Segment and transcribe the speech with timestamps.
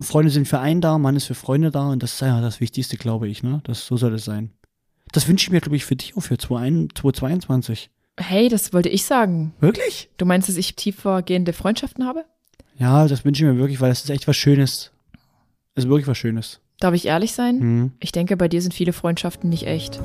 [0.00, 2.60] Freunde sind für einen da, Mann ist für Freunde da und das ist ja das
[2.60, 3.60] Wichtigste, glaube ich, ne?
[3.64, 4.50] Das, so soll es sein.
[5.12, 7.90] Das wünsche ich mir, glaube ich, für dich auch für 2022.
[8.18, 9.54] Hey, das wollte ich sagen.
[9.60, 10.08] Wirklich?
[10.16, 12.24] Du meinst, dass ich tiefergehende Freundschaften habe?
[12.76, 14.90] Ja, das wünsche ich mir wirklich, weil das ist echt was Schönes.
[15.74, 16.60] Das ist wirklich was Schönes.
[16.80, 17.58] Darf ich ehrlich sein?
[17.58, 17.92] Mhm.
[18.00, 20.00] Ich denke, bei dir sind viele Freundschaften nicht echt.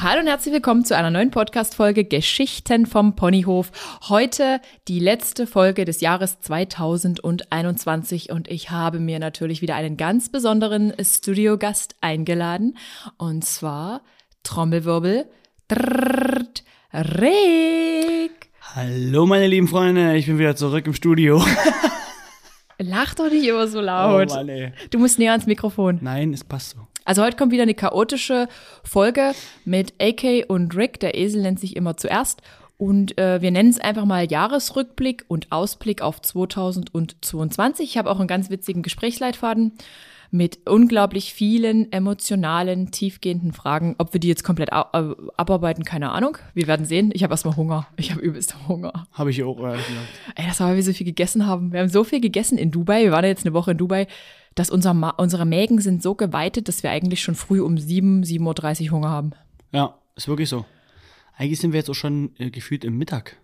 [0.00, 3.72] Hallo und herzlich willkommen zu einer neuen Podcast-Folge Geschichten vom Ponyhof.
[4.08, 10.28] Heute die letzte Folge des Jahres 2021 und ich habe mir natürlich wieder einen ganz
[10.28, 12.78] besonderen Studiogast eingeladen
[13.16, 14.02] und zwar
[14.44, 15.26] Trommelwirbel
[15.66, 16.62] Drrrt,
[16.94, 18.50] Rick.
[18.76, 21.44] Hallo, meine lieben Freunde, ich bin wieder zurück im Studio.
[22.78, 24.30] Lach doch nicht immer so laut.
[24.30, 24.72] Oh Mann, ey.
[24.90, 25.98] Du musst näher ans Mikrofon.
[26.00, 26.87] Nein, es passt so.
[27.08, 28.48] Also heute kommt wieder eine chaotische
[28.84, 29.32] Folge
[29.64, 31.00] mit AK und Rick.
[31.00, 32.42] Der Esel nennt sich immer zuerst.
[32.76, 37.88] Und äh, wir nennen es einfach mal Jahresrückblick und Ausblick auf 2022.
[37.88, 39.72] Ich habe auch einen ganz witzigen Gesprächsleitfaden
[40.30, 43.94] mit unglaublich vielen emotionalen, tiefgehenden Fragen.
[43.96, 44.74] Ob wir die jetzt komplett äh,
[45.38, 46.36] abarbeiten, keine Ahnung.
[46.52, 47.10] Wir werden sehen.
[47.14, 47.86] Ich habe erstmal Hunger.
[47.96, 49.06] Ich habe übelst Hunger.
[49.12, 49.80] Habe ich auch gesagt.
[50.34, 51.72] Ey, das war, weil wir so viel gegessen haben.
[51.72, 53.04] Wir haben so viel gegessen in Dubai.
[53.04, 54.06] Wir waren ja jetzt eine Woche in Dubai,
[54.58, 58.22] dass unser Ma unsere Mägen sind so geweitet, dass wir eigentlich schon früh um 7,
[58.24, 59.30] 7.30 Uhr Hunger haben.
[59.72, 60.64] Ja, ist wirklich so.
[61.36, 63.36] Eigentlich sind wir jetzt auch schon äh, gefühlt im Mittag.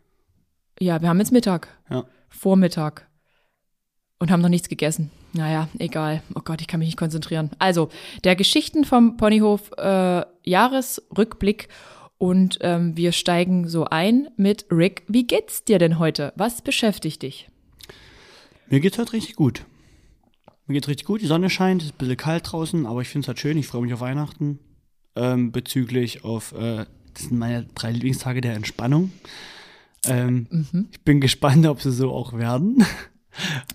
[0.80, 2.04] Ja, wir haben jetzt Mittag, Ja.
[2.28, 3.08] Vormittag
[4.18, 5.10] und haben noch nichts gegessen.
[5.32, 6.22] Naja, egal.
[6.34, 7.50] Oh Gott, ich kann mich nicht konzentrieren.
[7.60, 7.90] Also,
[8.24, 11.68] der Geschichten vom Ponyhof äh, Jahresrückblick
[12.18, 15.04] und ähm, wir steigen so ein mit Rick.
[15.06, 16.32] Wie geht's dir denn heute?
[16.36, 17.48] Was beschäftigt dich?
[18.68, 19.64] Mir geht's halt richtig gut.
[20.66, 21.20] Mir geht's richtig gut.
[21.20, 23.56] Die Sonne scheint, es ist ein bisschen kalt draußen, aber ich finde es halt schön.
[23.58, 24.58] Ich freue mich auf Weihnachten.
[25.16, 29.12] Ähm, bezüglich auf, äh, das sind meine drei Lieblingstage der Entspannung.
[30.06, 32.84] Ähm, Ich bin gespannt, ob sie so auch werden.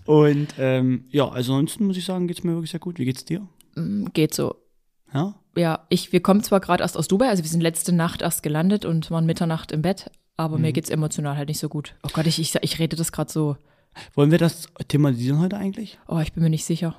[0.06, 2.98] Und ähm, ja, also ansonsten muss ich sagen, geht's mir wirklich sehr gut.
[3.00, 3.46] Wie geht's dir?
[4.14, 4.56] Geht so.
[5.14, 5.36] Ja?
[5.56, 8.44] Ja, ich, wir kommen zwar gerade erst aus Dubai, also wir sind letzte Nacht erst
[8.44, 11.96] gelandet und waren Mitternacht im Bett, aber mir geht's emotional halt nicht so gut.
[12.03, 13.58] Oh Gott, ich, ich, ich rede das gerade so.
[14.13, 16.00] Wollen wir das thematisieren heute eigentlich?
[16.07, 16.95] Oh, ich bin mir nicht sicher.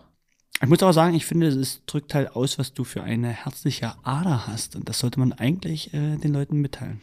[0.62, 3.94] Ich muss aber sagen, ich finde, es drückt halt aus, was du für eine herzliche
[4.02, 4.76] Ader hast.
[4.76, 7.00] Und das sollte man eigentlich äh, den Leuten mitteilen.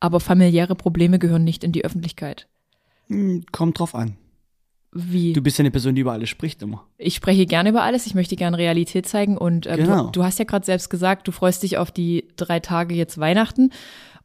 [0.00, 2.48] Aber familiäre Probleme gehören nicht in die Öffentlichkeit.
[3.08, 4.16] Hm, kommt drauf an.
[4.96, 5.32] Wie?
[5.32, 6.86] Du bist ja eine Person, die über alles spricht immer.
[6.98, 10.04] ich spreche gerne über alles, ich möchte gerne Realität zeigen und ähm, Genau.
[10.04, 13.18] du, du hast ja gerade selbst gesagt, du freust dich auf die drei Tage jetzt
[13.18, 13.70] Weihnachten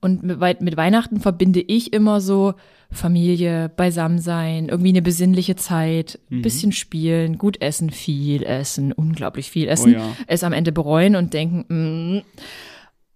[0.01, 2.53] und mit, mit Weihnachten verbinde ich immer so
[2.91, 6.41] Familie, Beisammensein, irgendwie eine besinnliche Zeit, Mhm.
[6.41, 10.15] bisschen spielen, gut essen, viel essen, unglaublich viel essen, Oh ja.
[10.27, 12.21] es am Ende bereuen und denken, mm,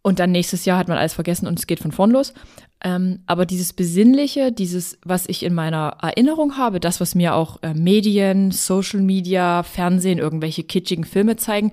[0.03, 2.33] und dann nächstes Jahr hat man alles vergessen und es geht von vorn los.
[2.83, 7.63] Ähm, aber dieses Besinnliche, dieses, was ich in meiner Erinnerung habe, das, was mir auch
[7.63, 11.71] äh, Medien, Social Media, Fernsehen, irgendwelche kitschigen Filme zeigen,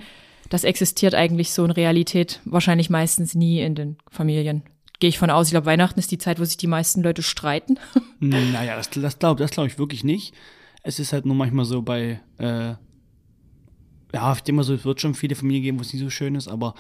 [0.49, 4.63] das existiert eigentlich so in Realität wahrscheinlich meistens nie in den Familien.
[5.01, 5.47] Gehe ich von aus.
[5.47, 7.79] Ich glaube, Weihnachten ist die Zeit, wo sich die meisten Leute streiten.
[8.23, 10.35] Naja, das, das glaube das glaub ich wirklich nicht.
[10.83, 12.75] Es ist halt nur manchmal so bei, äh,
[14.13, 16.11] ja, ich denke mal so, es wird schon viele Familien geben, wo es nicht so
[16.11, 16.75] schön ist, aber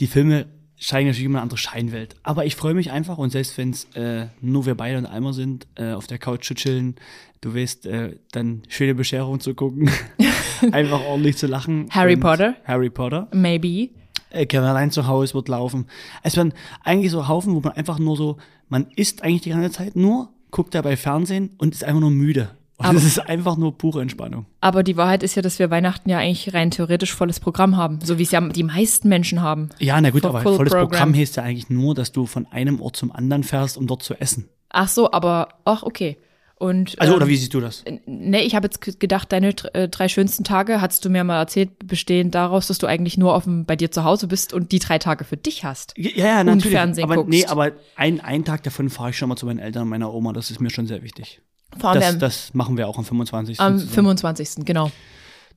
[0.00, 0.46] die Filme
[0.76, 2.16] scheinen natürlich immer eine andere Scheinwelt.
[2.24, 5.32] Aber ich freue mich einfach und selbst wenn es äh, nur wir beide und Almer
[5.32, 6.96] sind, äh, auf der Couch zu chillen,
[7.42, 9.88] du weißt, äh, dann schöne Bescherung zu gucken,
[10.72, 11.86] einfach ordentlich zu lachen.
[11.90, 12.56] Harry Potter.
[12.64, 13.28] Harry Potter.
[13.32, 13.90] Maybe.
[14.30, 15.86] Äh, Kevin allein zu Hause wird laufen.
[16.22, 16.52] Es werden
[16.84, 18.36] eigentlich so Haufen, wo man einfach nur so,
[18.68, 22.50] man isst eigentlich die ganze Zeit nur, guckt dabei Fernsehen und ist einfach nur müde.
[22.78, 24.44] Und Aber- es ist einfach nur pure Entspannung.
[24.60, 28.00] Aber die Wahrheit ist ja, dass wir Weihnachten ja eigentlich rein theoretisch volles Programm haben.
[28.02, 29.70] So wie es ja die meisten Menschen haben.
[29.78, 30.88] Ja, na gut, Full- aber volles Programm.
[30.90, 31.14] Program.
[31.14, 34.14] heißt ja eigentlich nur, dass du von einem Ort zum anderen fährst, um dort zu
[34.20, 34.48] essen.
[34.68, 36.18] Ach so, aber, ach, okay.
[36.58, 37.84] Und, Also, ähm, oder wie siehst du das?
[38.06, 41.38] Nee, ich habe jetzt ge- gedacht, deine äh, drei schönsten Tage, hast du mir mal
[41.38, 44.78] erzählt, bestehen daraus, dass du eigentlich nur offen bei dir zu Hause bist und die
[44.78, 45.92] drei Tage für dich hast.
[45.98, 46.72] Ja, ja, natürlich.
[46.74, 47.28] Fernsehen aber guckst.
[47.30, 50.12] nee, aber ein, einen Tag davon fahre ich schon mal zu meinen Eltern und meiner
[50.14, 50.32] Oma.
[50.32, 51.42] Das ist mir schon sehr wichtig.
[51.78, 53.60] Fahren Das, wir das machen wir auch am 25.
[53.60, 53.92] am zusammen.
[53.92, 54.64] 25.
[54.64, 54.90] Genau.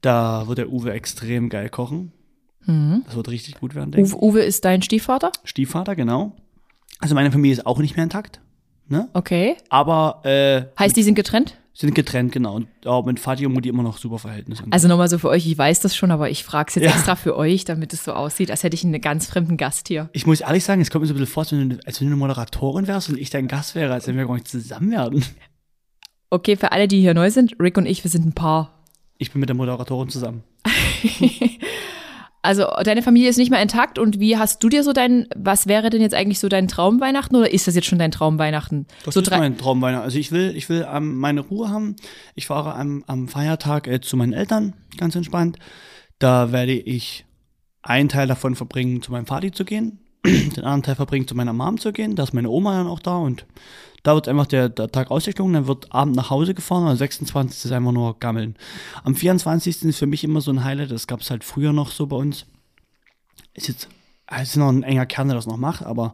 [0.02, 2.12] Da wird der Uwe extrem geil kochen.
[3.06, 4.14] Das wird richtig gut werden, denke ich.
[4.14, 4.20] Mhm.
[4.20, 5.32] Uwe, Uwe ist dein Stiefvater?
[5.44, 6.36] Stiefvater, genau.
[7.00, 8.42] Also meine Familie ist auch nicht mehr intakt.
[8.90, 9.08] Ne?
[9.14, 9.56] Okay.
[9.70, 11.56] Aber äh, Heißt, die sind getrennt?
[11.74, 12.56] sind getrennt, genau.
[12.56, 14.64] Und auch mit Vati und Mutti immer noch super Verhältnisse.
[14.70, 16.92] Also nochmal so für euch, ich weiß das schon, aber ich frage es jetzt Ja.
[16.92, 20.10] extra für euch, damit es so aussieht, als hätte ich einen ganz fremden Gast hier.
[20.12, 22.02] ich muss ehrlich sagen, es kommt mir so ein bisschen vor, als wenn, du, als
[22.02, 24.50] wenn du eine Moderatorin wärst und ich dein Gast wäre, als wenn wir gar nicht
[24.50, 25.24] zusammen werden.
[26.32, 28.84] Okay, für alle, die hier neu sind, Rick und ich, wir sind ein Paar.
[29.18, 30.44] Ich bin mit der Moderatorin zusammen.
[32.42, 35.68] Also deine Familie ist nicht mehr intakt und wie hast du dir so dein, was
[35.68, 38.88] wäre denn jetzt eigentlich so dein Traumweihnachten oder ist das jetzt schon dein Traumweihnachten?
[39.04, 40.06] Das so ist mein Traumweihnachten.
[40.06, 41.98] Also ich will, ich will ähm, meine Ruhe haben.
[42.36, 45.60] Ich fahre am, am Feiertag äh, zu meinen Eltern, ganz entspannt.
[46.18, 47.26] Da werde ich
[47.82, 51.54] einen Teil davon verbringen, zu meinem Vati zu gehen, den anderen Teil verbringen, zu meiner
[51.54, 52.16] Mom zu gehen.
[52.16, 53.46] Da ist meine Oma dann auch da und
[54.04, 57.66] da wird einfach der, der Tag ausgeklungen, dann wird Abend nach Hause gefahren, am 26.
[57.66, 58.56] ist einfach nur Gammeln.
[59.04, 59.84] Am 24.
[59.84, 62.16] ist für mich immer so ein Highlight, das gab es halt früher noch so bei
[62.16, 62.46] uns.
[63.54, 63.90] Ist jetzt,
[64.28, 66.14] es ist noch ein enger Kern, der das noch macht, aber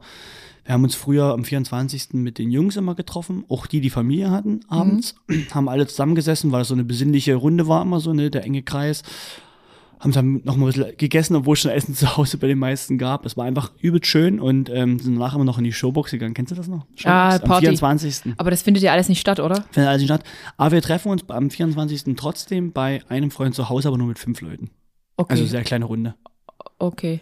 [0.65, 2.13] wir haben uns früher am 24.
[2.13, 5.45] mit den Jungs immer getroffen, auch die, die Familie hatten, abends, mhm.
[5.51, 8.63] haben alle zusammengesessen, weil es so eine besinnliche Runde war immer so, ne, der enge
[8.63, 9.03] Kreis
[10.05, 12.59] haben dann noch mal ein bisschen gegessen, obwohl es schon Essen zu Hause bei den
[12.59, 13.23] meisten gab.
[13.23, 16.33] Das war einfach übelst schön und ähm, sind danach immer noch in die Showbox gegangen.
[16.33, 16.85] Kennst du das noch?
[16.95, 17.67] Showbox, ah, Party.
[17.67, 18.33] Am 24.
[18.37, 19.63] Aber das findet ja alles nicht statt, oder?
[19.71, 20.23] Findet alles nicht statt.
[20.57, 22.15] Aber wir treffen uns am 24.
[22.15, 24.69] trotzdem bei einem Freund zu Hause, aber nur mit fünf Leuten.
[25.17, 25.33] Okay.
[25.33, 26.15] Also sehr kleine Runde.
[26.77, 27.21] Okay.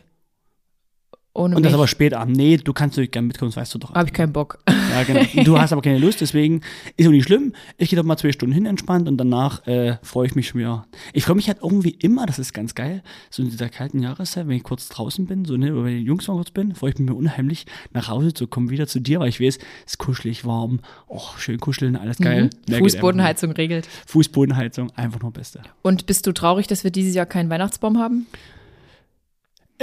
[1.35, 1.75] Ohne und das mich.
[1.75, 2.37] aber spät abend.
[2.37, 3.95] Nee, du kannst natürlich gerne mitkommen, das weißt du doch.
[3.95, 4.59] Habe ich keinen Bock.
[4.67, 5.21] Ja, genau.
[5.43, 6.61] Du hast aber keine Lust, deswegen
[6.95, 7.53] ist auch nicht schlimm.
[7.77, 10.61] Ich gehe doch mal zwei Stunden hin entspannt und danach äh, freue ich mich schon
[10.61, 10.85] wieder.
[11.11, 13.01] Ich freue mich halt irgendwie immer, das ist ganz geil,
[13.31, 16.05] so in dieser kalten Jahreszeit, wenn ich kurz draußen bin, so, ne, oder wenn ich
[16.05, 18.99] Jungs mal kurz bin, freue ich mich mir unheimlich, nach Hause zu kommen, wieder zu
[18.99, 22.51] dir, weil ich weiß, es ist kuschelig, warm, oh, schön kuscheln, alles geil.
[22.69, 22.75] Mhm.
[22.75, 23.87] Fußbodenheizung regelt.
[24.05, 25.63] Fußbodenheizung, einfach nur Beste.
[25.81, 28.27] Und bist du traurig, dass wir dieses Jahr keinen Weihnachtsbaum haben?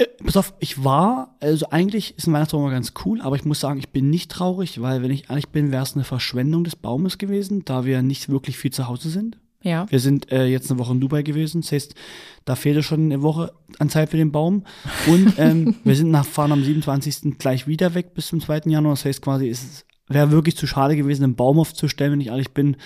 [0.00, 3.44] Äh, pass auf, ich war, also eigentlich ist ein Weihnachtsbaum immer ganz cool, aber ich
[3.44, 6.64] muss sagen, ich bin nicht traurig, weil wenn ich ehrlich bin, wäre es eine Verschwendung
[6.64, 9.37] des Baumes gewesen, da wir nicht wirklich viel zu Hause sind.
[9.62, 9.85] Ja.
[9.91, 11.94] Wir sind äh, jetzt eine Woche in Dubai gewesen, das heißt,
[12.47, 14.64] da fehlte schon eine Woche an Zeit für den Baum.
[15.06, 17.37] Und ähm, wir sind nach fahren am 27.
[17.38, 18.62] gleich wieder weg bis zum 2.
[18.67, 18.94] Januar.
[18.94, 22.53] Das heißt quasi, es wäre wirklich zu schade gewesen, einen Baum aufzustellen, wenn ich ehrlich
[22.53, 22.76] bin.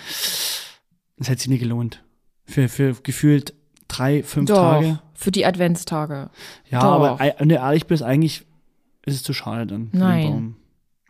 [1.17, 2.03] Das hätte sich nicht gelohnt.
[2.43, 3.53] Für, für gefühlt
[3.87, 4.99] drei, fünf Doch, Tage.
[5.15, 6.29] Für die Adventstage.
[6.69, 6.91] Ja, Doch.
[6.91, 8.45] aber wenn du ehrlich bist, eigentlich
[9.05, 9.89] ist es zu schade dann.
[9.93, 10.55] Nein.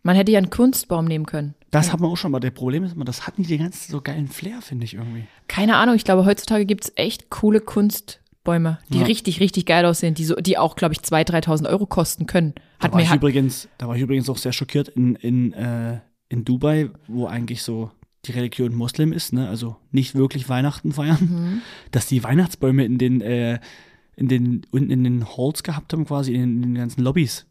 [0.02, 1.54] Man hätte ja einen Kunstbaum nehmen können.
[1.72, 1.92] Das ja.
[1.92, 4.00] hat man auch schon, aber der Problem ist immer, das hat nicht den ganzen so
[4.00, 5.24] geilen Flair, finde ich irgendwie.
[5.48, 9.04] Keine Ahnung, ich glaube, heutzutage gibt es echt coole Kunstbäume, die ja.
[9.04, 12.54] richtig, richtig geil aussehen, die, so, die auch, glaube ich, 2.000, 3.000 Euro kosten können.
[12.78, 15.98] Hat da, war ich übrigens, da war ich übrigens auch sehr schockiert in, in, äh,
[16.28, 17.90] in Dubai, wo eigentlich so
[18.26, 19.48] die Religion Moslem ist, ne?
[19.48, 21.62] also nicht wirklich Weihnachten feiern, mhm.
[21.90, 23.58] dass die Weihnachtsbäume in den, äh,
[24.16, 27.46] in den, unten in den Halls gehabt haben, quasi in, in den ganzen Lobbys.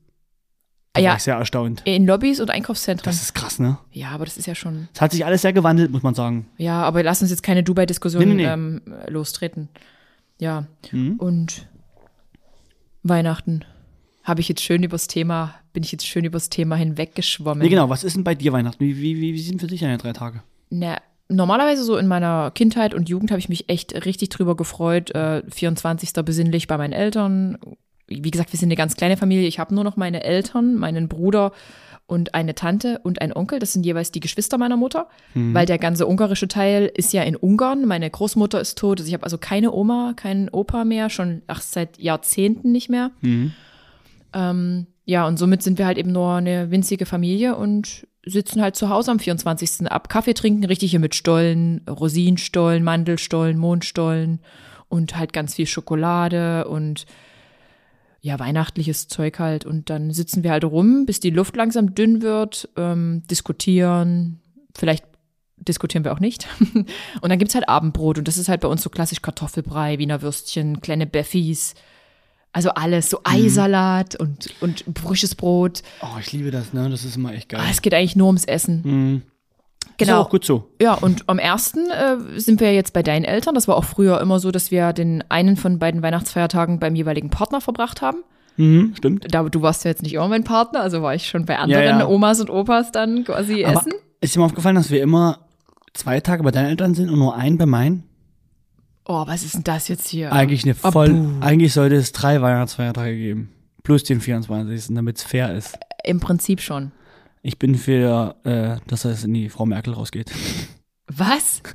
[0.93, 1.81] Da ja, war ich sehr erstaunt.
[1.85, 3.05] In Lobbys und Einkaufszentren.
[3.05, 3.77] Das ist krass, ne?
[3.91, 4.87] Ja, aber das ist ja schon.
[4.93, 6.47] Es hat sich alles sehr gewandelt, muss man sagen.
[6.57, 8.49] Ja, aber lass uns jetzt keine Dubai-Diskussion nee, nee, nee.
[8.49, 9.67] ähm, lostreten.
[10.39, 10.67] Ja.
[10.91, 11.17] Mhm.
[11.17, 11.67] Und
[13.03, 13.65] Weihnachten
[14.23, 17.61] habe ich jetzt schön übers Thema, bin ich jetzt schön übers Thema hinweggeschwommen.
[17.61, 17.89] Nee, genau.
[17.89, 18.83] Was ist denn bei dir Weihnachten?
[18.83, 20.43] Wie, wie, wie, sind für dich deine drei Tage?
[20.69, 20.97] Na,
[21.29, 25.11] normalerweise so in meiner Kindheit und Jugend habe ich mich echt richtig drüber gefreut.
[25.11, 26.13] Äh, 24.
[26.23, 27.57] besinnlich bei meinen Eltern.
[28.07, 29.47] Wie gesagt, wir sind eine ganz kleine Familie.
[29.47, 31.51] Ich habe nur noch meine Eltern, meinen Bruder
[32.07, 33.57] und eine Tante und ein Onkel.
[33.59, 35.53] Das sind jeweils die Geschwister meiner Mutter, mhm.
[35.55, 37.85] weil der ganze ungarische Teil ist ja in Ungarn.
[37.85, 38.99] Meine Großmutter ist tot.
[38.99, 43.11] Also ich habe also keine Oma, keinen Opa mehr, schon ach, seit Jahrzehnten nicht mehr.
[43.21, 43.53] Mhm.
[44.33, 48.75] Ähm, ja, und somit sind wir halt eben nur eine winzige Familie und sitzen halt
[48.75, 49.91] zu Hause am 24.
[49.91, 50.09] ab.
[50.09, 54.39] Kaffee trinken, richtig hier mit Stollen, Rosinenstollen, Mandelstollen, Mondstollen
[54.89, 57.05] und halt ganz viel Schokolade und
[58.21, 59.65] ja, weihnachtliches Zeug halt.
[59.65, 64.41] Und dann sitzen wir halt rum, bis die Luft langsam dünn wird, ähm, diskutieren,
[64.75, 65.05] vielleicht
[65.57, 66.47] diskutieren wir auch nicht.
[67.21, 70.21] und dann gibt's halt Abendbrot und das ist halt bei uns so klassisch Kartoffelbrei, Wiener
[70.21, 71.75] Würstchen, kleine Beffis,
[72.55, 74.37] also alles, so Eisalat mhm.
[74.61, 75.83] und, und frisches Brot.
[76.01, 76.89] Oh, ich liebe das, ne?
[76.89, 77.59] Das ist immer echt geil.
[77.61, 78.81] Ah, es geht eigentlich nur ums Essen.
[78.85, 79.21] Mhm.
[79.97, 80.21] Genau.
[80.21, 80.71] Ist auch gut so.
[80.81, 83.55] Ja, und am ersten äh, sind wir jetzt bei deinen Eltern.
[83.55, 87.29] Das war auch früher immer so, dass wir den einen von beiden Weihnachtsfeiertagen beim jeweiligen
[87.29, 88.19] Partner verbracht haben.
[88.55, 89.25] Mhm, stimmt.
[89.29, 91.83] Da, du warst ja jetzt nicht immer mein Partner, also war ich schon bei anderen
[91.83, 92.07] ja, ja.
[92.07, 93.93] Omas und Opas dann quasi Aber essen.
[94.21, 95.39] Ist dir mal aufgefallen, dass wir immer
[95.93, 98.03] zwei Tage bei deinen Eltern sind und nur einen bei meinen?
[99.05, 100.31] Oh, was ist denn das jetzt hier?
[100.31, 101.45] Eigentlich eine voll, Abu.
[101.45, 103.49] eigentlich sollte es drei Weihnachtsfeiertage geben.
[103.83, 104.95] Plus den 24.
[104.95, 105.77] damit es fair ist.
[106.03, 106.91] Im Prinzip schon.
[107.43, 110.31] Ich bin für, äh, dass es in die Frau Merkel rausgeht.
[111.07, 111.61] Was?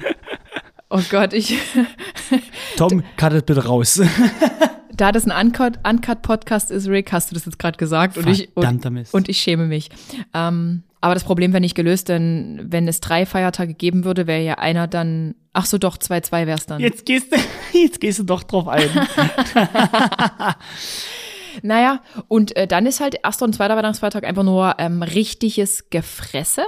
[0.93, 1.57] Oh Gott, ich.
[2.77, 4.01] Tom, cuttet bitte raus.
[4.93, 5.53] da das ein
[5.85, 9.39] Uncut-Podcast Uncut ist, Rick, hast du das jetzt gerade gesagt und ich, und, und, ich
[9.39, 9.89] schäme mich.
[10.35, 14.43] Ähm, aber das Problem wäre nicht gelöst, denn wenn es drei Feiertage geben würde, wäre
[14.43, 16.81] ja einer dann, ach so doch, zwei, zwei wäre es dann.
[16.81, 17.37] Jetzt gehst, du,
[17.79, 18.89] jetzt gehst du doch drauf ein.
[21.63, 26.63] naja, und äh, dann ist halt erster und zweiter Weihnachtsfeiertag einfach nur ähm, richtiges Gefresse.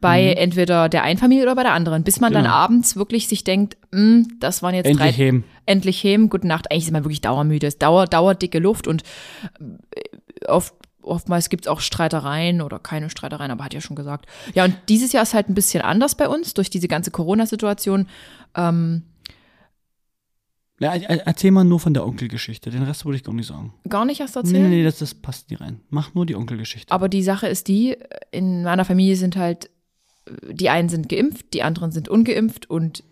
[0.00, 2.54] bei entweder der einen Familie oder bei der anderen, bis man dann Genau.
[2.54, 5.44] abends wirklich sich denkt, "Mm, das waren jetzt Endlich drei, heben.
[5.66, 6.70] endlich heben, gute Nacht.
[6.70, 9.02] Eigentlich ist man wirklich dauermüde, es dauert, dauert dicke Luft und
[9.58, 10.72] äh, oft,
[11.08, 14.26] oftmals gibt's auch Streitereien oder keine Streitereien, aber hat ja schon gesagt.
[14.54, 18.06] Ja, und dieses Jahr ist halt ein bisschen anders bei uns durch diese ganze Corona-Situation.
[18.54, 19.02] Ähm,
[20.80, 22.70] Ja, er- er- erzähl mal nur von der Onkelgeschichte.
[22.70, 23.74] Den Rest würde ich gar nicht sagen.
[23.88, 24.62] gar nicht erst Nee, erzählen.
[24.70, 25.80] nee, nee, das, das passt nicht rein.
[25.90, 26.92] Mach nur die Onkelgeschichte.
[26.92, 27.96] Aber die Sache ist die,
[28.30, 29.70] in meiner Familie sind halt,
[30.48, 33.02] die einen sind geimpft, die anderen sind ungeimpft und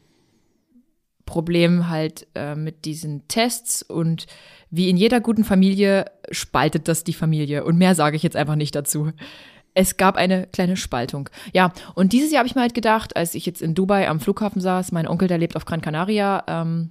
[1.26, 4.26] Problem halt äh, mit diesen Tests und
[4.70, 7.64] wie in jeder guten Familie spaltet das die Familie.
[7.64, 9.12] Und mehr sage ich jetzt einfach nicht dazu.
[9.74, 11.28] Es gab eine kleine Spaltung.
[11.52, 14.20] Ja, und dieses Jahr habe ich mir halt gedacht, als ich jetzt in Dubai am
[14.20, 16.90] Flughafen saß, mein Onkel, der lebt auf Gran Canaria, ähm,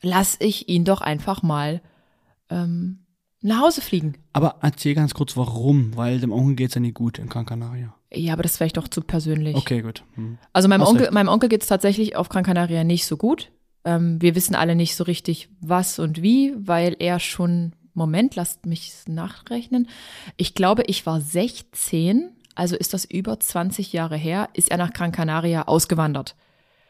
[0.00, 1.82] lass ich ihn doch einfach mal
[2.48, 3.00] ähm,
[3.42, 4.14] nach Hause fliegen.
[4.32, 5.96] Aber erzähl ganz kurz, warum.
[5.96, 7.95] Weil dem Onkel geht's ja nicht gut in Gran Canaria.
[8.12, 9.56] Ja, aber das ist vielleicht doch zu persönlich.
[9.56, 10.04] Okay, gut.
[10.14, 10.38] Hm.
[10.52, 11.14] Also meinem Hast Onkel, recht.
[11.14, 13.50] meinem Onkel geht's tatsächlich auf Gran Canaria nicht so gut.
[13.84, 18.66] Ähm, wir wissen alle nicht so richtig, was und wie, weil er schon, Moment, lasst
[18.66, 19.88] mich nachrechnen.
[20.36, 24.92] Ich glaube, ich war 16, also ist das über 20 Jahre her, ist er nach
[24.92, 26.36] Gran Canaria ausgewandert.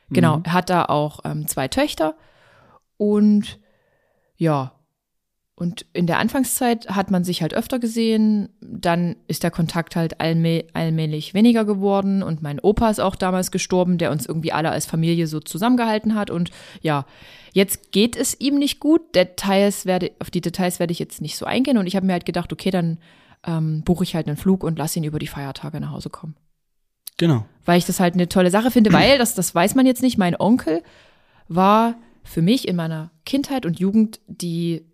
[0.09, 2.15] Genau, er hat da auch ähm, zwei Töchter
[2.97, 3.59] und
[4.37, 4.76] ja,
[5.59, 10.21] und in der Anfangszeit hat man sich halt öfter gesehen, dann ist der Kontakt halt
[10.21, 12.23] allmäh allmählich weniger geworden.
[12.23, 16.15] Und mein Opa ist auch damals gestorben, der uns irgendwie alle als Familie so zusammengehalten
[16.15, 16.29] hat.
[16.29, 16.51] Und
[16.83, 17.07] ja,
[17.55, 19.15] jetzt geht es ihm nicht gut.
[19.15, 21.79] Details werde, auf die Details werde ich jetzt nicht so eingehen.
[21.79, 22.99] Und ich habe mir halt gedacht, okay, dann
[23.47, 26.37] ähm, buche ich halt einen Flug und lasse ihn über die Feiertage nach Hause kommen.
[27.19, 27.47] Genau.
[27.65, 30.19] weil ich das halt eine tolle Sache finde, weil, das, das weiß man jetzt nicht,
[30.19, 30.83] mein Onkel
[31.49, 31.95] war
[32.25, 34.85] für mich in meiner Kindheit und Jugend die,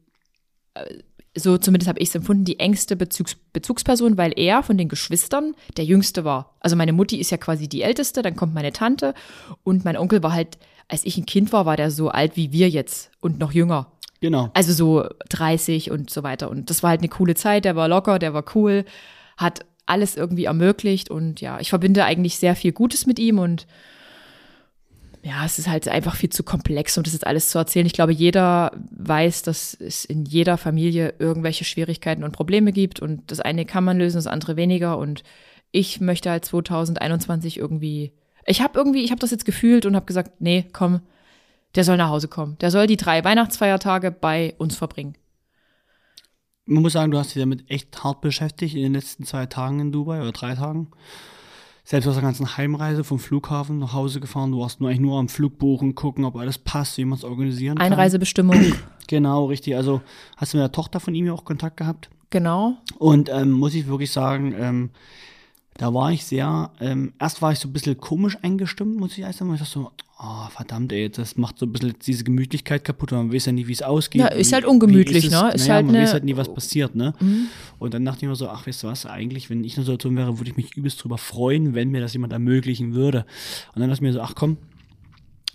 [1.34, 5.54] so zumindest habe ich es empfunden, die engste Bezugs Bezugsperson, weil er von den Geschwistern
[5.76, 6.54] der jüngste war.
[6.60, 9.14] Also meine Mutti ist ja quasi die älteste, dann kommt meine Tante
[9.62, 12.52] und mein Onkel war halt, als ich ein Kind war, war der so alt wie
[12.52, 13.92] wir jetzt und noch jünger.
[14.20, 14.50] Genau.
[14.54, 16.50] Also so 30 und so weiter.
[16.50, 18.84] Und das war halt eine coole Zeit, der war locker, der war cool,
[19.36, 23.66] hat alles irgendwie ermöglicht und ja, ich verbinde eigentlich sehr viel Gutes mit ihm und
[25.24, 27.86] ja, es ist halt einfach viel zu komplex, um das jetzt alles zu erzählen.
[27.86, 33.30] Ich glaube, jeder weiß, dass es in jeder Familie irgendwelche Schwierigkeiten und Probleme gibt und
[33.30, 35.22] das eine kann man lösen, das andere weniger und
[35.70, 38.12] ich möchte halt 2021 irgendwie,
[38.46, 41.00] ich habe irgendwie, ich habe das jetzt gefühlt und habe gesagt, nee, komm,
[41.74, 42.58] der soll nach Hause kommen.
[42.60, 45.16] Der soll die drei Weihnachtsfeiertage bei uns verbringen.
[46.66, 49.80] Man muss sagen, du hast dich damit echt hart beschäftigt in den letzten zwei Tagen
[49.80, 50.90] in Dubai oder drei Tagen.
[51.84, 54.52] Selbst aus der ganzen Heimreise vom Flughafen nach Hause gefahren.
[54.52, 57.24] Du warst nur eigentlich nur am Flug buchen, gucken, ob alles passt, wie man es
[57.24, 57.92] organisieren kann.
[57.92, 58.56] Einreisebestimmung,
[59.08, 59.76] Genau, richtig.
[59.76, 60.00] Also
[60.36, 62.08] hast du mit der Tochter von ihm ja auch Kontakt gehabt.
[62.30, 62.74] genau.
[62.98, 64.90] Und ähm, muss ich wirklich sagen, ähm,
[65.78, 69.20] da war ich sehr, ähm, erst war ich so ein bisschen komisch eingestimmt, muss ich
[69.20, 69.52] ehrlich sagen.
[69.54, 73.18] Ich dachte so, oh, verdammt, ey, das macht so ein bisschen diese Gemütlichkeit kapput, und
[73.18, 74.20] man weiß ja nie, wie es ausgeht.
[74.20, 75.50] Ja, ist halt ungemütlich, wie es, ne?
[75.54, 76.06] Ist naja, halt man eine- Mhm.
[76.06, 77.14] weiß halt nie, was passiert, ne?
[77.78, 79.86] Und dann dachte ich mir so, ach, weißt du was, eigentlich, wenn ich in einer
[79.86, 83.24] Situation wäre, würde ich mich übelst drüber freuen, wenn mir das jemand ermöglichen würde.
[83.74, 84.58] Und dann dachte ich mir so, ach komm,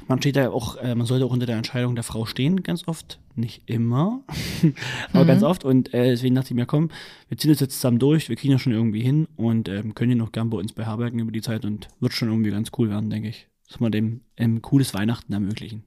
[0.07, 2.87] man steht ja auch, äh, man sollte auch unter der Entscheidung der Frau stehen, ganz
[2.87, 3.19] oft.
[3.35, 4.23] Nicht immer,
[5.13, 5.63] aber ganz oft.
[5.63, 6.89] Und äh, deswegen dachte ich mir, komm,
[7.27, 10.13] wir ziehen das jetzt zusammen durch, wir kriegen das schon irgendwie hin und ähm, können
[10.13, 12.89] ihn noch gern bei uns beherbergen über die Zeit und wird schon irgendwie ganz cool
[12.89, 13.47] werden, denke ich.
[13.67, 15.83] Dass wir dem ein cooles Weihnachten ermöglichen.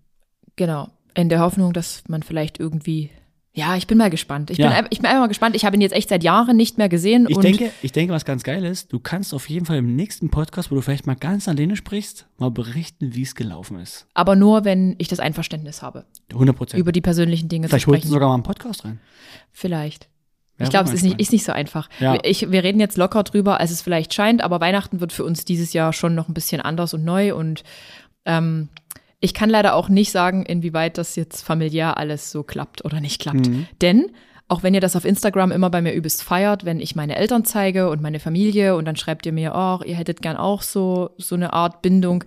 [0.57, 0.91] Genau.
[1.15, 3.11] In der Hoffnung, dass man vielleicht irgendwie.
[3.53, 4.51] Ja, ich bin mal gespannt.
[4.51, 4.69] Ich, Ja.
[4.81, 5.57] bin, ich bin einfach mal gespannt.
[5.57, 7.27] Ich habe ihn jetzt echt seit Jahren nicht mehr gesehen.
[7.29, 9.97] Ich und denke, ich denke, was ganz geil ist, du kannst auf jeden Fall im
[9.97, 14.07] nächsten Podcast, wo du vielleicht mal ganz alleine sprichst, mal berichten, wie es gelaufen ist.
[14.15, 16.81] aber nur, wenn ich das Einverständnis habe, 100 Prozent.
[16.81, 18.13] über die persönlichen Dinge Vielleicht zu holst du sprechen.
[18.15, 19.01] sogar mal einen Podcast rein.
[19.51, 20.09] Vielleicht.
[20.57, 21.89] Wäre ich glaube, es ist nicht, ist nicht so einfach.
[21.99, 22.13] Ja.
[22.15, 25.25] Wir, ich, wir reden jetzt locker drüber, als es vielleicht scheint, aber Weihnachten wird für
[25.25, 27.35] uns dieses Jahr schon noch ein bisschen anders und neu.
[27.35, 27.65] Und
[28.27, 28.69] ähm,
[29.21, 33.21] ich kann leider auch nicht sagen, inwieweit das jetzt familiär alles so klappt oder nicht
[33.21, 33.49] klappt.
[33.49, 33.67] Mhm.
[33.81, 34.11] Denn
[34.49, 37.45] auch wenn ihr das auf Instagram immer bei mir übelst feiert, wenn ich meine Eltern
[37.45, 41.11] zeige und meine Familie und dann schreibt ihr mir, oh, ihr hättet gern auch so,
[41.19, 42.25] so eine Art Bindung.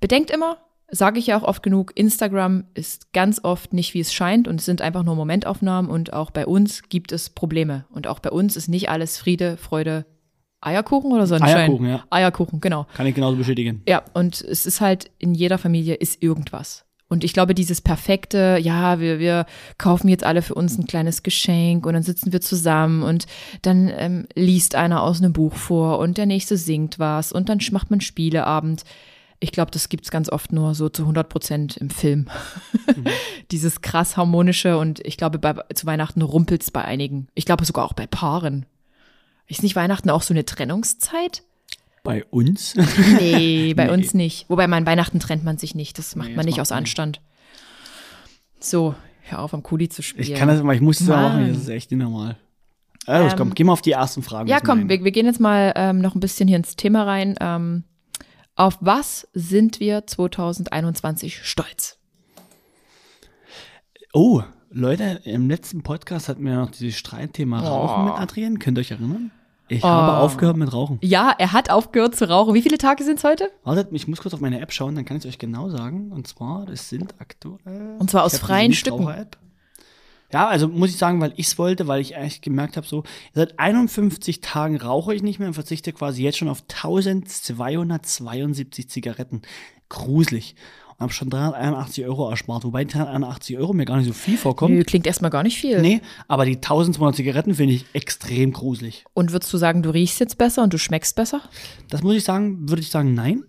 [0.00, 4.12] Bedenkt immer, sage ich ja auch oft genug, Instagram ist ganz oft nicht, wie es
[4.12, 7.86] scheint und es sind einfach nur Momentaufnahmen und auch bei uns gibt es Probleme.
[7.90, 10.04] Und auch bei uns ist nicht alles Friede, Freude,
[10.62, 11.70] Eierkuchen oder Sonnenschein?
[11.70, 12.04] Eierkuchen, ja.
[12.10, 12.86] Eierkuchen, genau.
[12.94, 13.82] Kann ich genauso bestätigen.
[13.86, 16.84] Ja, und es ist halt, in jeder Familie ist irgendwas.
[17.12, 19.44] Und ich glaube, dieses perfekte, ja, wir, wir
[19.76, 23.26] kaufen jetzt alle für uns ein kleines Geschenk und dann sitzen wir zusammen und
[23.60, 27.58] dann ähm, liest einer aus einem Buch vor und der nächste singt was und dann
[27.72, 28.84] macht man Spieleabend.
[29.40, 32.28] Ich glaube, das gibt's ganz oft nur so zu 100 Prozent im Film.
[33.50, 37.26] Dieses krass harmonische und ich glaube, bei, zu Weihnachten rumpelt's bei einigen.
[37.34, 38.64] Ich glaube sogar auch bei Paaren.
[39.52, 41.42] Ist nicht Weihnachten auch so eine Trennungszeit?
[42.02, 42.74] Bei uns?
[43.18, 43.92] Nee, bei Nee.
[43.92, 44.48] uns nicht.
[44.48, 45.98] Wobei man Weihnachten trennt man sich nicht.
[45.98, 46.88] Das macht Nee, man das nicht macht aus man nicht.
[46.98, 47.20] Anstand.
[48.58, 50.22] So, hör auf, am Kuli zu spielen.
[50.26, 51.48] Ich kann das immer, ich muss es aber machen, Mann.
[51.52, 52.38] das ist echt nicht normal.
[53.04, 54.48] Also, Ähm, komm, geh mal auf die ersten Fragen.
[54.48, 57.34] Ja, komm, wir, wir gehen jetzt mal ähm, noch ein bisschen hier ins Thema rein.
[57.40, 57.84] Ähm,
[58.54, 61.98] auf was sind wir 2021 stolz?
[64.14, 68.04] Oh, Leute, im letzten Podcast hatten wir noch dieses Streitthema Rauchen Oh.
[68.06, 68.58] mit Adrian.
[68.58, 69.30] Könnt ihr euch erinnern?
[69.76, 70.98] Ich habe aufgehört mit Rauchen.
[71.02, 72.54] Ja, er hat aufgehört zu rauchen.
[72.54, 73.50] Wie viele Tage sind es heute?
[73.64, 76.12] Wartet, ich muss kurz auf meine App schauen, dann kann ich es euch genau sagen.
[76.12, 77.96] Und zwar, das sind aktuell.
[77.98, 79.08] Und zwar aus freien Stücken.
[80.32, 83.02] Ja, also muss ich sagen, weil ich es wollte, weil ich eigentlich gemerkt habe, so,
[83.34, 89.42] seit 51 Tagen rauche ich nicht mehr und verzichte quasi jetzt schon auf 1272 Zigaretten.
[89.90, 90.54] Gruselig.
[90.98, 94.74] Und habe schon 381 Euro erspart, wobei 381 Euro mir gar nicht so viel vorkommt.
[94.74, 95.80] Nö, klingt erstmal gar nicht viel.
[95.80, 99.04] Nee, aber die 1200 Zigaretten finde ich extrem gruselig.
[99.14, 101.42] Und würdest du sagen, du riechst jetzt besser und du schmeckst besser?
[101.90, 103.44] Das muss ich sagen, würde ich sagen, nein.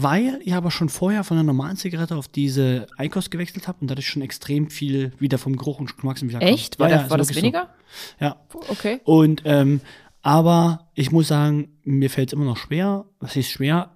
[0.00, 3.90] Weil ich aber schon vorher von einer normalen Zigarette auf diese Eikos gewechselt habe und
[3.90, 6.48] dadurch schon extrem viel wieder vom Geruch und Geschmackssinn wieder kam.
[6.48, 6.78] Echt?
[6.78, 7.42] War, ja, da, ja, war das wirklich so.
[7.42, 7.74] weniger?
[8.20, 8.36] Ja.
[8.68, 9.00] Okay.
[9.04, 9.80] Und, ähm,
[10.22, 13.06] aber ich muss sagen, mir fällt es immer noch schwer.
[13.18, 13.90] Was ist schwer?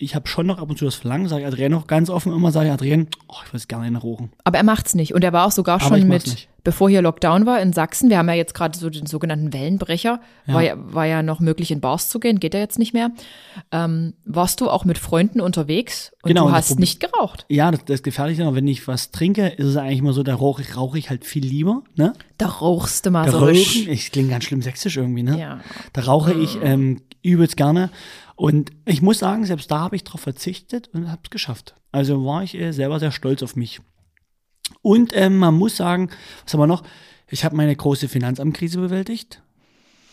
[0.00, 2.32] Ich habe schon noch ab und zu das Verlangen, sage ich Adrian noch ganz offen
[2.32, 4.30] immer, sage ich Adrian, oh, ich würde gerne eine rauchen.
[4.44, 5.12] Aber er macht's nicht.
[5.12, 6.48] Und er war auch sogar schon mit, nicht.
[6.62, 10.20] bevor hier Lockdown war in Sachsen, wir haben ja jetzt gerade so den sogenannten Wellenbrecher,
[10.46, 13.10] War, ja, war ja noch möglich in Bars zu gehen, geht ja jetzt nicht mehr.
[13.72, 17.44] Ähm, warst du auch mit Freunden unterwegs und Genau, du hast Problem- nicht geraucht.
[17.48, 20.36] Ja, das, das Gefährliche, aber wenn ich was trinke, ist es eigentlich immer so, da
[20.36, 22.12] rauche ich, rauche ich halt viel lieber, ne?
[22.38, 25.40] Da rauchst du mal Da so rauchen, ich klinge ganz schlimm sächsisch irgendwie, ne?
[25.40, 25.60] Ja.
[25.92, 27.90] Da rauche ich ähm, übelst gerne.
[28.38, 31.74] Und ich muss sagen, selbst da habe ich drauf verzichtet und habe es geschafft.
[31.90, 33.80] Also war ich äh, selber sehr stolz auf mich.
[34.80, 36.10] Und ähm, man muss sagen,
[36.44, 36.84] was haben wir noch?
[37.28, 39.42] Ich habe meine große Finanzamtkrise bewältigt.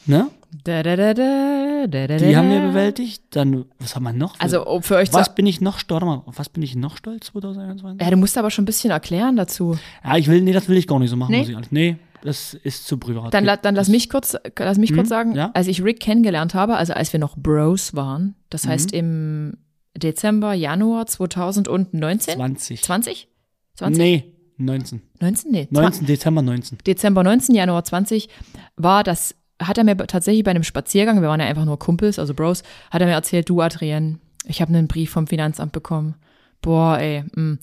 [0.07, 0.31] Ne?
[0.63, 3.23] Da, da, da, da, da, da, Die haben wir bewältigt.
[3.29, 4.39] Dann, was haben wir noch?
[4.39, 6.01] Also um für euch was bin ich noch stolz?
[6.25, 8.03] Was bin ich noch stolz 2021?
[8.03, 9.77] ja, du musst aber schon ein bisschen erklären dazu.
[10.03, 11.39] Ja, ich will, nee, das will ich gar nicht so machen, Nee?
[11.39, 11.71] muss ich ehrlich.
[11.71, 13.33] Nee, das ist zu privat.
[13.33, 15.51] Dann, la, dann lass mich kurz, lass mich kurz sagen, Mhm, ja.
[15.53, 18.33] als ich Rick kennengelernt habe, also als wir noch Bros waren, Mhm.
[18.49, 19.57] das heißt im
[19.97, 22.35] Dezember, Januar 2019?
[22.35, 22.81] 20.
[22.83, 23.27] 20?
[23.75, 23.97] 20?
[23.97, 25.01] Nee, 19.
[25.21, 25.51] 19?
[25.51, 26.77] Nee, 19, Dezember 19.
[26.85, 28.29] Dezember 19, Januar 20
[28.75, 32.19] war das, hat er mir tatsächlich bei einem Spaziergang, wir waren ja einfach nur Kumpels,
[32.19, 36.15] also Bros, hat er mir erzählt, du Adrienne, ich habe einen Brief vom Finanzamt bekommen.
[36.61, 37.59] Boah, ey, mm.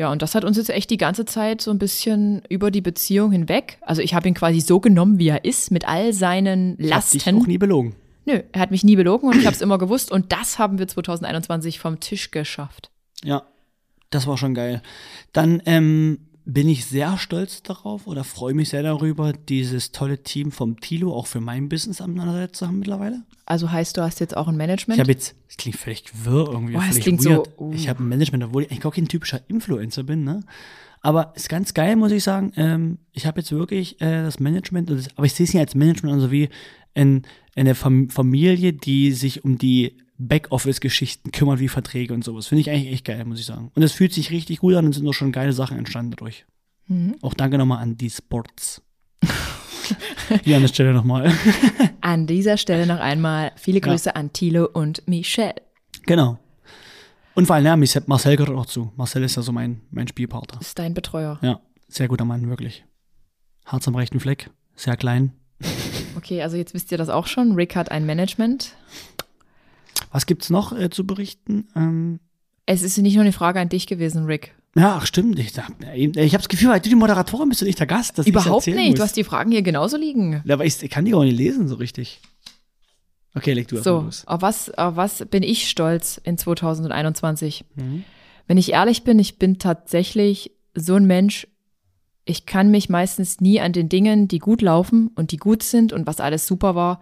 [0.00, 2.80] Ja, und das hat uns jetzt echt die ganze Zeit so ein bisschen über die
[2.80, 3.76] Beziehung hinweg.
[3.82, 7.02] Also ich habe ihn quasi so genommen, wie er ist, mit all seinen Ich hab
[7.10, 7.38] dich Lasten.
[7.42, 7.94] auch nie belogen.
[8.24, 10.10] Nö, er hat mich nie belogen und ich habe es immer gewusst.
[10.10, 12.90] Und das haben wir 2021 vom Tisch geschafft.
[13.22, 13.42] Ja,
[14.08, 14.80] das war schon geil.
[15.34, 20.52] Dann ähm, bin ich sehr stolz darauf oder freue mich sehr darüber, dieses tolle Team
[20.52, 23.22] vom Tilo auch für mein Business an meiner Seite zu haben mittlerweile.
[23.46, 24.96] Also heißt, du hast jetzt auch ein Management?
[24.96, 27.50] Ich habe jetzt, das klingt völlig wirr irgendwie, Oh, das klingt so, weird.
[27.58, 27.72] uh.
[27.74, 30.40] Ich habe ein Management, obwohl ich eigentlich gar kein typischer Influencer bin, ne?
[31.02, 32.52] Aber ist ganz geil, muss ich sagen.
[32.56, 36.14] Ähm, ich habe jetzt wirklich äh, das Management, aber ich sehe es nicht als Management,
[36.14, 36.50] also wie
[36.92, 37.22] in,
[37.56, 42.46] eine Fam Familie, die sich um die Backoffice-Geschichten kümmert, wie Verträge und sowas.
[42.46, 43.70] Finde ich eigentlich echt geil, muss ich sagen.
[43.74, 46.44] Und es fühlt sich richtig gut an und sind auch schon geile Sachen entstanden dadurch.
[46.86, 47.16] Mhm.
[47.22, 48.82] Auch danke nochmal an die Sports.
[50.44, 51.32] Hier an der Stelle nochmal.
[52.00, 55.56] An dieser Stelle noch einmal viele Grüße an Thilo und Michelle.
[56.06, 56.38] genau.
[57.34, 58.92] Und vor allem, ja, Marcel Marcel gehört auch zu.
[58.96, 60.60] Marcel ist ja so mein, mein Spielpartner.
[60.60, 61.38] Ist dein Betreuer.
[61.42, 62.84] Ja, sehr guter Mann, wirklich.
[63.64, 65.32] Herz am rechten Fleck, sehr klein.
[66.16, 67.52] Okay, also jetzt wisst ihr das auch schon.
[67.52, 68.76] Rick hat ein Management.
[70.10, 71.68] Was gibt's noch äh, zu berichten?
[71.76, 72.20] Ähm,
[72.66, 74.54] Es ist nicht nur eine Frage an dich gewesen, Rick.
[74.76, 75.38] ja, ach stimmt.
[75.38, 78.18] Ich, äh, ich habe das Gefühl, weil du die Moderatorin bist und ich der Gast.
[78.18, 78.76] Dass Überhaupt nicht.
[78.76, 79.00] Du muss.
[79.00, 80.42] hast die Fragen hier genauso liegen.
[80.44, 82.20] Ja, aber ich, ich kann die auch nicht lesen so richtig.
[83.34, 84.24] Okay, leg du So, los.
[84.26, 87.64] auf was, auf was bin ich stolz in 2021?
[87.76, 88.04] Mhm.
[88.48, 91.46] Wenn ich ehrlich bin, ich bin tatsächlich so ein Mensch,
[92.24, 95.92] ich kann mich meistens nie an den Dingen, die gut laufen und die gut sind
[95.92, 97.00] und was alles super war,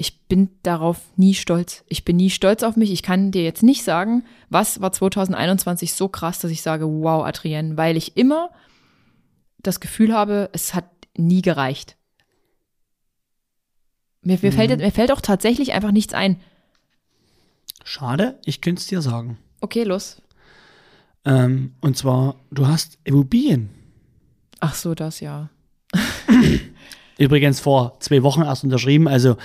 [0.00, 1.84] ich bin darauf nie stolz.
[1.86, 2.90] Ich bin nie stolz auf mich.
[2.90, 7.22] Ich kann dir jetzt nicht sagen, was war 2021 so krass, dass ich sage, wow,
[7.22, 8.50] Adrienne, weil ich immer
[9.58, 10.86] das Gefühl habe, es hat
[11.18, 11.96] nie gereicht.
[14.22, 16.40] Mir, mir, fällt, mir fällt auch tatsächlich einfach nichts ein.
[17.84, 19.36] Schade, ich könnte es dir sagen.
[19.60, 20.22] Okay, los.
[21.26, 23.68] Ähm, und zwar, du hast Immobilien.
[24.60, 25.50] Ach so, das ja.
[27.18, 29.36] Übrigens vor zwei Wochen erst unterschrieben, also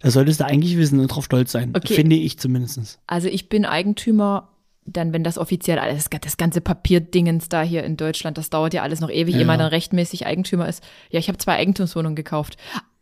[0.00, 1.72] da solltest du eigentlich wissen und drauf stolz sein.
[1.74, 1.94] Okay.
[1.94, 2.98] Finde ich zumindest.
[3.06, 4.48] Also ich bin Eigentümer,
[4.84, 8.82] dann wenn das offiziell alles, das ganze Papierdingens da hier in Deutschland, das dauert ja
[8.82, 9.40] alles noch ewig, Ja.
[9.40, 10.82] ehe man dann rechtmäßig Eigentümer ist.
[11.10, 12.56] Ja, ich habe zwei Eigentumswohnungen gekauft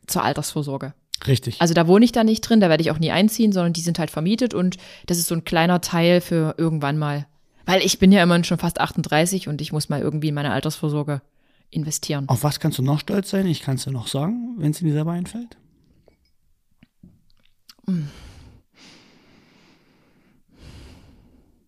[0.07, 0.95] zur Altersvorsorge.
[1.27, 1.61] Richtig.
[1.61, 3.81] Also da wohne ich da nicht drin, da werde ich auch nie einziehen, sondern die
[3.81, 4.77] sind halt vermietet und
[5.07, 7.27] das ist so ein kleiner Teil für irgendwann mal.
[7.67, 10.53] Weil ich bin ja immerhin schon fast 38 und ich muss mal irgendwie in meine
[10.53, 11.23] Altersvorsorge
[11.71, 12.29] investieren.
[12.29, 13.47] Auf was kannst du noch stolz sein?
[13.47, 15.57] Ich kann es dir noch sagen, wenn es dir selber einfällt.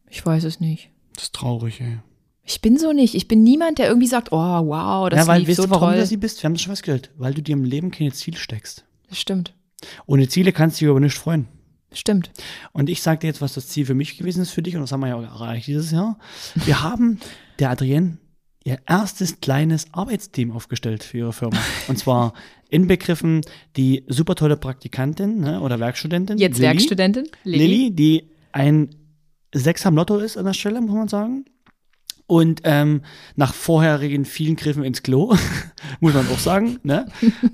[0.08, 0.90] Ich weiß es nicht.
[1.14, 1.98] Das ist traurig, ey.
[2.42, 3.14] Ich bin so nicht.
[3.14, 5.70] Ich bin niemand, der irgendwie sagt, oh wow, das ja, weil lief weißt so du,
[5.70, 5.98] warum toll.
[5.98, 6.42] du sie bist?
[6.42, 7.10] Wir haben das schon festgestellt.
[7.16, 8.84] Weil du dir im Leben keine Ziele steckst.
[9.08, 9.52] Das stimmt.
[10.06, 11.48] Ohne Ziele kannst du dich über nichts freuen.
[11.92, 12.30] Stimmt.
[12.72, 14.82] Und ich sage dir jetzt, was das Ziel für mich gewesen ist für dich, und
[14.82, 16.18] das haben wir ja auch erreicht dieses Jahr.
[16.54, 17.18] Wir haben
[17.58, 18.18] der Adrienne
[18.66, 21.56] ihr erstes kleines Arbeitsteam aufgestellt für ihre Firma.
[21.86, 22.32] Und zwar
[22.68, 23.42] inbegriffen
[23.76, 26.36] die super tolle Praktikantin ne, oder Werkstudentin.
[26.36, 26.72] Jetzt Lilly.
[26.72, 28.90] Werkstudentin Lilly, die ein
[29.54, 31.44] Sechser im Lotto ist an der Stelle, muss man sagen.
[32.28, 33.02] Und ähm,
[33.36, 35.36] nach vorherigen vielen Griffen ins Klo,
[36.00, 36.80] muss man auch sagen.
[36.82, 37.06] Ne?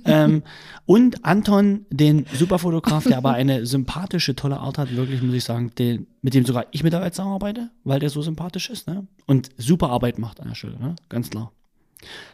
[0.06, 0.42] ähm,
[0.87, 5.72] und Anton, den Superfotograf, der aber eine sympathische, tolle Art hat, wirklich, muss ich sagen,
[5.78, 8.88] den, mit dem sogar ich mittlerweile zusammenarbeite, weil der so sympathisch ist.
[8.88, 9.06] Ne?
[9.26, 10.96] Und super Arbeit macht an der Stelle, ne?
[11.11, 11.52] ganz klar.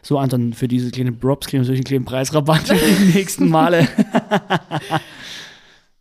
[0.01, 3.87] So, Anton, für diese kleine Props kriegen wir einen kleinen Preisrabatt für die nächsten Male.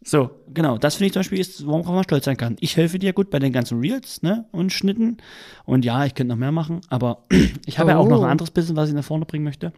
[0.08, 0.78] So, genau.
[0.78, 2.56] Das finde ich zum Beispiel ist, worauf man stolz sein kann.
[2.60, 5.18] Ich helfe dir gut bei den ganzen Reels ne, und Schnitten.
[5.66, 7.26] Und ja, ich könnte noch mehr machen, aber
[7.66, 8.24] ich habe ja auch noch Oh.
[8.24, 9.72] ein anderes Business, was ich nach vorne bringen möchte.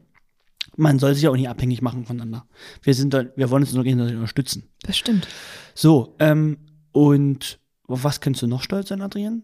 [0.77, 2.47] Man soll sich ja auch nicht abhängig machen voneinander.
[2.83, 4.69] Wir sind da, wir wollen uns nur gegenseitig unterstützen.
[4.85, 5.27] Das stimmt.
[5.75, 6.59] So, ähm,
[6.93, 9.43] und auf was kannst du noch stolz sein, Adrian?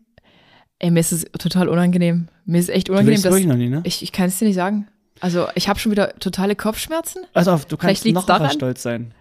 [0.78, 2.28] Ey, mir ist es total unangenehm.
[2.44, 3.80] Mir ist echt unangenehm, dass noch nicht, ne?
[3.82, 4.86] ich, ich kann es dir nicht sagen.
[5.18, 7.22] Also ich habe schon wieder totale Kopfschmerzen.
[7.32, 8.50] Pass auf, du kannst noch daran.
[8.52, 9.12] stolz sein.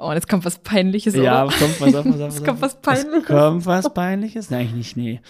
[0.00, 1.54] Oh, jetzt kommt was Peinliches, Ja, oder?
[1.56, 2.28] kommt was auf, was auf.
[2.28, 3.22] Es was kommt was Peinliches.
[3.22, 4.50] Es kommt was Peinliches?
[4.50, 5.20] Nein, eigentlich nicht, nee.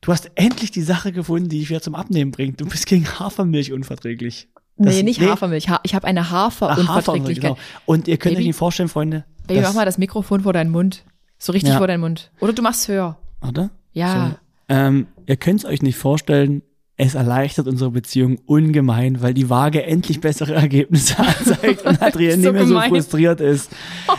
[0.00, 2.60] Du hast endlich die Sache gefunden, die dich wieder zum Abnehmen bringt.
[2.60, 4.48] Du bist gegen Hafermilch unverträglich.
[4.76, 5.68] Das- nee, nicht Hafermilch.
[5.68, 7.52] Ha ich habe eine Haferunverträglichkeit.
[7.52, 7.58] genau.
[7.86, 8.48] Und ihr könnt euch Baby.
[8.48, 9.24] nicht vorstellen, Freunde.
[9.46, 11.04] Baby, mach mal das Mikrofon vor deinen Mund.
[11.38, 11.78] So richtig Ja.
[11.78, 12.30] vor deinen Mund.
[12.40, 13.18] Oder du machst es höher.
[13.40, 13.70] Warte.
[13.92, 14.30] Ja.
[14.68, 14.74] So.
[14.74, 16.62] Ähm, ihr könnt es euch nicht vorstellen,
[17.04, 22.38] es erleichtert unsere Beziehung ungemein, weil die Waage endlich bessere Ergebnisse anzeigt und Adrienne So
[22.40, 22.90] nicht mehr so gemein.
[22.90, 23.72] frustriert ist.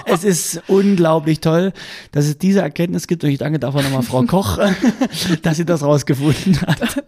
[0.05, 1.71] Es ist unglaublich toll,
[2.11, 4.59] dass es diese Erkenntnis gibt und ich danke dafür nochmal Frau Koch,
[5.43, 7.05] dass sie das rausgefunden hat.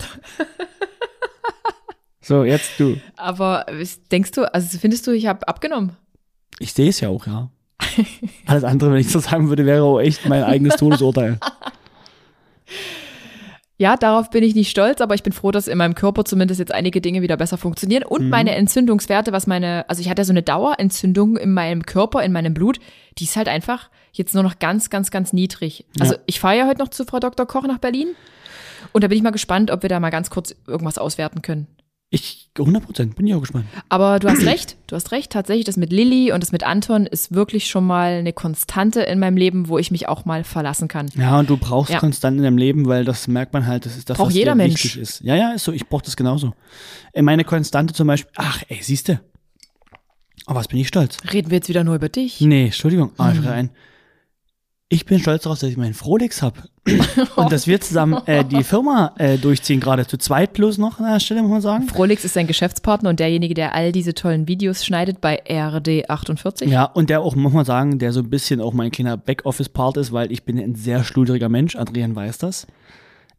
[2.22, 2.96] So, jetzt du.
[3.18, 3.66] Aber
[4.14, 5.92] denkst du, also findest du, ich habe abgenommen?
[6.60, 7.52] Ich sehe es ja auch, ja.
[8.46, 11.38] Alles andere, wenn ich so sagen würde, wäre auch echt mein eigenes Todesurteil.
[13.78, 16.60] Ja, darauf bin ich nicht stolz, aber ich bin froh, dass in meinem Körper zumindest
[16.60, 18.04] jetzt einige Dinge wieder besser funktionieren.
[18.04, 18.30] Und Mhm.
[18.30, 22.54] meine Entzündungswerte, was meine, also ich hatte so eine Dauerentzündung in meinem Körper, in meinem
[22.54, 22.80] Blut,
[23.18, 25.84] die ist halt einfach jetzt nur noch ganz, ganz, ganz niedrig.
[26.00, 26.20] Also Ja.
[26.26, 27.46] ich fahre ja heute noch zu Frau Dr.
[27.46, 28.08] Koch nach Berlin.
[28.94, 31.68] Und da bin ich mal gespannt, ob wir da mal ganz kurz irgendwas auswerten können.
[32.12, 33.66] Ich, 100 Prozent, bin ich auch gespannt.
[33.90, 35.32] Aber du hast recht, du hast recht.
[35.32, 39.20] Tatsächlich, das mit Lilly und das mit Anton ist wirklich schon mal eine Konstante in
[39.20, 41.08] meinem Leben, wo ich mich auch mal verlassen kann.
[41.16, 42.00] Ja, und du brauchst Ja.
[42.00, 44.52] konstant in deinem Leben, weil das merkt man halt, das ist das, Braucht was jeder
[44.52, 44.84] dir Mensch.
[44.86, 45.22] wichtig ist.
[45.22, 46.54] Ja, ja, ist so, ich brauche das genauso.
[47.12, 49.22] Äh, Meine Konstante zum Beispiel, ach, ey, siehste.
[50.46, 51.18] Auf was bin ich stolz?
[51.34, 52.40] Reden wir jetzt wieder nur über dich?
[52.40, 53.42] Nee, Entschuldigung, ah, Hm.
[53.44, 53.72] ich ein.
[54.96, 56.70] Ich bin stolz darauf, dass ich meinen Frolix hab
[57.36, 61.12] Und dass wir zusammen äh, die Firma äh, durchziehen, gerade zu zweit plus noch an
[61.12, 61.88] der Stelle, muss man sagen.
[61.90, 66.70] Frolix ist sein Geschäftspartner und derjenige, der all diese tollen Videos schneidet bei RD48.
[66.70, 69.98] Ja, und der auch, muss man sagen, der so ein bisschen auch mein kleiner Backoffice-Part
[69.98, 72.66] ist, weil ich bin ein sehr schludriger Mensch, Adrian weiß das.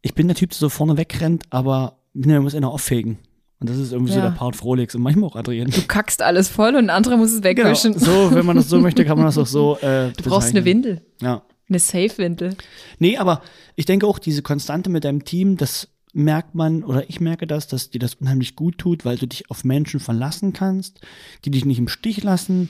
[0.03, 3.17] Ich bin der Typ, der so vorne wegrennt, aber der muss einer auffegen.
[3.59, 4.25] Und das ist irgendwie so Ja.
[4.29, 5.69] der Part Frolix und manchmal auch Adrian.
[5.71, 7.97] Du kackst alles voll und ein anderer muss es Genau, wegwischen.
[7.97, 10.63] so, wenn man das so möchte, kann man das auch so äh, Du brauchst eine
[10.63, 11.41] Windel, Ja.
[11.67, 12.55] eine Safe-Windel.
[12.99, 13.41] Nee, aber
[13.75, 17.67] ich denke auch, diese Konstante mit deinem Team, das merkt man, oder ich merke das,
[17.67, 21.01] dass dir das unheimlich gut tut, weil du dich auf Menschen verlassen kannst,
[21.45, 22.69] die dich nicht im Stich lassen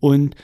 [0.00, 0.34] und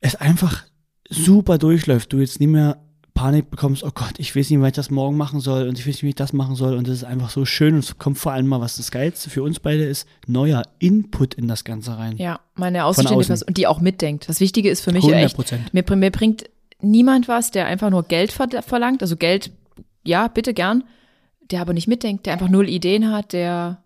[0.00, 0.64] es einfach
[1.08, 2.12] super durchläuft.
[2.12, 2.78] Du jetzt nicht mehr
[3.18, 5.86] Panik bekommst, oh Gott, ich weiß nicht, was ich das morgen machen soll und ich
[5.86, 7.98] weiß nicht, wie ich das machen soll und das ist einfach so schön und es
[7.98, 11.64] kommt vor allem mal, was das Geilste für uns beide ist, neuer Input in das
[11.64, 12.16] Ganze rein.
[12.16, 13.28] Ja, meine außenstehende außen.
[13.28, 14.28] Person, die auch mitdenkt.
[14.28, 15.74] Das Wichtige ist für mich 100 echt, Prozent.
[15.74, 16.44] mir, mir bringt
[16.80, 19.50] niemand was, der einfach nur Geld ver verlangt, also Geld,
[20.04, 20.84] ja, bitte gern,
[21.50, 23.82] der aber nicht mitdenkt, der einfach null Ideen hat, der,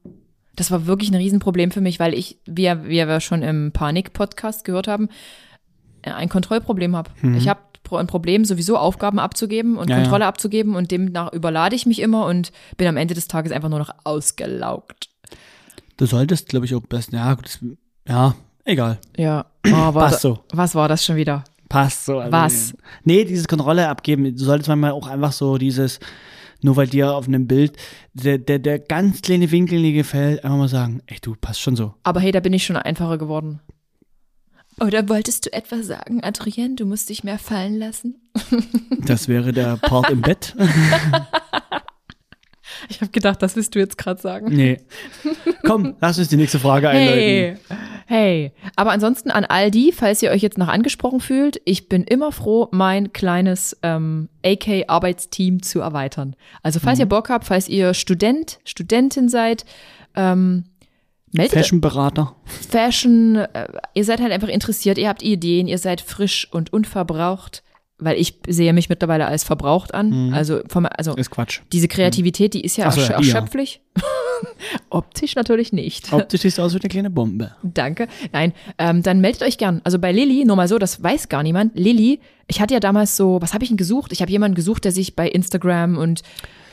[0.56, 3.72] das war wirklich ein Riesenproblem für mich, weil ich, wie, wir- wie wir schon im
[3.72, 5.08] Panik-Podcast gehört haben,
[6.02, 7.10] äh, ein Kontrollproblem habe.
[7.38, 7.60] Ich habe
[7.96, 9.88] ein Problem, sowieso Aufgaben abzugeben und.
[9.90, 10.02] Ja, ja.
[10.02, 13.68] Kontrolle abzugeben und demnach überlade ich mich immer und bin am Ende des Tages einfach
[13.68, 15.08] nur noch ausgelaugt.
[15.96, 17.58] Du solltest, glaube ich, auch besten, ja, gut, das,
[18.08, 18.98] ja, egal.
[19.16, 20.40] Ja, oh, Passt so.
[20.52, 21.44] was war das schon wieder?
[21.68, 22.18] Passt so.
[22.18, 22.74] Also, Was?
[23.04, 24.24] Nee, dieses Kontrolle abgeben.
[24.24, 26.00] Du solltest manchmal auch einfach so dieses,
[26.60, 27.76] nur weil dir auf einem Bild
[28.12, 31.76] der, der, der ganz kleine Winkel nicht gefällt, einfach mal sagen, ey, du, passt schon
[31.76, 31.94] so.
[32.02, 33.60] Aber hey, da bin ich schon einfacher geworden.
[34.80, 38.16] Oder wolltest du etwa sagen, Adrienne, du musst dich mehr fallen lassen?
[39.04, 40.54] Das wäre der Part im Bett.
[42.88, 44.46] Ich habe gedacht, das willst du jetzt gerade sagen.
[44.48, 44.78] Nee.
[45.64, 47.18] Komm, lass uns die nächste Frage einleiten.
[47.20, 47.56] Hey,
[48.06, 48.52] hey.
[48.76, 52.32] Aber ansonsten an all die, falls ihr euch jetzt noch angesprochen fühlt, ich bin immer
[52.32, 56.34] froh, mein kleines ähm, AK-Arbeitsteam zu erweitern.
[56.62, 57.02] Also falls Mhm.
[57.04, 59.64] ihr Bock habt, falls ihr Student, Studentin seid,
[60.16, 60.64] ähm,
[61.32, 62.34] meldet Fashionberater.
[62.68, 67.62] Fashion, äh, ihr seid halt einfach interessiert, ihr habt Ideen, ihr seid frisch und unverbraucht,
[67.98, 70.32] weil ich sehe mich mittlerweile als verbraucht an.
[70.34, 71.60] Also, vom, also Ist Quatsch.
[71.72, 73.80] diese Kreativität, die ist ja, Ach so, ersch ja, erschöpflich.
[74.90, 76.12] Optisch natürlich nicht.
[76.12, 77.54] Optisch siehst du aus wie eine kleine Bombe.
[77.62, 78.08] Danke.
[78.32, 79.80] Nein, ähm, dann meldet euch gern.
[79.84, 81.78] Also bei Lilly, nur mal so, das weiß gar niemand.
[81.78, 84.12] Lilly, ich hatte ja damals so, was habe ich denn gesucht?
[84.12, 86.22] Ich habe jemanden gesucht, der sich bei Instagram und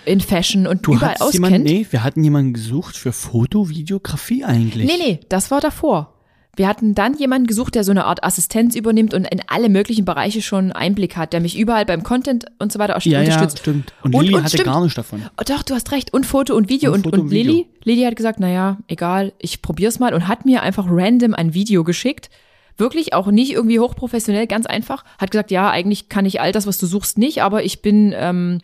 [0.05, 1.79] in Fashion und Du überall hattest jemanden, auskennt.
[1.79, 4.85] nee, wir hatten jemanden gesucht für Fotovideografie eigentlich.
[4.88, 6.15] Nee, nee, das war davor.
[6.55, 10.03] Wir hatten dann jemanden gesucht, der so eine Art Assistenz übernimmt und in alle möglichen
[10.03, 13.25] Bereiche schon Einblick hat, der mich überall beim Content und so weiter auch Ja, ja,
[13.33, 13.59] unterstützt.
[13.59, 13.93] stimmt.
[14.03, 14.65] Und, Und- Lili und hatte stimmt.
[14.65, 15.23] gar nichts davon.
[15.39, 16.12] Oh, doch, du hast recht.
[16.12, 16.91] Und Foto und Video.
[16.91, 17.51] Und Und, und, und Video.
[17.53, 21.53] Lilly, Lilly hat gesagt, naja, egal, ich probier's mal und hat mir einfach random ein
[21.53, 22.29] Video geschickt.
[22.75, 25.05] Wirklich auch nicht irgendwie hochprofessionell, ganz einfach.
[25.17, 28.13] Hat gesagt, ja, eigentlich kann ich all das, was du suchst, nicht, aber ich bin
[28.17, 28.59] ähm,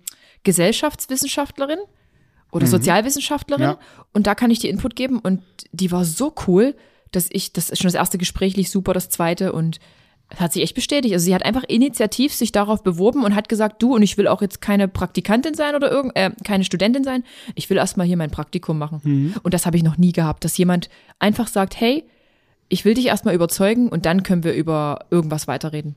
[0.45, 1.79] Gesellschaftswissenschaftlerin
[2.51, 3.71] oder Sozialwissenschaftlerin Mhm.
[3.73, 3.79] Ja.
[4.13, 5.41] und da kann ich dir Input geben und
[5.73, 6.75] die war so cool,
[7.12, 9.79] dass ich, das ist schon das erste Gespräch lief super, das zweite und
[10.38, 11.13] hat sich echt bestätigt.
[11.13, 14.27] Also sie hat einfach initiativ sich darauf beworben und hat gesagt, du und ich will
[14.27, 17.23] auch jetzt keine Praktikantin sein oder irgend, äh, keine Studentin sein.
[17.53, 19.36] Ich will erstmal hier mein Praktikum machen.
[19.43, 22.05] Und das habe ich noch nie gehabt, dass jemand einfach sagt, hey,
[22.69, 25.95] ich will dich erstmal überzeugen und dann können wir über irgendwas weiterreden.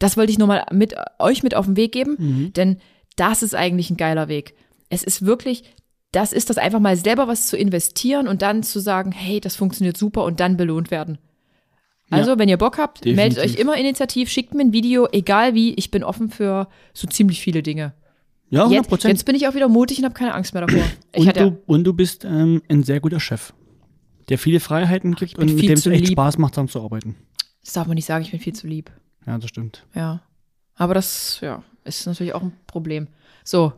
[0.00, 2.78] Das wollte ich nur mal mit euch mit auf den Weg geben, denn
[3.18, 4.54] das ist eigentlich ein geiler Weg.
[4.88, 5.64] Es ist wirklich,
[6.12, 9.56] das ist das einfach mal selber was zu investieren und dann zu sagen, hey, das
[9.56, 11.18] funktioniert super und dann belohnt werden.
[12.10, 13.54] Also, wenn ihr Bock habt, meldet definitiv.
[13.54, 17.40] euch immer initiativ, schickt mir ein Video, egal wie, ich bin offen für so ziemlich
[17.42, 17.92] viele Dinge.
[18.48, 19.12] Ja, 100 Jetzt, Prozent.
[19.12, 20.82] jetzt bin ich auch wieder mutig und habe keine Angst mehr davor.
[21.12, 23.52] Ich Und hatte, du, und du bist ähm, ein sehr guter Chef,
[24.30, 26.12] der viele Freiheiten gibt und mit dem es echt lieb.
[26.12, 27.16] Spaß macht, zusammen zu arbeiten.
[27.62, 28.90] das darf man nicht sagen, ich bin viel zu lieb.
[29.26, 29.84] Ja, das stimmt.
[29.94, 30.22] Ja.
[30.76, 33.08] Aber das, ja, ist natürlich auch ein Problem.
[33.44, 33.72] So,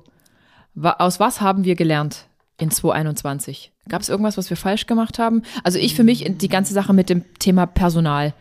[0.82, 2.26] aus was haben wir gelernt
[2.58, 3.72] in 2021?
[3.88, 5.42] Gab es irgendwas, was wir falsch gemacht haben?
[5.64, 8.34] Also ich für mich die ganze Sache mit dem Thema Personal.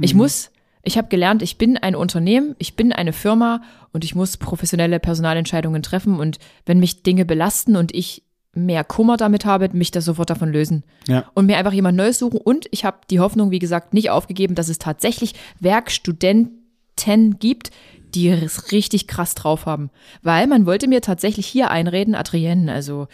[0.00, 0.50] Ich muss,
[0.82, 5.00] ich habe gelernt, ich bin ein Unternehmen, ich bin eine Firma und ich muss professionelle
[5.00, 8.22] Personalentscheidungen treffen und wenn mich Dinge belasten und ich
[8.54, 11.24] mehr Kummer damit habe, mich das sofort davon lösen Ja.
[11.34, 12.38] und mir einfach jemand Neues suchen.
[12.38, 17.70] Und ich habe die Hoffnung, wie gesagt, nicht aufgegeben, dass es tatsächlich Werkstudenten gibt,
[18.14, 19.90] die es richtig krass drauf haben.
[20.22, 23.08] Weil man wollte mir tatsächlich hier einreden, Adrienne, also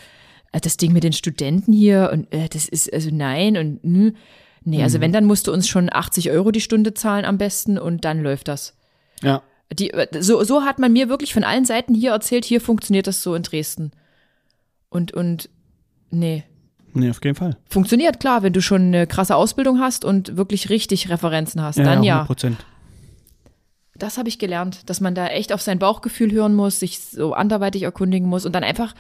[0.52, 4.12] äh, das Ding mit den Studenten hier und äh, das ist, also nein und nö.
[4.64, 7.78] Nee, also wenn, dann musst du uns schon 80 Euro die Stunde zahlen am besten
[7.78, 8.76] und dann läuft das.
[9.22, 9.42] Ja.
[9.72, 13.06] Die, äh, so, so hat man mir wirklich von allen Seiten hier erzählt, hier funktioniert
[13.06, 13.92] das so in Dresden.
[14.90, 15.48] Und, und,
[16.10, 16.44] nee,
[16.94, 17.56] Nee, auf jeden Fall.
[17.68, 22.02] Funktioniert, klar, wenn du schon eine krasse Ausbildung hast und wirklich richtig Referenzen hast, dann
[22.02, 22.22] ja.
[22.22, 22.66] 100 Prozent.
[23.98, 27.32] Das habe ich gelernt, dass man da echt auf sein Bauchgefühl hören muss, sich so
[27.34, 28.94] anderweitig erkundigen muss und dann einfach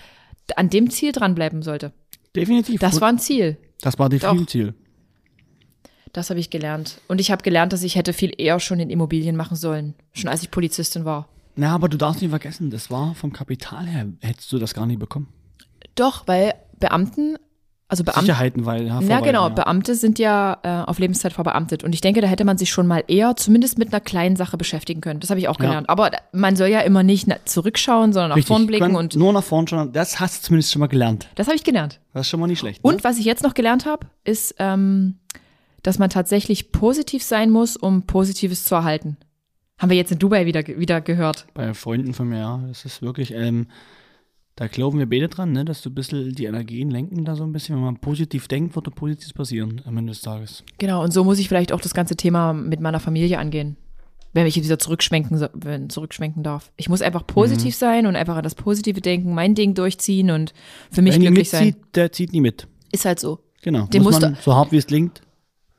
[0.56, 1.92] an dem Ziel dranbleiben sollte.
[2.34, 2.80] Definitiv.
[2.80, 3.56] Das war ein Ziel.
[3.80, 4.74] das war definitiv ein Ziel.
[6.12, 7.00] Das habe ich gelernt.
[7.06, 10.28] Und ich habe gelernt, dass ich hätte viel eher schon in Immobilien machen sollen, schon
[10.28, 11.28] als ich Polizistin war.
[11.54, 14.86] Na, aber du darfst nicht vergessen, das war vom Kapital her, hättest du das gar
[14.86, 15.28] nicht bekommen.
[15.96, 17.36] Doch, weil Beamten,
[17.90, 19.44] also Beamte, Sicherheiten, weil ja, Ja, genau.
[19.44, 19.54] ja.
[19.54, 21.82] Beamte sind ja äh, auf Lebenszeit verbeamtet.
[21.84, 24.58] Und ich denke, da hätte man sich schon mal eher zumindest mit einer kleinen Sache
[24.58, 25.20] beschäftigen können.
[25.20, 25.66] Das habe ich auch Ja.
[25.66, 25.88] gelernt.
[25.88, 28.48] Aber da- man soll ja immer nicht zurückschauen, sondern nach Richtig.
[28.48, 28.94] vorn blicken.
[28.94, 29.90] Und nur nach vorn schauen.
[29.92, 31.28] Das hast du zumindest schon mal gelernt.
[31.36, 31.98] das habe ich gelernt.
[32.12, 32.84] Das ist schon mal nicht schlecht.
[32.84, 32.90] ne?
[32.92, 35.16] Und was ich jetzt noch gelernt habe, ist, ähm,
[35.82, 39.16] dass man tatsächlich positiv sein muss, um Positives zu erhalten.
[39.78, 41.46] Haben wir jetzt in Dubai wieder, wieder gehört.
[41.54, 42.60] Bei Freunden von mir, ja.
[42.68, 43.68] Das ist wirklich, ähm,
[44.58, 47.44] da glauben wir beide dran, ne, dass du ein bisschen die Energien lenken da so
[47.44, 47.76] ein bisschen.
[47.76, 50.64] Wenn man positiv denkt, wird da Positives passieren am Ende des Tages.
[50.78, 51.00] Genau.
[51.04, 53.76] Und so muss ich vielleicht auch das ganze Thema mit meiner Familie angehen.
[54.32, 56.72] Wenn ich wieder zurückschwenken, wenn, zurückschwenken darf.
[56.76, 57.78] Ich muss einfach positiv Mhm.
[57.78, 60.52] sein und einfach an das Positive denken, mein Ding durchziehen und
[60.90, 61.66] für mich Wer nie glücklich sein.
[61.66, 62.66] mitzieht, der zieht nie mit.
[62.90, 63.38] Ist halt so.
[63.62, 63.86] Genau.
[63.86, 65.20] Den muss man, so hart wie es klingt.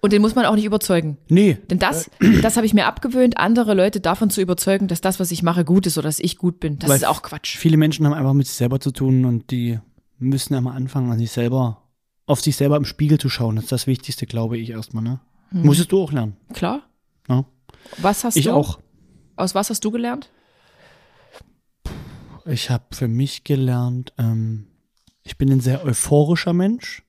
[0.01, 1.17] Und den muss man auch nicht überzeugen.
[1.27, 1.57] Nee.
[1.69, 2.09] Denn das,
[2.41, 5.65] das habe ich mir abgewöhnt, andere Leute davon zu überzeugen, dass das, was ich mache,
[5.65, 6.79] gut ist oder dass ich gut bin.
[6.79, 7.57] Das Weil ist auch Quatsch.
[7.57, 9.79] Viele Menschen haben einfach mit sich selber zu tun und die
[10.17, 11.83] müssen einmal anfangen, an sich selber,
[12.25, 13.55] auf sich selber im Spiegel zu schauen.
[13.55, 15.19] Das ist das Wichtigste, glaube ich, erstmal, ne?
[15.49, 15.63] Hm.
[15.65, 16.37] Musstest du auch lernen.
[16.53, 16.83] Klar.
[17.27, 17.43] Ja.
[17.97, 18.51] Was hast Ich du?
[18.53, 18.79] auch.
[19.35, 20.29] Aus was hast du gelernt?
[22.45, 24.67] Ich habe für mich gelernt, ähm,
[25.23, 27.03] ich bin ein sehr euphorischer Mensch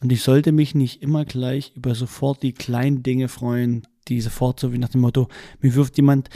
[0.00, 4.60] und ich sollte mich nicht immer gleich über sofort die kleinen Dinge freuen, die sofort
[4.60, 5.28] so wie nach dem Motto,
[5.60, 6.28] mir wirft jemand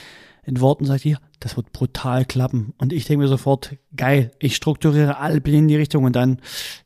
[0.45, 2.73] in Worten und sagt, hier, das wird brutal klappen.
[2.79, 6.41] Und ich denke mir sofort, geil, ich strukturiere alle Pläne in die Richtung und dann,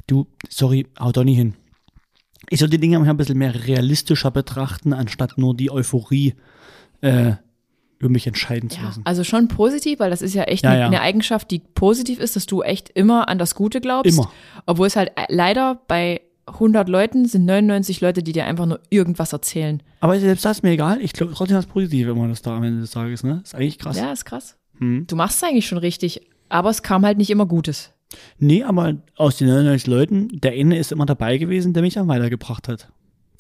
[0.07, 1.55] du, sorry, hau doch nicht hin.
[2.51, 6.35] Ich soll die Dinge ein bisschen mehr realistischer betrachten, anstatt nur die Euphorie
[7.01, 7.33] äh,
[7.99, 9.03] über mich entscheiden zu Ja, lassen.
[9.07, 10.87] also schon positiv, weil das ist ja echt Ja, eine, ja.
[10.89, 14.13] eine Eigenschaft, die positiv ist, dass du echt immer an das Gute glaubst.
[14.13, 14.31] Immer.
[14.67, 19.33] Obwohl es halt leider bei 100 Leuten sind 99 Leute, die dir einfach nur irgendwas
[19.33, 19.83] erzählen.
[20.01, 21.01] Aber selbst das ist mir egal.
[21.01, 23.41] Ich glaube trotzdem das Positive immer das da am Ende des Tages, ne?
[23.43, 23.97] Ist eigentlich krass.
[23.97, 24.57] Ja, ist krass.
[24.79, 25.07] Hm.
[25.07, 27.93] Du machst es eigentlich schon richtig, aber es kam halt nicht immer Gutes.
[28.39, 32.09] Nee, aber aus den 99 Leuten, der eine ist immer dabei gewesen, der mich dann
[32.09, 32.89] weitergebracht hat.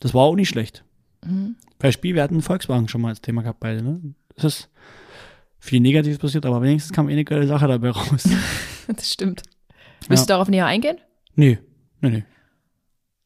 [0.00, 0.84] Das war auch nicht schlecht.
[1.24, 1.56] Mhm.
[1.78, 4.00] Beispiel, wir hatten Volkswagen schon mal als Thema gehabt beide, ne?
[4.36, 4.70] Das ist
[5.58, 8.28] viel Negatives passiert, aber wenigstens kam eh eine geile Sache dabei raus.
[8.86, 9.42] Das stimmt.
[10.08, 10.98] Willst du darauf näher eingehen?
[11.36, 11.58] nee,
[12.02, 12.24] nee, nee.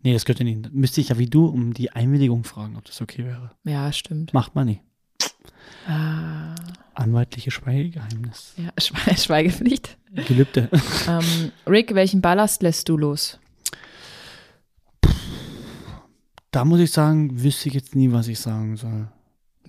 [0.02, 0.72] Nee, das könnte nicht.
[0.72, 3.50] Müsste ich ja wie du um die Einwilligung fragen, ob das okay wäre.
[3.64, 4.32] Ja, stimmt.
[4.32, 4.80] Macht man nicht.
[5.86, 6.54] Ah,
[6.94, 8.54] Anwaltliche Schweigegeheimnis.
[8.56, 9.96] ja, Schwe Schweigepflicht.
[10.26, 10.68] Gelübde.
[11.08, 13.38] ähm, Rick, welchen Ballast lässt du los?
[16.50, 19.08] Da muss ich sagen, wüsste ich jetzt nie, was ich sagen soll.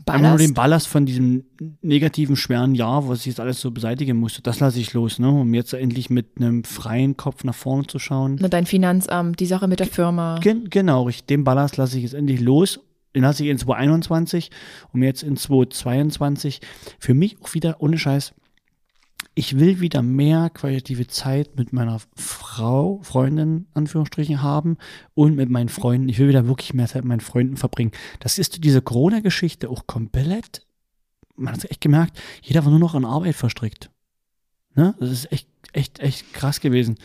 [0.10, 1.44] Einmal nur den Ballast von diesem
[1.82, 5.30] negativen, schweren Jahr, was ich jetzt alles so beseitigen musste, das lasse ich los, ne?
[5.30, 8.38] Um jetzt endlich mit einem freien Kopf nach vorne zu schauen.
[8.40, 10.40] Na, dein Finanzamt, die Sache mit der Firma.
[10.40, 11.28] Gen genau, richtig.
[11.28, 12.80] Den Ballast lasse ich jetzt endlich los.
[13.16, 14.52] Den lasse ich in 2021
[14.94, 16.62] und jetzt in 2022.
[17.00, 18.34] Für mich auch wieder ohne Scheiß.
[19.36, 24.78] Ich will wieder mehr qualitative Zeit mit meiner Frau, Freundin, Anführungsstrichen, haben
[25.14, 26.10] und mit meinen Freunden.
[26.10, 27.92] Ich will wieder wirklich mehr Zeit mit meinen Freunden verbringen.
[28.20, 30.66] Das ist diese Corona-Geschichte auch komplett.
[31.36, 33.90] Man hat echt gemerkt, jeder war nur noch an Arbeit verstrickt.
[34.76, 34.96] Ne?
[35.00, 36.98] Das ist echt, echt, echt krass gewesen.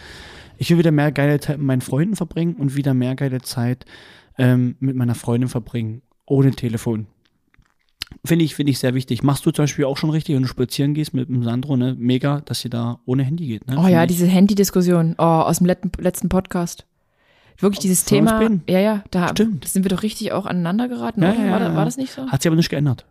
[0.59, 3.85] Ich will wieder mehr geile Zeit mit meinen Freunden verbringen und wieder mehr geile Zeit
[4.39, 6.03] ähm, mit meiner Freundin verbringen.
[6.27, 7.07] Ohne Telefon.
[8.25, 9.23] Finde ich, finde ich sehr wichtig.
[9.23, 11.95] Machst du zum Beispiel auch schon richtig, wenn du spazieren gehst mit dem Sandro, ne?
[11.99, 13.77] Mega, dass ihr da ohne Handy geht, ne?
[13.79, 14.09] Oh ja, ich.
[14.09, 16.87] diese Handy-Diskussion oh, aus dem letzten, letzten Podcast.
[17.59, 18.43] Wirklich dieses Thema.
[18.69, 19.67] Ja, ja, da Stimmt.
[19.67, 21.23] sind wir doch richtig auch aneinander geraten.
[21.23, 21.77] Ja, ja, war, ja, da- ja.
[21.77, 22.27] war das nicht so?
[22.27, 23.07] Hat sich aber nicht geändert.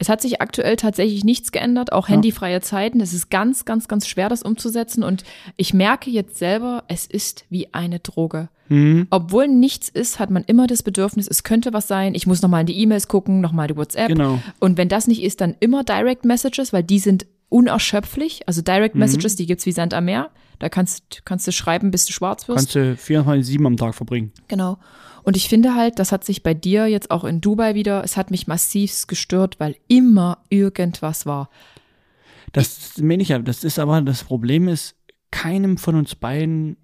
[0.00, 2.14] Es hat sich aktuell tatsächlich nichts geändert, auch Ja.
[2.14, 3.00] handyfreie Zeiten.
[3.00, 5.02] Es ist ganz, ganz, ganz schwer, das umzusetzen.
[5.02, 5.24] Und
[5.56, 8.48] ich merke jetzt selber, es ist wie eine Droge.
[8.68, 12.14] Hm, Obwohl nichts ist, hat man immer das Bedürfnis, es könnte was sein.
[12.14, 14.08] Ich muss nochmal in die E-Mails gucken, nochmal die WhatsApp.
[14.08, 14.38] genau.
[14.60, 18.42] Und wenn das nicht ist, dann immer Direct Messages, weil die sind unerschöpflich.
[18.46, 19.00] Also Direct Mhm.
[19.00, 20.30] Messages, die gibt's wie Sand am Meer.
[20.58, 22.56] Da kannst, kannst du schreiben, bis du schwarz wirst.
[22.56, 24.32] Kannst du 24-7 am Tag verbringen.
[24.48, 24.78] Genau.
[25.28, 28.16] Und ich finde halt, das hat sich bei dir jetzt auch in Dubai wieder, es
[28.16, 31.50] hat mich massiv gestört, weil immer irgendwas war.
[32.54, 33.38] Das meine ich ja.
[33.38, 34.96] Das ist aber, das Problem ist,
[35.30, 36.78] keinem von uns beiden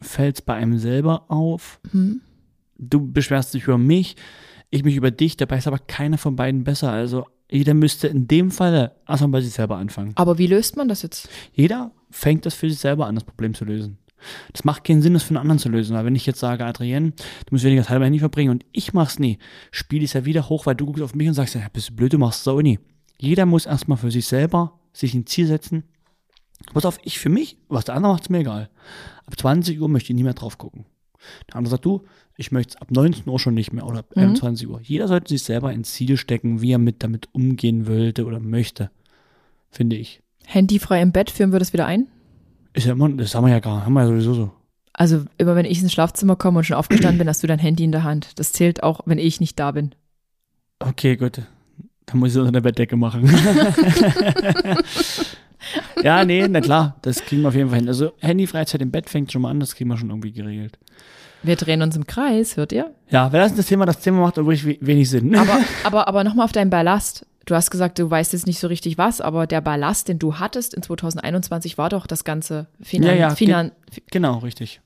[0.00, 1.78] fällt es bei einem selber auf.
[1.90, 2.22] Hm?
[2.78, 4.16] Du beschwerst dich über mich,
[4.70, 6.90] ich mich über dich, dabei ist aber keiner von beiden besser.
[6.90, 10.12] Also jeder müsste in dem Fall erstmal bei sich selber anfangen.
[10.14, 11.28] Aber wie löst man das jetzt?
[11.52, 13.98] Jeder fängt das für sich selber an, das Problem zu lösen.
[14.52, 15.94] Das macht keinen Sinn, das für einen anderen zu lösen.
[15.96, 18.92] Weil wenn ich jetzt sage, Adrienne, du musst weniger Zeit bei Handy verbringen und ich
[18.92, 19.38] mach's nie,
[19.70, 21.94] spiel ich ja wieder hoch, weil du guckst auf mich und sagst, ja, bist du
[21.94, 22.78] blöd, du machst es auch nie.
[23.18, 25.84] Jeder muss erstmal für sich selber sich ein Ziel setzen.
[26.72, 28.70] Pass auf, ich für mich, was der andere macht, ist mir egal.
[29.26, 30.86] Ab 20 Uhr möchte ich nie mehr drauf gucken.
[31.48, 32.04] Der andere sagt, du,
[32.36, 34.22] ich möchte es ab 19 Uhr schon nicht mehr oder ab Mhm.
[34.22, 34.80] 21 Uhr.
[34.82, 38.90] Jeder sollte sich selber ein Ziel stecken, wie er mit damit umgehen wollte oder möchte.
[39.70, 40.20] Finde ich.
[40.44, 42.06] Handyfrei im Bett, führen wir das wieder ein?
[42.74, 44.50] Ist ja immer, das haben wir ja gar, haben wir ja sowieso so.
[44.92, 47.82] Also immer wenn ich ins Schlafzimmer komme und schon aufgestanden bin, hast du dein Handy
[47.84, 48.38] in der Hand.
[48.38, 49.94] Das zählt auch, wenn ich nicht da bin.
[50.80, 51.40] Okay, gut.
[52.06, 53.24] Dann muss ich es unter der Bettdecke machen.
[56.02, 57.88] ja, nee, na klar, das kriegen wir auf jeden Fall hin.
[57.88, 60.78] Also Handy-Freizeit im Bett fängt schon mal an, das kriegen wir schon irgendwie geregelt.
[61.42, 62.94] Wir drehen uns im Kreis, hört ihr?
[63.10, 65.34] Ja, wer das das Thema das Thema macht, obwohl ich we- wenig Sinn.
[65.36, 67.26] Aber, aber, aber nochmal auf deinen Ballast.
[67.46, 70.36] Du hast gesagt, du weißt jetzt nicht so richtig was, aber der Ballast, den du
[70.38, 73.72] hattest in 2021, war doch das ganze Finan Ja, ja, Finan
[74.10, 74.80] genau, richtig.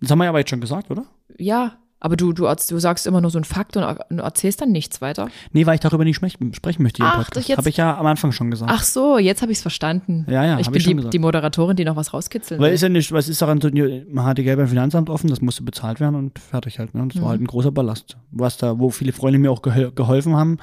[0.00, 1.04] Das haben wir ja aber jetzt schon gesagt, oder?
[1.38, 4.72] ja, aber du, du, du sagst immer nur so einen Fakt und er- erzählst dann
[4.72, 5.28] nichts weiter.
[5.52, 7.46] Nee, weil ich darüber nicht sprech, sprechen möchte im Ach, Podcast.
[7.46, 8.72] jetzt- Habe ich ja am Anfang schon gesagt.
[8.74, 10.24] Ach so, jetzt habe ich es verstanden.
[10.30, 11.12] Ja, ja, ich bin ich die, gesagt.
[11.12, 12.74] die Moderatorin, die noch was rauskitzeln Weil will.
[12.74, 15.62] ist ja nicht, was ist daran, so, man hatte Geld beim Finanzamt offen, das musste
[15.62, 16.94] bezahlt werden und fertig halt.
[16.94, 17.06] Ne?
[17.06, 17.22] Das Mhm.
[17.22, 18.16] war halt ein großer Ballast.
[18.30, 20.56] Was da, wo viele Freunde mir auch gehol geholfen haben.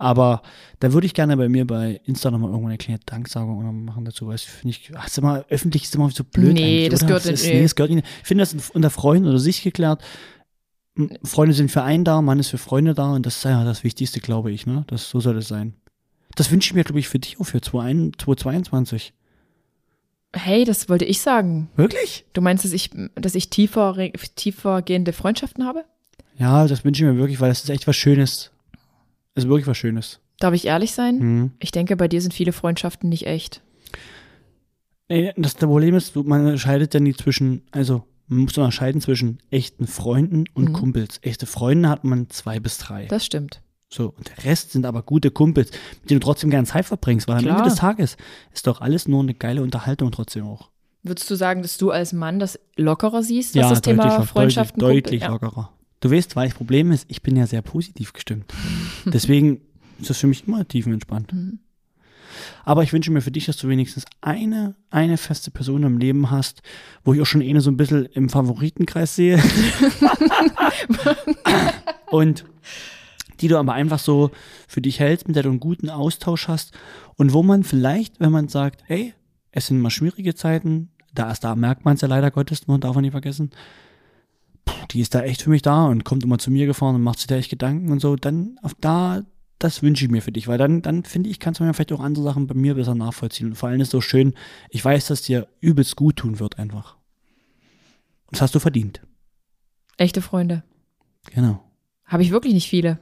[0.00, 0.40] Aber
[0.78, 4.26] da würde ich gerne bei mir bei Insta nochmal irgendwann eine kleine Danksagung machen dazu,
[4.26, 6.54] weil ich finde ich, ach, ist immer, öffentlich ist immer so blöd.
[6.54, 8.06] Nee, das gehört nicht, Nee, das gehört nicht.
[8.22, 10.02] Ich finde das unter Freunden oder sich geklärt.
[11.22, 13.84] Freunde sind für einen da, Mann ist für Freunde da und das ist ja das
[13.84, 14.84] Wichtigste, glaube ich, ne?
[14.86, 15.74] Das, so soll es sein.
[16.34, 19.12] Das wünsche ich mir, glaube ich, für dich auch für 2022.
[20.34, 21.68] hey, das wollte ich sagen.
[21.76, 22.24] Wirklich?
[22.32, 23.94] Du meinst, dass ich, dass ich tiefer,
[24.34, 25.84] tiefer gehende Freundschaften habe?
[26.38, 28.50] Ja, das wünsche ich mir wirklich, weil das ist echt was Schönes.
[29.34, 30.20] Ist wirklich was Schönes.
[30.38, 31.18] Darf ich ehrlich sein?
[31.18, 31.50] Mhm.
[31.58, 33.62] Ich denke, bei dir sind viele Freundschaften nicht echt.
[35.08, 39.86] Nee, das Problem ist, man unterscheidet ja nie zwischen, also man muss unterscheiden zwischen echten
[39.86, 40.72] Freunden und Mhm.
[40.72, 41.18] Kumpels.
[41.22, 43.06] Echte Freunde hat man zwei bis drei.
[43.06, 43.60] Das stimmt.
[43.92, 47.26] So, und der Rest sind aber gute Kumpels, mit denen du trotzdem gerne Zeit verbringst,
[47.26, 47.56] weil am Klar.
[47.58, 48.16] Ende des Tages
[48.54, 50.70] ist doch alles nur eine geile Unterhaltung trotzdem auch.
[51.02, 54.78] Würdest du sagen, dass du als Mann das lockerer siehst, was das Thema locker- Freundschaften
[54.78, 55.72] deutlich, deutlich lockerer.
[56.00, 58.52] Du weißt, weil das Problem ist, ich bin ja sehr positiv gestimmt.
[59.04, 59.60] Deswegen
[59.98, 61.32] ist das für mich immer tiefenentspannt.
[61.32, 61.58] Mhm.
[62.64, 66.30] Aber ich wünsche mir für dich, dass du wenigstens eine, eine feste Person im Leben
[66.30, 66.62] hast,
[67.04, 69.38] wo ich auch schon eine so ein bisschen im Favoritenkreis sehe.
[72.10, 72.44] und
[73.40, 74.30] die du aber einfach so
[74.68, 76.72] für dich hältst, mit der du einen guten Austausch hast
[77.16, 79.14] und wo man vielleicht, wenn man sagt, ey,
[79.50, 82.80] es sind mal schwierige Zeiten, da ist da merkt man es ja leider Gottes, man
[82.80, 83.50] darf man nicht vergessen,
[84.90, 87.18] die ist da echt für mich da und kommt immer zu mir gefahren und macht
[87.18, 89.22] sich da echt Gedanken und so, dann auf da,
[89.58, 91.92] das wünsche ich mir für dich, weil dann, dann finde ich, kannst du mir vielleicht
[91.92, 93.48] auch andere Sachen bei mir besser nachvollziehen.
[93.48, 94.34] Und vor allem ist so schön,
[94.70, 96.96] ich weiß, dass dir übelst gut tun wird einfach.
[98.30, 99.02] Das hast du verdient.
[99.96, 100.62] Echte Freunde.
[101.34, 101.62] Genau.
[102.04, 102.98] Habe ich wirklich nicht viele.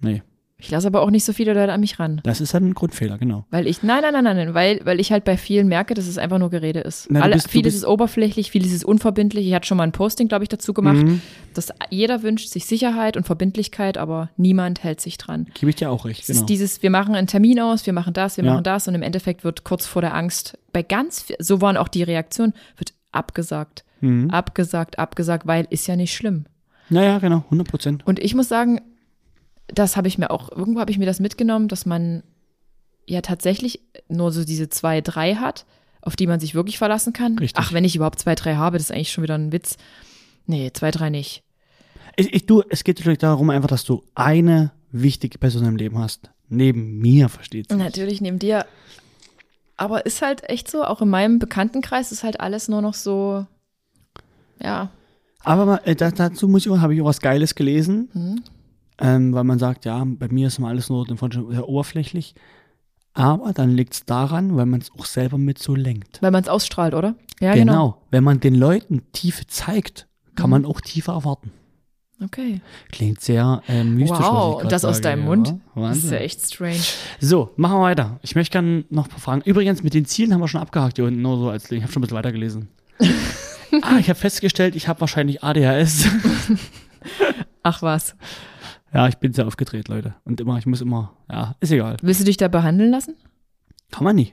[0.00, 0.22] Nee,
[0.64, 2.20] Ich lasse aber auch nicht so viele Leute an mich ran.
[2.24, 3.44] das ist halt ein Grundfehler, genau.
[3.50, 6.06] Weil ich, nein, nein, nein, nein, nein, weil, weil ich halt bei vielen merke, dass
[6.06, 7.10] es einfach nur Gerede ist.
[7.10, 9.46] Du Alle, bist- vieles bist- ist oberflächlich, vieles ist unverbindlich.
[9.46, 11.20] Ich hatte schon mal ein Posting, glaube ich, dazu gemacht, Mhm.
[11.52, 15.48] dass jeder wünscht sich Sicherheit und Verbindlichkeit, aber niemand hält sich dran.
[15.52, 16.40] Gebe ich dir auch recht, Es genau.
[16.40, 18.52] ist dieses, wir machen einen Termin aus, wir machen das, wir Ja.
[18.52, 21.88] machen das und im Endeffekt wird kurz vor der Angst bei ganz, so waren auch
[21.88, 24.30] die Reaktionen, wird abgesagt, Mhm.
[24.30, 26.46] abgesagt, abgesagt, weil ist ja nicht schlimm.
[26.90, 28.06] Naja, genau, 100 Prozent.
[28.06, 28.80] Und ich muss sagen,
[29.68, 32.22] das habe ich mir auch, irgendwo habe ich mir das mitgenommen, dass man
[33.06, 35.66] ja tatsächlich nur so diese zwei, drei hat,
[36.00, 37.38] auf die man sich wirklich verlassen kann.
[37.38, 37.62] Richtig.
[37.62, 39.76] Ach, wenn ich überhaupt zwei, drei habe, das ist eigentlich schon wieder ein Witz.
[40.46, 41.42] Nee, zwei, drei nicht.
[42.16, 45.98] Ich, ich, du, es geht natürlich darum einfach, dass du eine wichtige Person im Leben
[45.98, 46.30] hast.
[46.48, 47.78] Neben mir, versteht sich.
[47.78, 48.66] Natürlich neben dir.
[49.76, 53.46] Aber ist halt echt so, auch in meinem Bekanntenkreis ist halt alles nur noch so,
[54.62, 54.90] ja,
[55.42, 58.42] Aber mal, äh, da, dazu muss ich habe ich auch was Geiles gelesen, Hm.
[58.98, 62.34] Ähm, weil man sagt, ja, bei mir ist immer alles nur sehr oberflächlich.
[63.12, 66.20] Aber dann liegt es daran, weil man es auch selber mit so lenkt.
[66.20, 67.14] weil man es ausstrahlt, oder?
[67.40, 67.72] Ja, genau.
[67.72, 68.02] genau.
[68.10, 70.50] Wenn man den Leuten Tiefe zeigt, kann Mhm.
[70.50, 71.52] man auch tiefer erwarten.
[72.22, 72.60] Okay.
[72.90, 74.18] Klingt sehr äh, mystisch.
[74.18, 75.26] Wow, und das aus sage, deinem ja.
[75.26, 75.46] Mund?
[75.48, 76.10] Das ist Wahnsinn.
[76.12, 76.80] ja echt strange.
[77.20, 78.18] So, machen wir weiter.
[78.22, 79.42] Ich möchte gerne noch ein paar Fragen.
[79.44, 81.70] Übrigens, mit den Zielen haben wir schon abgehakt hier unten, nur so als.
[81.70, 82.68] Ich habe schon ein bisschen weitergelesen.
[83.82, 86.06] ah, ich habe festgestellt, ich habe wahrscheinlich ADHS.
[87.62, 88.16] Ach was.
[88.94, 90.14] Ja, ich bin sehr aufgedreht, Leute.
[90.24, 91.96] Und immer, ich muss immer, ja, ist egal.
[92.02, 93.16] Willst du dich da behandeln lassen?
[93.90, 94.32] Kann man nie.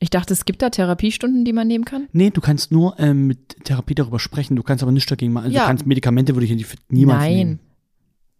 [0.00, 2.08] Ich dachte, es gibt da Therapiestunden, die man nehmen kann.
[2.12, 4.56] Nee, du kannst nur ähm, mit Therapie darüber sprechen.
[4.56, 5.44] Du kannst aber nichts dagegen machen.
[5.44, 5.62] Also Ja.
[5.64, 7.34] du kannst Medikamente würde ich nie- niemals Nein.
[7.36, 7.58] nehmen.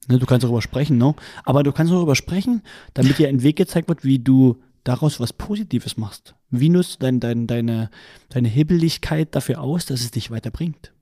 [0.08, 1.14] Ne, du kannst darüber sprechen, no?
[1.44, 2.62] Aber du kannst darüber sprechen,
[2.94, 6.34] damit dir ein Weg gezeigt wird, wie du daraus was Positives machst.
[6.48, 7.90] Wie nutzt du dein, dein, deine,
[8.30, 10.94] deine Hibbeligkeit dafür aus, dass es dich weiterbringt?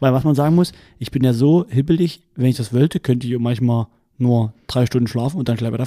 [0.00, 3.26] Weil was man sagen muss, ich bin ja so hibbelig, wenn ich das wollte, könnte
[3.26, 3.86] ich manchmal
[4.18, 5.86] nur drei Stunden schlafen und dann gleich wieder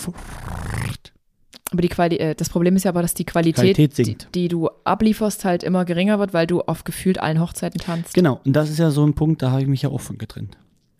[1.71, 4.47] Aber die Quali äh, das Problem ist ja aber, dass die Qualität, Qualität die, die
[4.47, 8.13] du ablieferst, halt immer geringer wird, weil du auf gefühlt allen Hochzeiten tanzt.
[8.13, 10.17] Genau, und das ist ja so ein Punkt, da habe ich mich ja auch von
[10.17, 10.57] getrennt.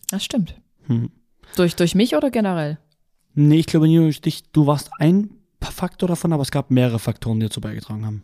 [0.10, 0.56] Das stimmt.
[0.88, 1.10] Hm.
[1.56, 2.78] Durch, durch mich oder generell?
[3.34, 4.52] Nee, ich glaube nicht durch dich.
[4.52, 5.30] Du warst ein
[5.62, 8.24] Faktor davon, aber es gab mehrere Faktoren, die dazu beigetragen haben.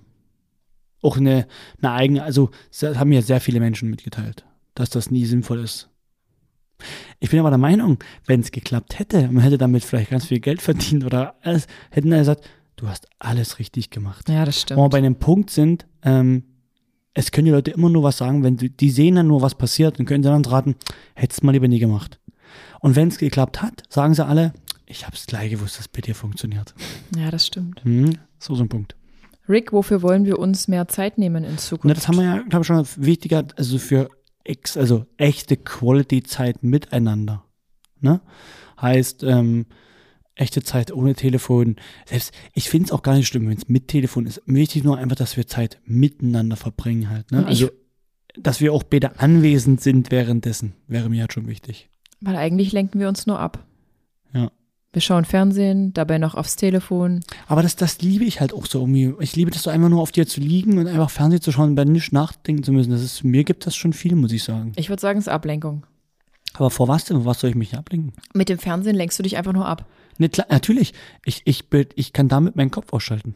[1.04, 1.48] Auch eine,
[1.82, 2.50] eine eigene, also
[2.82, 5.90] haben ja sehr viele Menschen mitgeteilt, dass das nie sinnvoll ist.
[7.20, 10.40] Ich bin aber der Meinung, wenn es geklappt hätte, man hätte damit vielleicht ganz viel
[10.40, 14.28] Geld verdient oder alles, hätten dann gesagt, du hast alles richtig gemacht.
[14.30, 16.44] Ja, das Wo wir bei einem Punkt sind, ähm,
[17.14, 19.56] es können die Leute immer nur was sagen, wenn du, die sehen dann nur, was
[19.56, 20.76] passiert und können dann raten,
[21.16, 22.20] hättest mal lieber nie gemacht.
[22.80, 24.54] Und wenn es geklappt hat, sagen sie alle,
[24.86, 26.74] ich habe es gleich gewusst, dass es bei dir funktioniert.
[27.16, 27.84] Ja, das stimmt.
[27.84, 28.96] Hm, so so ein Punkt.
[29.48, 31.86] Rick, wofür wollen wir uns mehr Zeit nehmen in Zukunft?
[31.86, 34.10] Und das haben wir ja, glaube ich, schon wichtiger, also für
[34.44, 37.44] ex, also echte Quality-Zeit miteinander.
[38.00, 38.22] Ne?
[38.82, 39.66] Heißt, ähm,
[40.36, 41.76] echte Zeit ohne Telefon.
[42.06, 44.42] Selbst, ich finde es auch gar nicht schlimm, wenn es mit Telefon ist.
[44.46, 47.32] Wichtig nur einfach, dass wir Zeit miteinander verbringen halt.
[47.32, 47.46] Ne?
[47.46, 47.70] Also,
[48.36, 51.90] dass wir auch beide anwesend sind währenddessen, wäre mir halt schon wichtig.
[52.20, 53.66] Weil eigentlich lenken wir uns nur ab.
[54.34, 54.52] Ja.
[54.94, 57.22] Wir schauen Fernsehen, dabei noch aufs Telefon.
[57.48, 59.14] Aber das, das liebe ich halt auch so irgendwie.
[59.20, 61.70] Ich liebe das so einfach nur auf dir zu liegen und einfach Fernsehen zu schauen
[61.70, 62.92] und bei nichts nachdenken zu müssen.
[62.92, 64.72] Das ist, mir gibt das schon viel, muss ich sagen.
[64.76, 65.84] Ich würde sagen, es ist Ablenkung.
[66.54, 67.18] Aber vor was denn?
[67.18, 68.14] Vor was soll ich mich ablenken?
[68.36, 69.86] Mit dem Fernsehen lenkst du dich einfach nur ab.
[70.20, 70.94] Ne, klar, natürlich.
[71.26, 71.66] Ich, ich,
[71.96, 73.34] ich kann damit meinen Kopf ausschalten.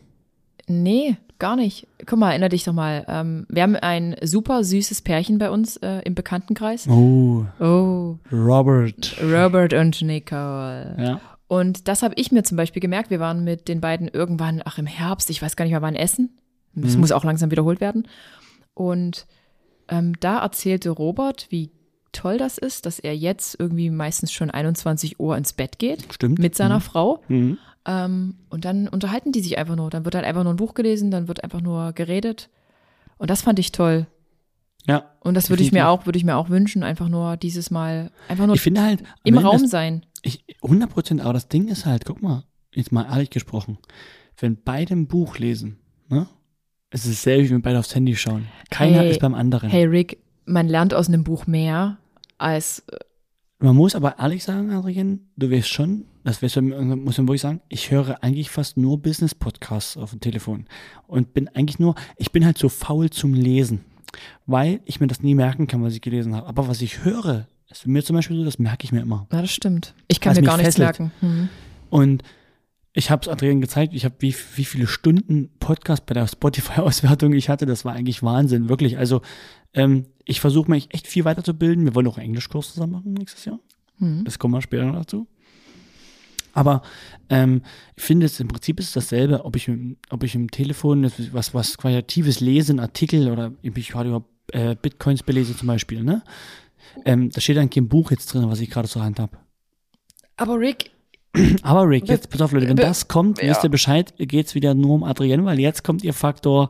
[0.68, 1.88] Nee, gar nicht.
[2.05, 3.03] Guck mal, erinnere dich doch mal.
[3.08, 6.88] Ähm, wir haben ein super süßes Pärchen bei uns äh, im Bekanntenkreis.
[6.88, 9.16] Oh, Oh, Robert.
[9.24, 10.95] Robert und Nicole.
[10.99, 11.22] Ja.
[11.47, 13.09] Und das habe ich mir zum Beispiel gemerkt.
[13.09, 15.95] Wir waren mit den beiden irgendwann, ach im Herbst, ich weiß gar nicht mehr wann,
[15.95, 16.37] essen.
[16.73, 17.01] Das Mhm.
[17.01, 18.07] muss auch langsam wiederholt werden.
[18.73, 19.25] Und
[19.89, 21.71] ähm, da erzählte Robert, wie
[22.11, 26.39] toll das ist, dass er jetzt irgendwie meistens schon 21 Uhr ins Bett geht Stimmt.
[26.39, 27.21] mit seiner Frau.
[27.29, 27.57] Mhm.
[27.85, 29.89] Ähm, und dann unterhalten die sich einfach nur.
[29.89, 32.49] Dann wird halt einfach nur ein Buch gelesen, dann wird einfach nur geredet.
[33.17, 34.05] Und das fand ich toll.
[34.85, 35.05] Ja.
[35.21, 38.11] Und das würde ich mir auch, würde ich mir auch wünschen, einfach nur dieses Mal,
[38.29, 40.05] einfach nur Ich finde halt, im Raum sein.
[40.24, 42.43] Ich, 100 Prozent, aber das Ding ist halt, guck mal,
[42.74, 43.78] jetzt mal ehrlich gesprochen,
[44.38, 45.78] wenn beide ein Buch lesen,
[46.09, 46.28] ne?
[46.89, 48.47] Es ist wie wenn beide aufs Handy schauen.
[48.70, 49.70] Keiner Hey, ist beim anderen.
[49.70, 51.97] Hey Rick, man lernt aus einem Buch mehr
[52.38, 52.97] als äh,
[53.59, 57.41] Man muss aber ehrlich sagen, Adrian, du weißt schon, das weißt du, muss man wirklich
[57.41, 60.65] sagen, ich höre eigentlich fast nur Business-Podcasts auf dem Telefon
[61.07, 63.82] und bin eigentlich nur, ich bin halt so faul zum Lesen,
[64.45, 66.47] weil ich mir das nie merken kann, was ich gelesen habe.
[66.47, 69.28] Aber was ich höre, ist mir zum Beispiel so, das merke ich mir immer.
[69.32, 69.93] Ja, das stimmt.
[70.07, 71.11] Ich kann mir gar nichts merken.
[71.20, 71.49] Hm.
[71.89, 72.24] Und
[72.93, 77.34] ich habe es Adrian gezeigt, ich habe wie, wie viele Stunden Podcast bei der Spotify-Auswertung
[77.34, 78.97] ich hatte, das war eigentlich Wahnsinn, wirklich.
[78.97, 79.22] Also
[79.74, 81.86] ähm, ich versuche mich echt viel weiterzubilden.
[81.86, 83.59] Wir wollen auch einen Englischkurs zusammen machen nächstes Jahr.
[83.99, 84.24] Hm.
[84.26, 85.28] Das kommen wir später noch dazu.
[86.53, 86.82] Aber
[87.30, 87.61] ähm,
[87.95, 91.03] ich finde es im Prinzip ist es dasselbe, ob ich, im- ob ich im Telefon
[91.03, 95.68] das- was, was Qualitatives lese, einen Artikel oder ich gerade über äh, Bitcoins belese zum
[95.68, 96.24] Beispiel, ne?
[97.05, 99.38] Ähm, da steht dann kein Buch jetzt drin, was ich gerade zur Hand habe.
[100.38, 100.91] Aber Rick,
[101.61, 103.49] Aber Rick, jetzt pass auf, Leute, wenn das kommt, ja.
[103.49, 106.69] wisst ihr Bescheid, geht's wieder nur um Adrienne, weil jetzt kommt ihr Faktor,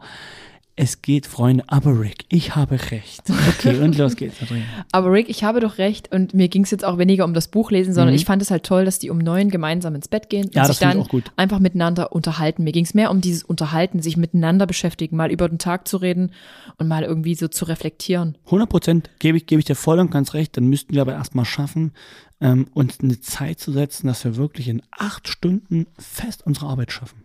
[0.79, 3.23] es geht, Freunde, aber Rick, ich habe recht.
[3.49, 4.35] Okay, und los geht's,
[4.91, 7.47] aber Rick, ich habe doch recht und mir ging es jetzt auch weniger um das
[7.47, 8.17] Buch lesen, sondern Mhm.
[8.17, 10.61] ich fand es halt toll, dass die um neun gemeinsam ins Bett gehen und Ja,
[10.61, 11.31] das sich finde dann ich auch gut.
[11.35, 12.63] einfach miteinander unterhalten.
[12.63, 15.97] Mir ging es mehr um dieses Unterhalten, sich miteinander beschäftigen, mal über den Tag zu
[15.97, 16.31] reden
[16.77, 18.37] und mal irgendwie so zu reflektieren.
[18.45, 21.13] 100 Prozent gebe ich, gebe ich dir voll und ganz recht, dann müssten wir aber
[21.13, 21.91] erstmal schaffen,
[22.39, 26.91] ähm, uns eine Zeit zu setzen, dass wir wirklich in acht Stunden fest unsere Arbeit
[26.91, 27.23] schaffen.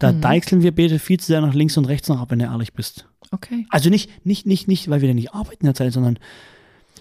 [0.00, 0.20] Da Mhm.
[0.20, 2.72] deichseln wir beide viel zu sehr nach links und rechts nach ab, wenn du ehrlich
[2.72, 3.06] bist.
[3.30, 3.66] Okay.
[3.70, 6.18] Also nicht, nicht, nicht, nicht, weil wir da nicht arbeiten in der Zeit, sondern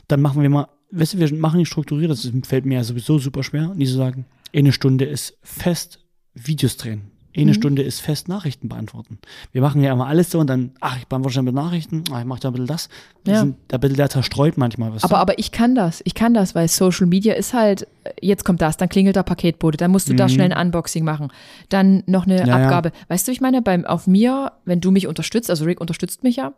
[0.08, 3.18] dann machen wir mal, weißt du, wir machen nicht strukturiert, das fällt mir ja sowieso
[3.18, 6.00] super schwer, nicht zu sagen, eine Stunde ist fest
[6.36, 7.12] Videos drehen.
[7.42, 9.18] Eine Stunde ist fest Nachrichten beantworten.
[9.52, 12.20] Wir machen ja immer alles so und dann, ach, ich beantworte schon mit Nachrichten, ach,
[12.20, 12.90] ich mache da ein bisschen das.
[13.24, 13.40] Wir Ja.
[13.42, 14.94] sind da ein bisschen da zerstreut manchmal.
[14.94, 15.22] Weißt Aber, du?
[15.22, 16.02] aber ich kann das.
[16.06, 17.88] Ich kann das, weil Social Media ist halt,
[18.22, 21.30] jetzt kommt das, dann klingelt der Paketbote, dann musst du da schnell ein Unboxing machen,
[21.70, 22.48] dann noch eine Mhm.
[22.48, 22.66] Ja, ja.
[22.66, 22.92] Abgabe.
[23.08, 26.36] Weißt du, ich meine, beim, auf mir, wenn du mich unterstützt, also Rick unterstützt mich
[26.38, 26.54] ja,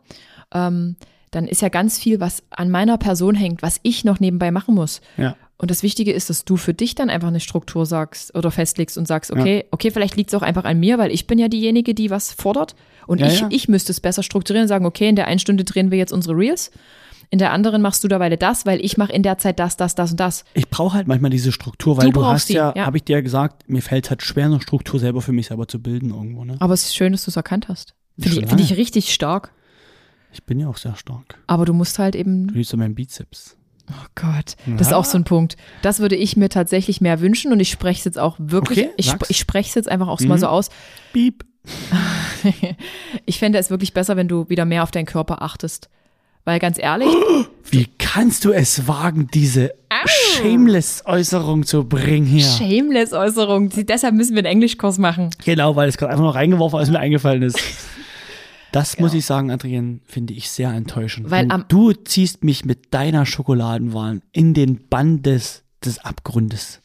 [0.54, 0.96] ähm,
[1.30, 4.74] dann ist ja ganz viel, was an meiner Person hängt, was ich noch nebenbei machen
[4.74, 5.00] muss.
[5.16, 5.36] ja.
[5.62, 8.98] Und das Wichtige ist, dass du für dich dann einfach eine Struktur sagst oder festlegst
[8.98, 11.46] und sagst, okay, okay, vielleicht liegt es auch einfach an mir, weil ich bin ja
[11.46, 12.74] diejenige, die was fordert.
[13.06, 13.48] Und Ja, ich, ja.
[13.48, 16.12] ich müsste es besser strukturieren und sagen, okay, in der einen Stunde drehen wir jetzt
[16.12, 16.72] unsere Reels.
[17.30, 19.94] In der anderen machst du derweil das, weil ich mache in der Zeit das, das,
[19.94, 20.44] das und das.
[20.54, 22.84] Ich brauche halt manchmal diese Struktur, weil Du du, brauchst hast die, ja, ja.
[22.84, 25.68] habe ich dir ja gesagt, mir fällt halt schwer, eine Struktur selber für mich selber
[25.68, 26.44] zu bilden irgendwo.
[26.44, 26.56] Ne?
[26.58, 27.94] Aber es ist schön, dass du es erkannt hast.
[28.18, 29.52] Finde ich, find ich richtig stark.
[30.32, 31.38] Ich bin ja auch sehr stark.
[31.46, 33.56] Aber du musst halt eben, Du siehst ja meinen Bizeps.
[33.90, 35.56] Oh Gott, das ist auch so ein Punkt.
[35.82, 38.90] Das würde ich mir tatsächlich mehr wünschen und ich spreche es jetzt auch wirklich, Okay,
[38.96, 40.40] ich, ich spreche es jetzt einfach auch mal Mhm.
[40.40, 40.70] so aus.
[41.12, 41.44] Piep.
[43.26, 45.88] Ich fände es wirklich besser, wenn du wieder mehr auf deinen Körper achtest.
[46.44, 47.08] Weil ganz ehrlich,
[47.70, 49.72] Wie kannst du es wagen, diese
[50.06, 52.44] Shameless-Äußerung zu bringen hier?
[52.44, 53.70] shameless Äußerung.
[53.70, 55.30] Sie- Deshalb müssen wir einen Englischkurs machen.
[55.44, 57.58] Genau, weil es gerade einfach noch reingeworfen, als mir eingefallen ist.
[58.72, 61.30] Das muss ich sagen, Adrian, finde ich sehr enttäuschend.
[61.30, 66.80] Weil du, am- du ziehst mich mit deiner Schokoladenwahn in den Bann des, des Abgrundes.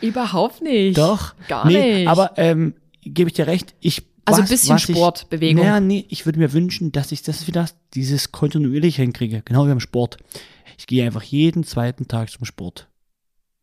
[0.00, 0.96] Überhaupt nicht.
[0.96, 1.34] Doch.
[1.48, 2.08] Gar nee, nicht.
[2.08, 4.02] Aber ähm, gebe ich dir recht, ich.
[4.24, 5.62] Also ein bisschen was Sport, ich, Bewegung.
[5.62, 9.42] Naja, nee, ich würde mir wünschen, dass ich das wieder dieses kontinuierlich hinkriege.
[9.44, 10.18] Genau wie beim Sport.
[10.78, 12.88] Ich gehe einfach jeden zweiten Tag zum Sport.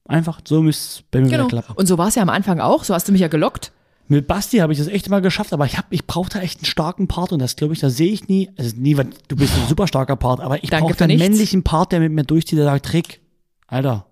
[0.05, 1.47] Einfach, so müsste es bei mir genau.
[1.47, 1.73] wieder klappen.
[1.77, 2.83] Und so war es ja am Anfang auch.
[2.83, 3.71] So hast du mich ja gelockt.
[4.07, 6.59] Mit Basti habe ich das echt mal geschafft, aber ich, hab, ich brauche da echt
[6.59, 8.49] einen starken Part und das glaube ich, da sehe ich nie.
[8.57, 11.23] Also nie, weil du bist ein super starker Part, aber ich brauche einen nichts.
[11.23, 13.21] männlichen Part, der mit mir durchzieht, der sagt, Trick,
[13.67, 14.05] Alter,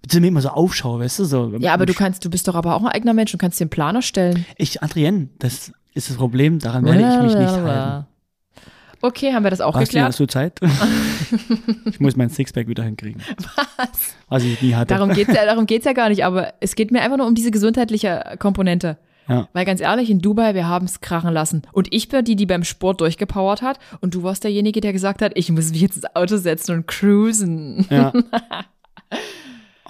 [0.00, 1.52] bitte mir immer so aufschauen, weißt du so.
[1.58, 3.64] Ja, aber du kannst, du bist doch aber auch ein eigener Mensch und kannst dir
[3.64, 4.46] einen Plan erstellen.
[4.56, 8.06] Ich, Adrienne, das ist das Problem, daran werde ich mich nicht halten.
[9.00, 10.08] Okay, haben wir das auch Basti, geklärt?
[10.08, 10.58] hast du Zeit?
[11.86, 13.22] ich muss mein Sixpack wieder hinkriegen.
[13.76, 14.16] Was?
[14.28, 14.92] Was ich nie hatte.
[14.92, 17.36] Darum geht's ja, darum geht's ja gar nicht, aber es geht mir einfach nur um
[17.36, 18.98] diese gesundheitliche Komponente.
[19.28, 19.48] Ja.
[19.52, 21.62] Weil ganz ehrlich, in Dubai, wir haben's krachen lassen.
[21.72, 23.78] Und ich war die, die beim Sport durchgepowert hat.
[24.00, 26.86] Und du warst derjenige, der gesagt hat, ich muss mich jetzt ins Auto setzen und
[26.86, 27.86] cruisen.
[27.90, 28.12] Ja.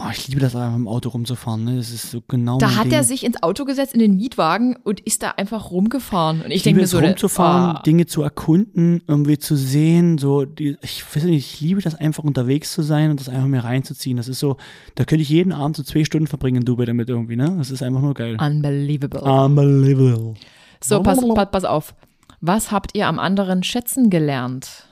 [0.00, 1.64] Oh, ich liebe das einfach im Auto rumzufahren.
[1.64, 1.76] Ne?
[1.76, 2.58] Das ist so genau.
[2.58, 2.92] Da hat Ding.
[2.92, 6.42] er sich ins Auto gesetzt in den Mietwagen und ist da einfach rumgefahren.
[6.42, 9.56] Und ich Ich denke liebe mir es so, rumzufahren, ah, Dinge zu erkunden, irgendwie zu
[9.56, 10.16] sehen.
[10.18, 13.48] So, die, ich weiß nicht, ich liebe das einfach unterwegs zu sein und das einfach
[13.48, 14.16] mir reinzuziehen.
[14.16, 14.56] Das ist so,
[14.94, 17.56] da könnte ich jeden Abend so zwei Stunden verbringen in Dubai damit irgendwie, ne?
[17.58, 18.36] Das ist einfach nur geil.
[18.40, 19.20] unbelievable.
[19.20, 20.34] Unbelievable.
[20.80, 21.94] So, pass, pass, pass auf.
[22.40, 24.84] Was habt ihr am anderen schätzen gelernt?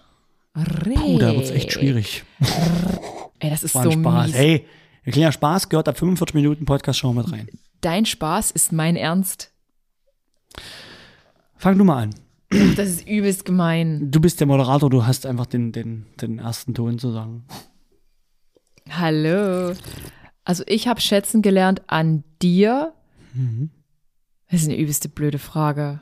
[0.54, 2.24] Puh, da wird's echt schwierig.
[3.38, 4.26] Ey, das ist so Spaß.
[4.26, 4.34] mies.
[4.36, 4.64] Hey,
[5.06, 7.48] ein kleiner Spaß gehört ab 45 Minuten Podcast schon mit rein.
[7.80, 9.52] Dein Spaß ist mein Ernst.
[11.56, 12.14] Fang du mal an.
[12.76, 14.10] Das ist übelst gemein.
[14.10, 17.44] Du bist der Moderator, du hast einfach den, den, den ersten Ton zu sagen.
[18.90, 19.74] Hallo.
[20.44, 22.92] Also ich habe schätzen gelernt an dir.
[23.34, 23.70] Mhm.
[24.50, 26.00] Das ist eine übelste blöde Frage.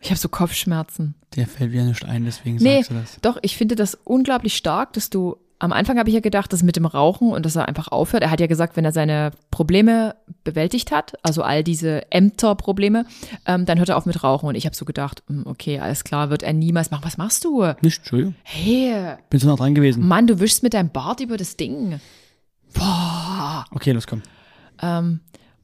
[0.00, 1.14] Ich habe so Kopfschmerzen.
[1.36, 3.18] Der fällt mir nicht ein, deswegen Nee, sagst du das.
[3.20, 6.62] doch, ich finde das unglaublich stark, dass du am Anfang habe ich ja gedacht, das
[6.62, 8.22] mit dem Rauchen und dass er einfach aufhört.
[8.22, 13.06] Er hat ja gesagt, wenn er seine Probleme bewältigt hat, also all diese Ämterprobleme,
[13.46, 14.48] ähm, dann hört er auf mit Rauchen.
[14.48, 17.04] Und ich habe so gedacht, hm, okay, alles klar, wird er niemals machen.
[17.04, 17.64] Was machst du?
[17.80, 18.36] Nicht, Entschuldigung.
[18.44, 20.06] Hey, Bin so nah dran gewesen.
[20.06, 21.98] Mann, du wischst mit deinem Bart über das Ding.
[23.72, 24.22] Okay, los, komm.
[24.80, 25.20] Ähm,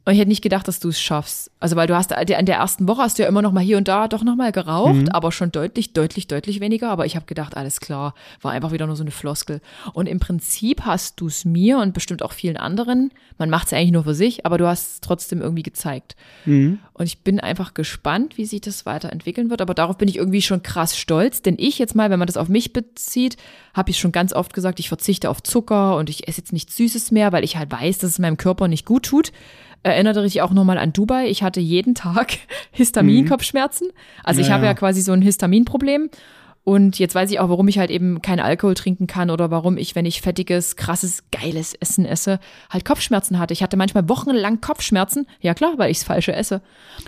[0.07, 1.51] und ich hätte nicht gedacht, dass du es schaffst.
[1.61, 3.79] Also, weil du hast in der ersten Woche hast du ja immer noch mal hier
[3.79, 6.91] und da doch noch mal geraucht, aber schon deutlich, deutlich, deutlich weniger.
[6.91, 9.63] Aber ich habe gedacht, alles klar, war einfach wieder nur so eine Floskel.
[9.95, 13.71] Und im Prinzip hast du es mir und bestimmt auch vielen anderen, man macht es
[13.71, 16.17] ja eigentlich nur für sich, aber du hast es trotzdem irgendwie gezeigt.
[16.93, 19.63] Und ich bin einfach gespannt, wie sich das weiterentwickeln wird.
[19.63, 21.41] Aber darauf bin ich irgendwie schon krass stolz.
[21.41, 23.39] Denn ich jetzt mal, wenn man das auf mich bezieht,
[23.73, 26.77] habe ich schon ganz oft gesagt, ich verzichte auf Zucker und ich esse jetzt nichts
[26.77, 29.33] Süßes mehr, weil ich halt weiß, dass es meinem Körper nicht gut tut.
[29.85, 31.29] Erinnerte dich auch nochmal an Dubai.
[31.29, 32.39] Ich hatte jeden Tag
[32.73, 33.89] Histaminkopfschmerzen.
[34.25, 36.11] Also ich Ja, habe ja quasi so ein Histaminproblem.
[36.67, 39.77] Und jetzt weiß ich auch, warum ich halt eben keinen Alkohol trinken kann oder warum
[39.77, 43.53] ich, wenn ich fettiges, krasses, geiles Essen esse, halt Kopfschmerzen hatte.
[43.53, 45.27] Ich hatte manchmal wochenlang Kopfschmerzen.
[45.41, 46.63] Ja klar, weil ich das Falsche esse.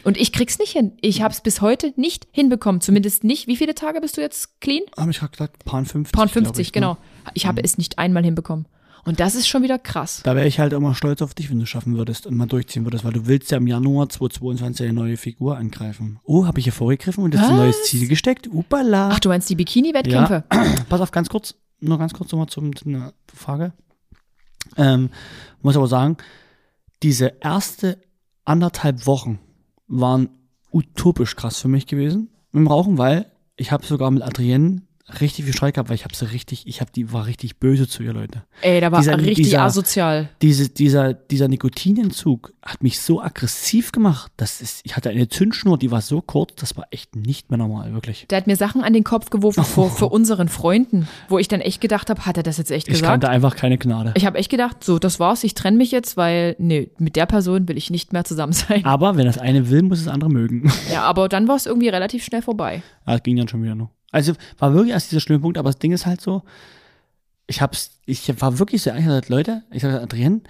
[0.05, 0.93] Und ich krieg's nicht hin.
[1.01, 2.83] Ich habe es bis heute nicht hinbekommen.
[2.83, 3.47] Zumindest nicht.
[3.47, 4.83] Wie viele Tage bist du jetzt clean?
[4.99, 6.13] Habe ich gerade gesagt, Paar 50.
[6.13, 6.81] Pound glaub 50, ich, ne?
[6.81, 6.99] genau.
[7.33, 8.67] Ich habe es nicht einmal hinbekommen.
[9.07, 10.21] Und das ist schon wieder krass.
[10.25, 12.47] Da wäre ich halt immer stolz auf dich, wenn du es schaffen würdest und mal
[12.47, 16.19] durchziehen würdest, weil du willst ja im Januar 2022 eine neue Figur angreifen.
[16.25, 18.49] Oh, habe ich hier vorgegriffen und jetzt ein neues Ziel gesteckt?
[18.53, 19.11] Upala.
[19.13, 20.43] Ach, du meinst die Bikini-Wettkämpfe?
[20.89, 23.73] Pass auf, ganz kurz, nur ganz kurz nochmal zum, zu einer Frage.
[24.77, 25.11] Ähm,
[25.63, 26.17] muss aber sagen,
[27.05, 27.99] diese erste
[28.45, 29.39] anderthalb Wochen
[29.87, 30.31] waren
[30.73, 34.83] utopisch krass für mich gewesen mit dem Rauchen, weil ich habe sogar mit Adrienne
[35.21, 37.87] richtig viel Streit gehabt, weil ich habe sie richtig, ich habe die war richtig böse
[37.89, 38.43] zu ihr, Leute.
[38.63, 40.29] Ey, da war Dieser- richtig dieser- asozial.
[40.43, 45.79] Diese, dieser, dieser Nikotinentzug hat mich so aggressiv gemacht, dass ist, ich hatte eine Zündschnur,
[45.79, 48.27] die war so kurz, das war echt nicht mehr normal, wirklich.
[48.31, 51.61] Der hat mir Sachen an den Kopf geworfen vor, für unseren Freunden, wo ich dann
[51.61, 53.11] echt gedacht habe, hat er das jetzt echt Ich gesagt?
[53.11, 54.13] kannte einfach keine Gnade.
[54.17, 57.27] Ich habe echt gedacht, so, das war's, ich trenne mich jetzt, weil, nee, mit der
[57.27, 58.85] Person will ich nicht mehr zusammen sein.
[58.85, 60.71] Aber wenn das eine will, muss das andere mögen.
[60.93, 62.83] Ja, aber dann war es irgendwie relativ schnell vorbei.
[63.07, 63.91] Ja, das ging dann schon wieder noch.
[64.17, 66.43] Also war wirklich erst dieser schlimme Punkt, aber das Ding ist halt so,
[67.47, 70.41] ich hab's, ich war wirklich so ehrlich gesagt, Leute, ich sage Adrienne,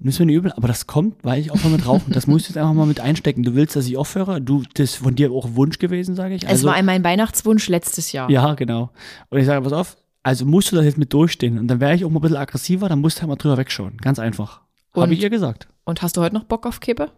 [0.00, 2.12] nimm's mir nicht übel, aber das kommt, weil ich aufhöre mit Rauchen.
[2.12, 3.42] Das musst du jetzt einfach mal mit einstecken.
[3.42, 6.34] Du willst, dass ich aufhöre, du, das ist von dir auch ein Wunsch gewesen, sage
[6.34, 6.42] ich.
[6.44, 8.30] es Also, war mein Weihnachtswunsch letztes Jahr.
[8.30, 8.90] ja, genau.
[9.30, 11.58] Und ich sage, pass auf, also musst du das jetzt mit durchstehen.
[11.58, 13.58] Und dann wäre ich auch mal ein bisschen aggressiver, dann musst du halt mal drüber
[13.58, 13.98] wegschauen.
[13.98, 14.62] Ganz einfach.
[14.94, 15.68] Habe ich ihr gesagt.
[15.84, 17.10] Und hast du heute noch Bock auf Kippe?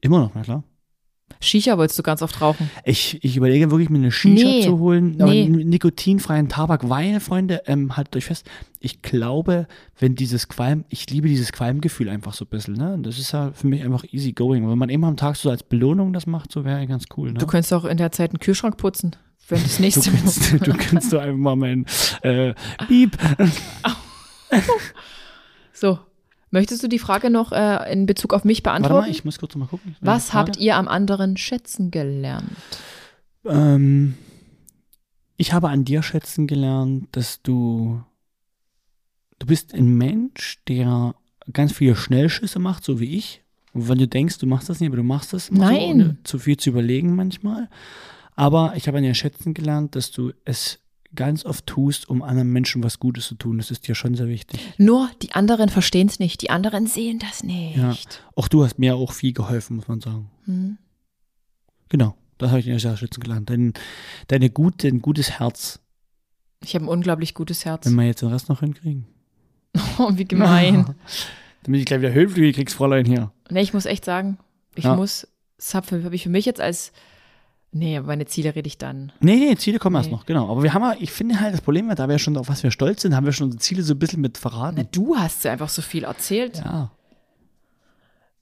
[0.00, 0.62] Immer noch, na klar.
[1.40, 2.70] Shisha wolltest du ganz oft rauchen.
[2.84, 5.48] Ich, ich überlege wirklich, mir eine Shisha Nee, zu holen, aber nee.
[5.48, 8.48] nikotinfreien Tabak, weil, Freunde, ähm, haltet euch fest,
[8.80, 9.66] ich glaube,
[9.98, 12.98] wenn dieses Qualm, ich liebe dieses Qualmgefühl einfach so ein bisschen, ne?
[13.00, 14.68] Das ist ja für mich einfach easy going.
[14.68, 17.32] Wenn man immer am Tag so als Belohnung das macht, so wäre ja ganz cool,
[17.32, 17.38] ne?
[17.38, 19.14] Du könntest auch in der Zeit einen Kühlschrank putzen,
[19.48, 21.86] wenn das Du nächste kannst, du kannst so einfach mal mein
[22.22, 22.54] äh,
[22.88, 23.16] Piep.
[25.72, 25.98] So,
[26.52, 29.06] möchtest du die Frage noch äh, in Bezug auf mich Warte beantworten?
[29.06, 29.96] mal, ich muss kurz mal gucken.
[30.00, 32.50] Was habt ihr am anderen schätzen gelernt?
[33.44, 34.14] Ähm,
[35.36, 38.00] ich habe an dir schätzen gelernt, dass du,
[39.40, 41.16] du bist ein Mensch, der
[41.52, 43.42] ganz viele Schnellschüsse macht, so wie ich.
[43.72, 45.82] Und wenn du denkst, du machst das nicht, aber du machst das immer so, Nein.
[45.82, 47.68] ohne zu viel zu überlegen manchmal.
[48.36, 50.78] Aber ich habe an dir schätzen gelernt, dass du es
[51.14, 53.58] ganz oft tust, um anderen Menschen was Gutes zu tun.
[53.58, 54.60] Das ist dir schon sehr wichtig.
[54.78, 57.76] Nur die anderen verstehen es nicht, die anderen sehen das nicht.
[57.76, 57.94] Ja.
[58.34, 60.30] Auch du hast mir auch viel geholfen, muss man sagen.
[60.46, 60.78] Hm.
[61.88, 63.50] Genau, das habe ich an dir sehr schätzen gelernt.
[63.50, 63.74] Dein,
[64.28, 65.80] deine gute, ein gutes Herz.
[66.64, 67.86] Ich habe ein unglaublich gutes Herz.
[67.86, 69.06] Wenn wir jetzt den Rest noch hinkriegen.
[69.98, 70.94] Oh, wie gemein.
[71.64, 73.30] Damit ich gleich wieder Höhenflüge kriegst, Fräulein hier.
[73.50, 74.38] nee, ich muss echt sagen,
[74.74, 74.96] ich Ja.
[74.96, 76.92] muss, das habe hab ich für mich jetzt als
[77.74, 79.12] Nee, aber meine Ziele rede ich dann.
[79.20, 80.14] Nee, nee, Ziele kommen erst Nee.
[80.16, 80.50] noch, genau.
[80.50, 82.70] Aber wir haben ja, ich finde halt, das Problem, da wir schon auf was wir
[82.70, 84.76] stolz sind, haben wir schon unsere Ziele so ein bisschen mit verraten.
[84.76, 86.58] Na, du hast ja einfach so viel erzählt.
[86.58, 86.90] Ja.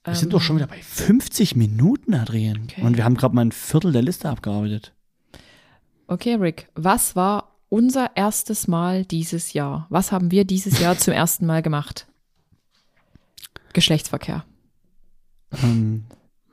[0.03, 2.63] Wir Ähm, sind doch schon wieder bei 50 Minuten, Adrian.
[2.63, 2.81] Okay.
[2.81, 4.93] Und wir haben gerade mal ein Viertel der Liste abgearbeitet.
[6.07, 9.85] Okay, Rick, was war unser erstes Mal dieses Jahr?
[9.89, 12.05] Was haben wir dieses Jahr zum ersten Mal gemacht?
[13.71, 14.43] Geschlechtsverkehr.
[15.63, 16.03] Ähm,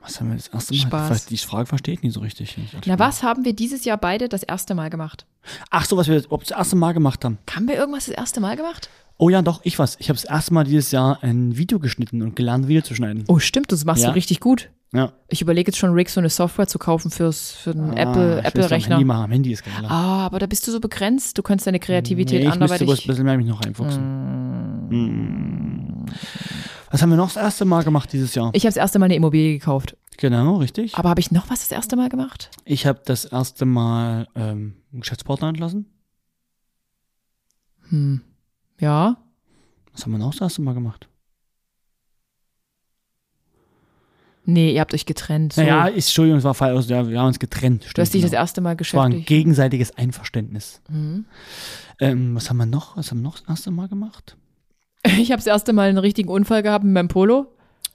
[0.01, 0.79] was haben wir das erste Mal?
[0.81, 1.25] Spaß.
[1.27, 2.57] Die Frage verstehe ich nicht so richtig.
[2.85, 5.25] Na, was haben wir dieses Jahr beide das erste Mal gemacht?
[5.69, 7.37] Ach so, was wir ob das erste Mal gemacht haben.
[7.53, 8.89] Haben wir irgendwas das erste Mal gemacht?
[9.17, 9.97] Oh ja, doch, ich was.
[9.99, 13.25] Ich habe das erste Mal dieses Jahr ein Video geschnitten und gelernt, Video zu schneiden.
[13.27, 14.09] Oh, stimmt, das machst Ja.
[14.09, 14.69] du richtig gut.
[14.93, 15.11] Ja.
[15.27, 18.39] Ich überlege jetzt schon, Rick so eine Software zu kaufen fürs, für den Ah, Apple,
[18.39, 19.05] ich will's Apple am Handy Rechner.
[19.05, 19.23] machen.
[19.25, 19.91] Am Handy ist geiler.
[19.91, 21.37] Ah, aber da bist du so begrenzt.
[21.37, 23.07] Du kannst deine Kreativität nee, ich müsste bloß ein anderweitig.
[23.07, 24.89] bisschen mehr mich noch reinfuchsen.
[24.89, 26.05] Mm.
[26.91, 28.49] Was haben wir noch das erste Mal gemacht dieses Jahr?
[28.53, 29.95] Ich habe das erste Mal eine Immobilie gekauft.
[30.17, 30.95] genau, richtig.
[30.95, 32.49] Aber habe ich noch was das erste Mal gemacht?
[32.65, 35.85] Ich habe das erste Mal ähm, einen Geschäftspartner entlassen.
[37.89, 38.21] Hm.
[38.79, 39.17] Ja.
[39.93, 41.07] Was haben wir noch das erste Mal gemacht?
[44.45, 45.53] Nee, ihr habt euch getrennt.
[45.53, 45.61] So.
[45.61, 46.87] Naja, ist, Entschuldigung, es war falsch.
[46.87, 47.83] Ja, wir haben uns getrennt.
[47.83, 48.41] du hast stimmt, dich das genau.
[48.41, 49.25] erste Mal Es war ein geschäftlich.
[49.27, 50.81] gegenseitiges Einverständnis.
[50.89, 51.25] Mhm.
[51.99, 52.97] Ähm, was haben wir noch?
[52.97, 54.37] Was haben wir noch das erste Mal gemacht?
[55.19, 57.47] Ich habe das erste Mal einen richtigen Unfall gehabt mit meinem Polo.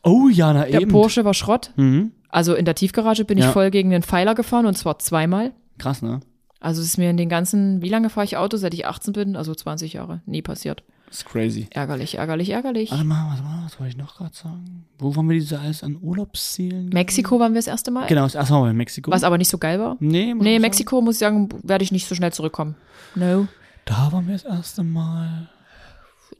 [0.03, 0.91] Oh ja, na Der eben.
[0.91, 1.73] Porsche war Schrott.
[1.77, 2.13] Mhm.
[2.29, 3.53] Also in der Tiefgarage bin ich Ja.
[3.53, 5.53] voll gegen den Pfeiler gefahren und zwar zweimal.
[5.79, 6.21] Krass, ne?
[6.61, 9.13] Also es ist mir in den ganzen, wie lange fahre ich Auto, seit ich 18
[9.13, 9.37] bin?
[9.37, 10.23] Also 20 Jahre.
[10.27, 10.83] Nie passiert.
[11.09, 11.69] Das ist crazy.
[11.71, 12.91] Ärgerlich, ärgerlich, ärgerlich.
[12.91, 14.85] Warte mal, was, war, was wollte ich noch gerade sagen?
[14.99, 16.89] Wo waren wir diese alles an Urlaubszielen?
[16.89, 18.07] Mexiko waren wir das erste Mal.
[18.07, 19.11] Genau, das erste Mal war in Mexiko.
[19.11, 19.97] Was aber nicht so geil war.
[20.01, 22.75] Nee, muss Nee, Mexiko, muss ich sagen, werde ich nicht so schnell zurückkommen.
[23.15, 23.25] No.
[23.27, 23.49] Sagen.
[23.85, 25.49] Da waren wir das erste Mal.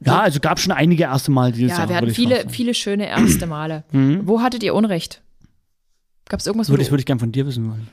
[0.01, 1.89] Ja, also gab schon einige erste Mal dieses Ja, Jahr.
[1.89, 3.83] wir hatten viele, viele schöne erste Male.
[3.91, 5.21] Wo hattet ihr Unrecht?
[6.27, 7.87] Gab es irgendwas, wo, das würde ich gern von dir wissen wollen.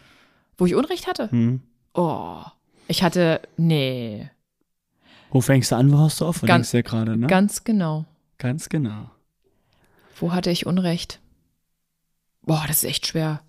[0.57, 1.31] wo ich Unrecht hatte?
[1.31, 1.61] Hm.
[1.95, 2.41] Oh.
[2.89, 4.31] Ich hatte, nee,
[5.31, 6.41] Wo fängst du an, wo hörst du auf?
[6.43, 7.27] Ganz- ja gerade, ne?
[7.27, 8.07] ganz genau.
[8.39, 9.11] Ganz genau.
[10.19, 11.21] Wo hatte ich Unrecht?
[12.43, 13.43] Boah, das ist echt schwer.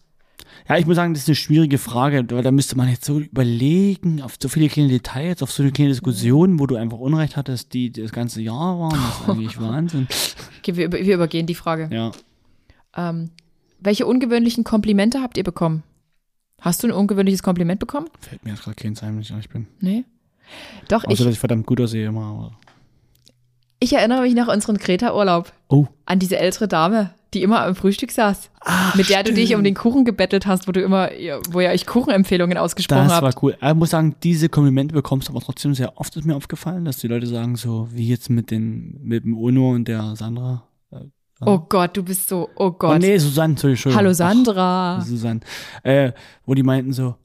[0.70, 3.20] Ja, ich muss sagen, das ist eine schwierige Frage, weil da müsste man jetzt so
[3.20, 7.36] überlegen, auf so viele kleine Details, auf so eine kleine Diskussion, wo du einfach Unrecht
[7.38, 8.92] hattest, die das ganze Jahr waren.
[9.00, 10.08] Das ist eigentlich Wahnsinn.
[10.60, 11.90] Okay, wir, über- wir übergehen die Frage.
[11.92, 12.12] Ja.
[12.96, 13.32] Ähm,
[13.80, 15.84] welche ungewöhnlichen Komplimente habt ihr bekommen?
[16.62, 18.08] Hast du ein ungewöhnliches Kompliment bekommen?
[18.22, 19.68] Fällt mir jetzt gerade keins ein, wenn ich ehrlich bin.
[19.82, 20.06] Nee.
[20.88, 22.22] Doch, Außer, ich, dass ich verdammt gut aussehe immer.
[22.24, 22.52] Aber.
[23.80, 25.52] ich erinnere mich noch an unseren Kreta-Urlaub.
[25.68, 25.88] Oh.
[26.06, 28.50] An diese ältere Dame, die immer am Frühstück saß.
[28.62, 31.10] Ach, mit der du dich um den Kuchen gebettelt hast, wo du immer,
[31.50, 33.24] wo ihr euch Kuchenempfehlungen ausgesprochen Das habt.
[33.36, 33.58] war cool.
[33.62, 36.98] Ich muss sagen, diese Komplimente bekommst du aber trotzdem sehr oft, ist mir aufgefallen, dass
[36.98, 40.68] die Leute sagen, so wie jetzt mit, den, mit dem Uno und der Sandra.
[41.46, 42.96] Oh Gott, du bist so, oh Gott.
[42.96, 43.96] Oh nee, Susanne, Entschuldigung.
[43.96, 45.02] Hallo Ach, Sandra.
[45.02, 45.42] Susanne.
[45.84, 46.14] Äh,
[46.46, 47.16] wo die meinten so,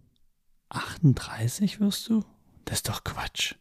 [0.70, 2.24] 38 wirst du?
[2.64, 3.54] Das ist doch Quatsch.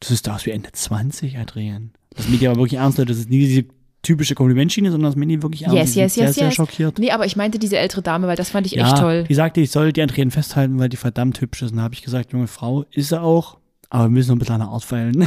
[0.00, 1.92] Du siehst aus wie Ende 20, Adrian.
[2.10, 3.08] Das ist mir aber wirklich ernst, Leute.
[3.12, 3.64] Das ist nie diese
[4.02, 5.76] typische Komplimentschiene, sondern das nie wirklich ernst.
[5.76, 6.54] Yes, yes, sehr, yes, sehr yes.
[6.54, 6.98] schockiert.
[6.98, 9.24] Nee, aber ich meinte diese ältere Dame, weil das fand ich ja, echt toll.
[9.28, 11.70] Die sagte, ich soll die Adrian festhalten, weil die verdammt hübsch ist.
[11.70, 13.58] Und da habe ich gesagt, junge Frau, ist sie auch,
[13.90, 15.26] aber wir müssen noch ein bisschen an der Art feilen.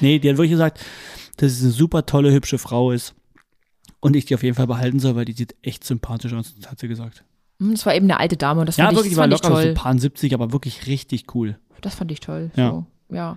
[0.00, 0.80] nee, die hat wirklich gesagt,
[1.36, 3.14] dass es eine super tolle, hübsche Frau ist.
[4.00, 6.80] Und ich die auf jeden Fall behalten soll, weil die sieht echt sympathisch aus, hat
[6.80, 7.24] sie gesagt.
[7.60, 9.40] Hm, Das war eben eine alte Dame und das Ja, fand wirklich, ich, war das
[9.40, 9.74] fand ich locker so toll.
[9.74, 11.58] paar 70, aber wirklich richtig cool.
[11.82, 12.50] Das fand ich toll.
[12.56, 12.70] Ja.
[12.70, 13.36] So, ja.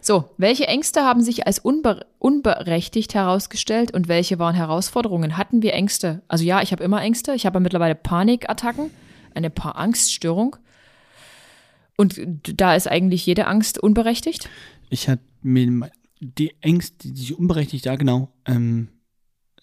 [0.00, 5.36] So, welche Ängste haben sich als unbe unberechtigt herausgestellt und welche waren Herausforderungen?
[5.36, 6.22] Hatten wir Ängste?
[6.28, 7.34] Also ja, ich habe immer Ängste.
[7.34, 8.90] Ich habe mittlerweile Panikattacken,
[9.34, 10.56] eine paar Angststörung.
[11.96, 12.20] Und
[12.60, 14.48] da ist eigentlich jede Angst unberechtigt.
[14.90, 18.88] Ich hatte mir die Ängste, die sich unberechtigt, ja genau, ähm,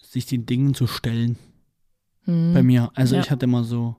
[0.02, 1.38] sich den Dingen zu stellen.
[2.26, 2.92] Bei mir.
[2.94, 3.22] Also Ja.
[3.22, 3.96] ich hatte immer so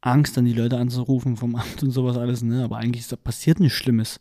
[0.00, 2.64] Angst, dann die Leute anzurufen vom Amt und sowas alles, ne?
[2.64, 4.20] Aber eigentlich ist da passiert nichts Schlimmes.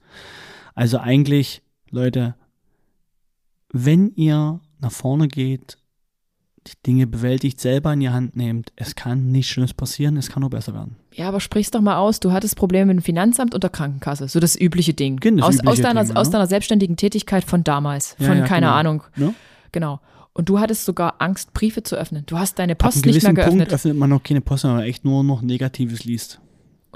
[0.77, 2.35] Also eigentlich, Leute,
[3.73, 5.79] wenn ihr nach vorne geht,
[6.67, 10.41] die Dinge bewältigt, selber in die Hand nehmt, es kann nichts Schlimmes passieren, es kann
[10.41, 10.95] nur besser werden.
[11.13, 12.19] Ja, aber sprich's doch mal aus.
[12.19, 14.27] Du hattest Probleme mit dem Finanzamt und der Krankenkasse.
[14.27, 15.17] So das übliche Ding.
[15.17, 16.33] Genau, aus, aus, deiner, Ding, aus ne?
[16.33, 18.15] deiner selbstständigen Tätigkeit von damals.
[18.19, 18.77] Ja, Von ja, keine genau.
[18.77, 19.03] Ahnung.
[19.15, 19.33] Ne?
[19.71, 19.99] Genau.
[20.33, 22.23] Und du hattest sogar Angst, Briefe zu öffnen.
[22.27, 23.69] Du hast deine Post nicht mehr geöffnet.
[23.69, 26.39] Punkt öffnet man noch keine Post, sondern echt nur noch Negatives liest.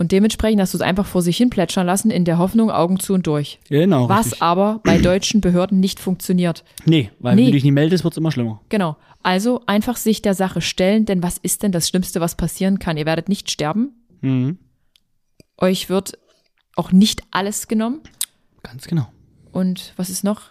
[0.02, 3.00] Und dementsprechend hast du es einfach vor sich hin plätschern lassen, in der Hoffnung, Augen
[3.00, 3.60] zu und durch.
[3.70, 4.42] Genau, Was richtig.
[4.42, 6.64] aber bei deutschen Behörden nicht funktioniert.
[6.86, 7.42] Nee, weil Nee.
[7.44, 8.62] wenn du dich nicht meldest, wird es immer schlimmer.
[8.70, 8.98] Genau.
[9.22, 12.98] Also einfach sich der Sache stellen, denn was ist denn das Schlimmste, was passieren kann?
[12.98, 13.92] Ihr werdet nicht sterben.
[14.22, 14.58] Mhm.
[15.60, 16.18] Euch wird
[16.76, 18.02] auch nicht alles genommen.
[18.64, 19.08] Ganz genau.
[19.52, 20.42] Und was ist noch?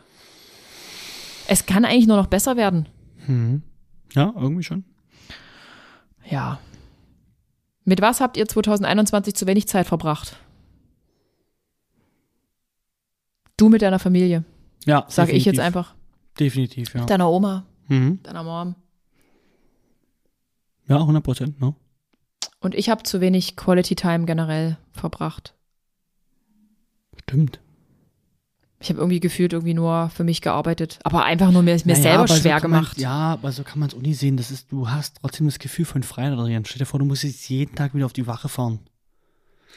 [1.48, 2.88] Es kann eigentlich nur noch besser werden.
[4.14, 4.84] Ja, irgendwie schon.
[6.30, 6.61] Ja.
[7.85, 10.37] Mit was habt ihr 2021 zu wenig Zeit verbracht?
[13.57, 14.45] Du mit deiner Familie,
[14.87, 15.95] Ja, sage ich jetzt einfach.
[16.39, 17.05] Definitiv, ja.
[17.05, 18.22] Deiner Oma, Mhm.
[18.22, 18.74] deiner Mom.
[20.89, 21.74] Ja, 100 Prozent, ne?
[22.61, 25.55] Und ich habe zu wenig Quality Time generell verbracht.
[27.22, 27.61] Stimmt.
[28.83, 31.97] Ich habe irgendwie gefühlt irgendwie nur für mich gearbeitet, aber einfach nur mir, mir Naja,
[32.03, 32.99] selber aber so schwer kann man- gemacht.
[32.99, 34.39] Ja, aber so kann man es auch nie sehen.
[34.39, 36.64] Das ist, du hast trotzdem das Gefühl von Freiheit, Adrian.
[36.64, 38.78] Stell dir vor, du musst jetzt jeden Tag wieder auf die Wache fahren.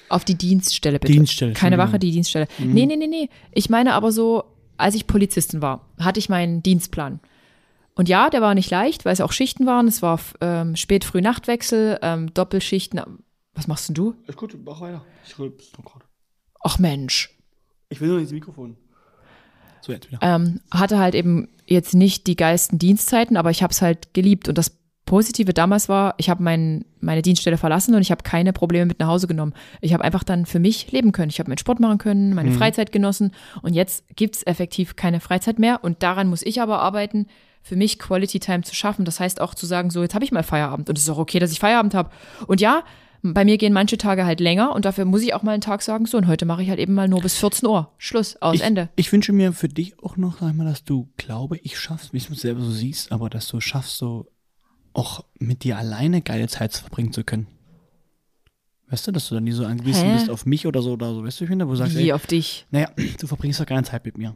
[0.08, 1.12] Auf die Dienststelle bitte.
[1.12, 1.78] Dienststelle, Keine.
[1.78, 2.48] Wache, die Dienststelle.
[2.60, 3.30] Nee, nee, nee, nee.
[3.52, 4.46] Ich meine aber so,
[4.78, 7.20] als ich Polizistin war, hatte ich meinen Dienstplan.
[7.96, 9.88] Und ja, der war nicht leicht, weil es auch Schichten waren.
[9.88, 13.02] Es war ähm, spät, früh Nachtwechsel, ähm, Doppelschichten.
[13.54, 14.16] Was machst denn du?
[14.28, 15.04] Ist gut, mach weiter.
[15.28, 16.06] Ich rülp gerade.
[16.64, 17.38] Ach Mensch.
[17.90, 18.78] Ich will nur ins Mikrofon.
[19.84, 20.20] So, jetzt wieder.
[20.22, 24.48] ähm, hatte halt eben jetzt nicht die geilsten Dienstzeiten, aber ich habe es halt geliebt.
[24.48, 28.54] Und das Positive damals war, ich habe mein, meine Dienststelle verlassen und ich habe keine
[28.54, 29.54] Probleme mit nach Hause genommen.
[29.82, 31.30] Ich habe einfach dann für mich leben können.
[31.30, 33.32] Ich habe meinen Sport machen können, meine Freizeit genossen
[33.62, 35.84] und jetzt gibt's effektiv keine Freizeit mehr.
[35.84, 37.28] Und daran muss ich aber arbeiten,
[37.62, 39.06] für mich Quality Time zu schaffen.
[39.06, 41.18] Das heißt auch zu sagen, so jetzt habe ich mal Feierabend und es ist auch
[41.18, 42.10] okay, dass ich Feierabend habe.
[42.48, 42.84] Und ja,
[43.24, 45.82] bei mir gehen manche Tage halt länger und dafür muss ich auch mal einen Tag
[45.82, 47.90] sagen, so und heute mache ich halt eben mal nur bis 14 Uhr.
[47.98, 48.90] Schluss, aus, ich, Ende.
[48.98, 52.14] Ich wünsche mir für dich auch noch, sag ich mal, dass du, glaube ich, schaffst,
[52.14, 54.28] wie du es selber so siehst, aber dass du schaffst, so
[54.94, 57.48] auch mit dir alleine geile Zeit verbringen zu können.
[58.90, 60.14] Weißt du, dass du dann nie so angewiesen Hä?
[60.14, 62.04] bist auf mich oder so oder so, weißt du, ich finde, wo du sagst, Wie
[62.04, 62.68] ey, auf dich.
[62.72, 64.36] naja, du verbringst doch gerne Zeit mit mir.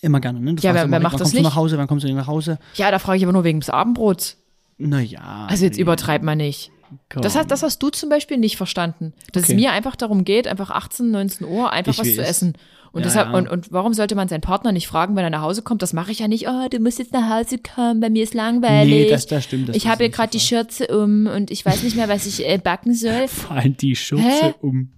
[0.00, 0.54] Immer gerne, ne?
[0.54, 1.44] Das Ja, wer- immer wer macht wann das kommst du nicht?
[1.44, 2.58] nach Hause, wann kommst du nach Hause?
[2.74, 4.36] Ja, da frage ich aber nur wegen des Abendbrots.
[4.78, 5.46] Naja.
[5.48, 6.72] Also jetzt übertreibt man nicht.
[7.10, 9.12] Das, hast, das hast du zum Beispiel nicht verstanden.
[9.32, 9.52] Dass Okay.
[9.52, 12.54] es mir einfach darum geht, einfach 18, 19 Uhr einfach Ich was zu essen.
[12.92, 13.38] Und Ja, deshalb, ja.
[13.38, 15.80] Und, und warum sollte man seinen Partner nicht fragen, wenn er nach Hause kommt?
[15.82, 16.46] Das mache ich ja nicht.
[16.48, 18.92] Oh, du musst jetzt nach Hause kommen, bei mir ist langweilig.
[19.06, 19.70] Nee, das, das stimmt.
[19.70, 22.58] Das ich habe gerade die Schürze um und ich weiß nicht mehr, was ich äh,
[22.58, 23.28] backen soll.
[23.28, 24.54] Vor allem die Schürze Hä?
[24.60, 24.90] um.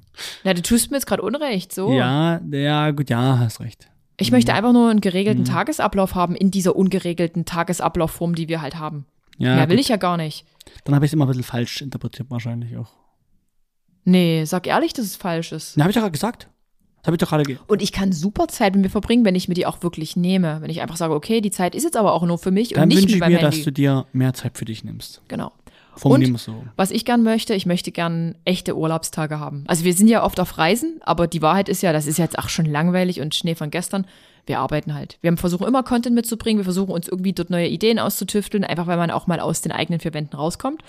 [0.42, 1.72] Na, du tust mir jetzt gerade Unrecht.
[1.72, 1.92] So.
[1.92, 3.88] Ja, ja, gut, ja, hast recht.
[4.16, 4.58] Ich möchte Mhm.
[4.58, 9.06] einfach nur einen geregelten Tagesablauf haben in dieser ungeregelten Tagesablaufform, die wir halt haben.
[9.38, 9.80] Ja, Mehr will gut.
[9.84, 10.44] ich ja gar nicht.
[10.84, 12.90] Dann habe ich es immer ein bisschen falsch interpretiert, wahrscheinlich auch.
[14.04, 15.76] Nee, sag ehrlich, dass es falsch ist.
[15.76, 16.48] Na, habe ich doch gerade gesagt.
[17.02, 19.34] Das habe ich doch gerade ge Und ich kann super Zeit mit mir verbringen, wenn
[19.34, 20.60] ich mir die auch wirklich nehme.
[20.60, 22.84] Wenn ich einfach sage, okay, die Zeit ist jetzt aber auch nur für mich Dann
[22.84, 23.40] und nicht wünsche ich mir, Handy.
[23.42, 25.22] dass du dir mehr Zeit für dich nimmst.
[25.28, 25.52] genau.
[25.96, 26.64] Formulieren Und- so.
[26.74, 29.62] Was ich gern möchte, ich möchte gern echte Urlaubstage haben.
[29.68, 32.36] Also wir sind ja oft auf Reisen, aber die Wahrheit ist ja, das ist jetzt
[32.36, 34.04] auch schon langweilig und Schnee von gestern.
[34.46, 35.18] Wir arbeiten halt.
[35.22, 38.96] Wir versuchen immer Content mitzubringen, wir versuchen uns irgendwie dort neue Ideen auszutüfteln, einfach weil
[38.98, 40.82] man auch mal aus den eigenen vier Wänden rauskommt.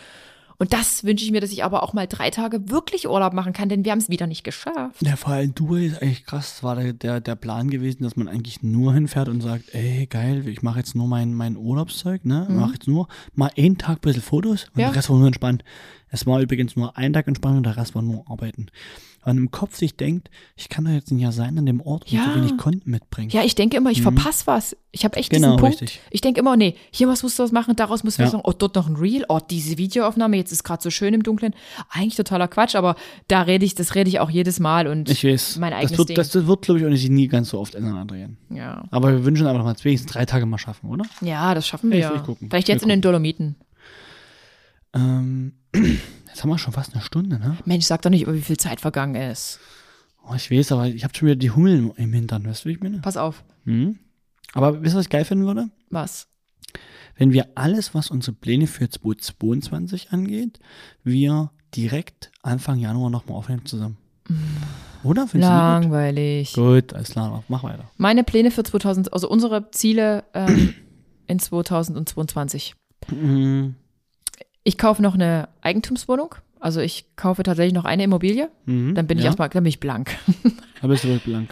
[0.58, 3.52] Und das wünsche ich mir, dass ich aber auch mal drei Tage wirklich Urlaub machen
[3.52, 5.02] kann, denn wir haben es wieder nicht geschafft.
[5.02, 6.54] Ja, vor allem du ist eigentlich krass.
[6.54, 10.08] Das war der, der, der Plan gewesen, dass man eigentlich nur hinfährt und sagt, ey,
[10.08, 12.48] geil, ich mache jetzt nur mein, mein Urlaubszeug, ne?
[12.50, 14.82] Mache jetzt nur mal einen Tag ein bisschen Fotos und Mhm.
[14.82, 14.88] Ja.
[14.92, 15.66] der Rest war nur entspannt.
[16.10, 18.68] Es war übrigens nur ein Tag entspannt und der Rest war nur arbeiten.
[19.26, 22.04] Man im Kopf sich denkt, ich kann doch jetzt nicht ja sein an dem Ort
[22.04, 22.26] und Ja.
[22.32, 23.32] so wenig Konten mitbringen.
[23.32, 24.78] Ja, ich denke immer, ich verpasse was.
[24.92, 25.38] Ich habe echt Mhm.
[25.38, 25.82] Genau, diesen Punkt.
[25.82, 26.00] richtig.
[26.12, 28.28] Ich denke immer, nee, hier was musst du was machen, daraus musst du Ja.
[28.28, 28.44] was machen.
[28.46, 31.54] Oh, dort noch ein Reel, oh, diese Videoaufnahme, jetzt ist gerade so schön im Dunkeln.
[31.90, 32.96] Eigentlich totaler Quatsch, aber
[33.28, 35.58] da rede ich, das rede ich auch jedes Mal und Ich weiß.
[35.58, 36.16] mein eigenes das wird, Ding.
[36.16, 38.38] das, wird, glaube ich, auch nicht nie ganz so oft ändern, Adrian.
[38.52, 38.84] ja.
[38.92, 41.06] Aber wir wünschen einfach mal wenigstens drei Tage mal schaffen, oder?
[41.22, 42.24] ja, das schaffen wir Ich ja.
[42.50, 43.56] Vielleicht jetzt in den Dolomiten.
[44.94, 45.54] Ähm,
[46.36, 47.58] jetzt haben wir schon fast eine Stunde, ne?
[47.66, 49.60] Mensch, sag doch nicht, über wie viel Zeit vergangen ist.
[50.28, 52.74] Oh, ich weiß, aber ich habe schon wieder die Hummel im- Hintern, weißt du, wie
[52.74, 53.00] ich meine?
[53.00, 53.44] Pass auf.
[53.64, 54.00] Mhm.
[54.54, 55.70] Aber wisst ihr, was ich geil finden würde?
[55.90, 56.28] Was?
[57.16, 60.60] Wenn wir alles, was unsere Pläne für 2022 angeht,
[61.04, 63.98] wir direkt Anfang Januar nochmal aufnehmen zusammen.
[65.04, 65.28] Oder?
[65.28, 66.54] Findest Langweilig.
[66.54, 66.64] gut?
[66.90, 67.90] Gut, alles klar, mach weiter.
[67.98, 70.74] Meine Pläne für 2000, also unsere Ziele ähm,
[71.28, 72.76] in 2022.
[73.12, 73.76] Mhm.
[74.66, 76.36] Ich kaufe noch eine Eigentumswohnung.
[76.60, 78.50] Also ich kaufe tatsächlich noch eine Immobilie.
[78.66, 78.96] Mhm.
[78.96, 80.18] Dann bin ich ja, erstmal, dann bin ich blank.
[80.82, 81.50] Da bist du wirklich blank.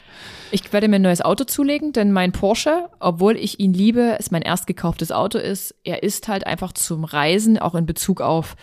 [0.52, 4.30] Ich werde mir ein neues Auto zulegen, denn mein Porsche, obwohl ich ihn liebe, es
[4.30, 8.56] mein erst gekauftes Auto ist, er ist halt einfach zum Reisen, auch in Bezug auf,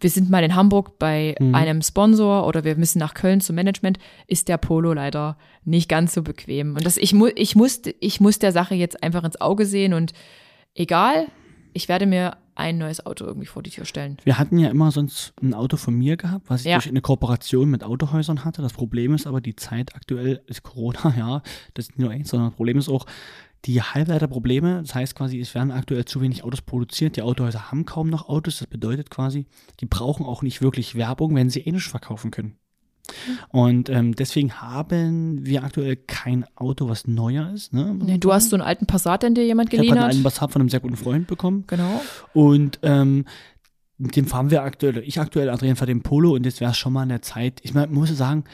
[0.00, 3.98] wir sind mal in Hamburg bei einem Sponsor oder wir müssen nach Köln zum Management,
[4.26, 6.74] ist der Polo leider nicht ganz so bequem.
[6.74, 9.94] Und das, ich, mu ich, muss, ich muss der Sache jetzt einfach ins Auge sehen
[9.94, 10.12] und
[10.74, 11.26] egal,
[11.72, 14.16] ich werde mir ein neues Auto irgendwie vor die Tür stellen.
[14.24, 16.76] Wir hatten ja immer sonst ein Auto von mir gehabt, was ich Ja.
[16.78, 18.62] durch eine Kooperation mit Autohäusern hatte.
[18.62, 21.42] Das Problem ist aber, die Zeit aktuell ist Corona, ja.
[21.74, 23.06] Das ist nicht nur eins, sondern das Problem ist auch
[23.64, 24.80] die Halbleiterprobleme.
[24.82, 27.16] Das heißt quasi, es werden aktuell zu wenig Autos produziert.
[27.16, 28.58] Die Autohäuser haben kaum noch Autos.
[28.58, 29.46] Das bedeutet quasi,
[29.80, 32.56] die brauchen auch nicht wirklich Werbung, wenn sie eh nicht verkaufen können.
[33.48, 37.72] Und ähm, deswegen haben wir aktuell kein Auto, was neuer ist.
[37.72, 37.96] Ne?
[38.02, 40.10] Nee, Du hast so einen alten Passat, den dir jemand ich habe geliehen hat.
[40.10, 41.64] einen Passat von einem sehr guten Freund bekommen.
[41.66, 42.00] Genau.
[42.34, 43.24] Und ähm,
[43.98, 46.76] mit dem fahren wir aktuell, ich aktuell, Adrian fährt den Polo und jetzt wäre es
[46.76, 47.60] schon mal an der Zeit.
[47.64, 48.44] Ich meine, muss sagen,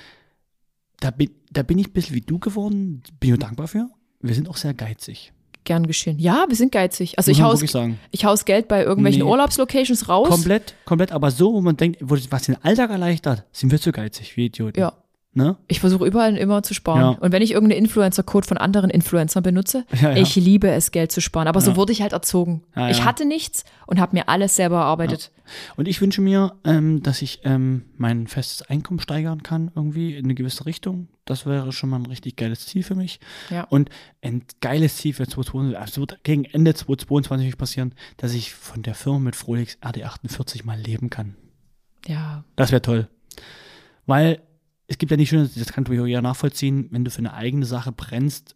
[1.01, 3.91] da bin, da bin ich ein bisschen wie du geworden, bin ich dankbar für.
[4.21, 5.34] Wir sind auch sehr geizig.
[5.65, 6.19] Gern geschehen.
[6.19, 7.19] Ja, wir sind geizig.
[7.19, 7.99] Also Muss ich man haus, wirklich sagen.
[8.11, 9.31] ich haus Geld bei irgendwelchen Nee.
[9.31, 10.29] Urlaubslocations raus.
[10.29, 13.91] Komplett, komplett, aber so, wo man denkt, wo, was den Alltag erleichtert, sind wir zu
[13.93, 14.79] geizig, wie Idioten.
[14.79, 14.93] Ja.
[15.37, 15.57] Ne?
[15.67, 17.01] Ich versuche überall immer zu sparen.
[17.01, 17.09] Ja.
[17.21, 20.17] Und wenn ich irgendeinen Influencer-Code von anderen Influencern benutze, Ja, ja.
[20.17, 21.49] ich liebe es, Geld zu sparen.
[21.49, 22.63] Aber so wurde ich halt erzogen.
[22.91, 25.33] Ich hatte nichts und habe mir alles selber erarbeitet.
[25.77, 30.25] Und ich wünsche mir, ähm, dass ich ähm, mein festes Einkommen steigern kann, irgendwie in
[30.25, 31.09] eine gewisse Richtung.
[31.25, 33.19] Das wäre schon mal ein richtig geiles Ziel für mich.
[33.71, 33.91] Und
[34.23, 38.83] ein geiles Ziel für 2022, also wird gegen Ende 2022 nicht passieren, dass ich von
[38.83, 41.35] der Firma mit Frolix RD48 mal leben kann.
[42.07, 42.45] Ja.
[42.57, 43.09] Das wäre toll.
[44.07, 44.41] Weil
[44.87, 47.67] es gibt ja nicht schön, das kann du ja nachvollziehen, wenn du für eine eigene
[47.67, 48.55] Sache brennst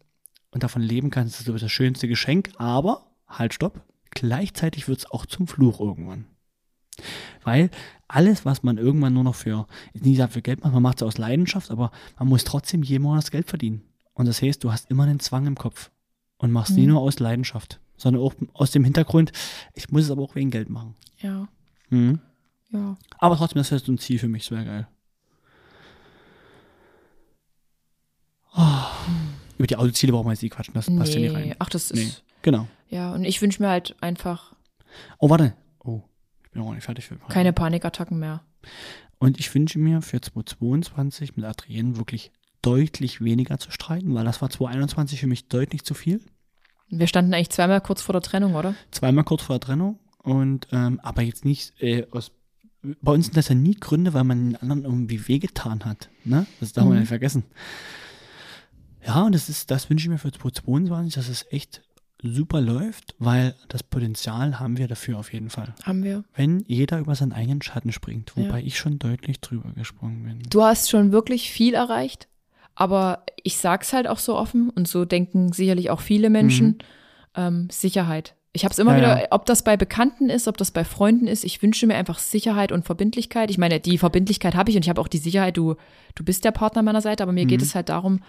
[0.51, 4.99] und davon leben kannst, das ist so das schönste Geschenk, aber, halt, stopp, gleichzeitig wird
[4.99, 6.25] es auch zum Fluch irgendwann.
[7.43, 7.69] Weil
[8.07, 11.03] alles, was man irgendwann nur noch für, nie gesagt für Geld macht, man macht es
[11.03, 13.83] aus Leidenschaft, aber man muss trotzdem jeden Monat das Geld verdienen.
[14.13, 15.91] Und das heißt, du hast immer einen Zwang im Kopf
[16.37, 16.93] und machst nie Mhm.
[16.93, 19.31] nur aus Leidenschaft, sondern auch aus dem Hintergrund,
[19.75, 20.95] ich muss es aber auch wegen Geld machen.
[21.19, 21.47] Ja.
[21.89, 22.19] Mhm.
[22.71, 22.97] Ja.
[23.17, 24.87] Aber trotzdem, das wäre so ein Ziel für mich, das wäre geil.
[29.59, 31.53] Über die Autoziele brauchen wir jetzt nicht quatschen, das passt hier nicht rein.
[31.59, 32.23] Ach, das Nee, ist.
[32.41, 32.67] genau.
[32.89, 34.55] Ja, und ich wünsche mir halt einfach
[35.19, 35.53] Oh, warte.
[35.83, 36.01] Oh,
[36.43, 38.41] ich bin auch noch nicht fertig für keine Panikattacken mehr.
[39.19, 42.31] Und ich wünsche mir für 2022 mit Adrien wirklich
[42.61, 46.21] deutlich weniger zu streiten, weil das war 2021 für mich deutlich zu viel.
[46.89, 48.73] Wir standen eigentlich zweimal kurz vor der Trennung, oder?
[48.91, 52.31] Zweimal kurz vor der Trennung und ähm, aber jetzt nicht äh, aus
[53.01, 56.09] bei uns sind das ja nie Gründe, weil man den anderen irgendwie wehgetan hat.
[56.23, 56.45] Ne?
[56.61, 56.99] Das darf man Mhm.
[57.01, 57.43] nicht vergessen.
[59.09, 61.81] Ja, und das ist, das wünsche ich mir für 2022, dass es echt
[62.21, 65.73] super läuft, weil das Potenzial haben wir dafür auf jeden Fall.
[65.83, 66.23] Haben wir.
[66.35, 68.43] Wenn jeder über seinen eigenen Schatten springt, Ja.
[68.43, 70.43] wobei ich schon deutlich drüber gesprungen bin.
[70.49, 72.27] Du hast schon wirklich viel erreicht,
[72.75, 76.77] aber ich sag's halt auch so offen und so denken sicherlich auch viele Menschen.
[77.35, 78.35] Ähm, Sicherheit.
[78.51, 78.97] Ich habe es immer Mhm.
[78.97, 79.27] Ja, wieder, ja.
[79.31, 81.43] ob das bei Bekannten ist, ob das bei Freunden ist.
[81.45, 83.49] Ich wünsche mir einfach Sicherheit und Verbindlichkeit.
[83.51, 85.55] Ich meine, die Verbindlichkeit habe ich und ich habe auch die Sicherheit.
[85.55, 85.75] Du,
[86.15, 87.65] du bist der Partner meiner Seite, aber mir geht Mhm.
[87.65, 88.19] es halt darum,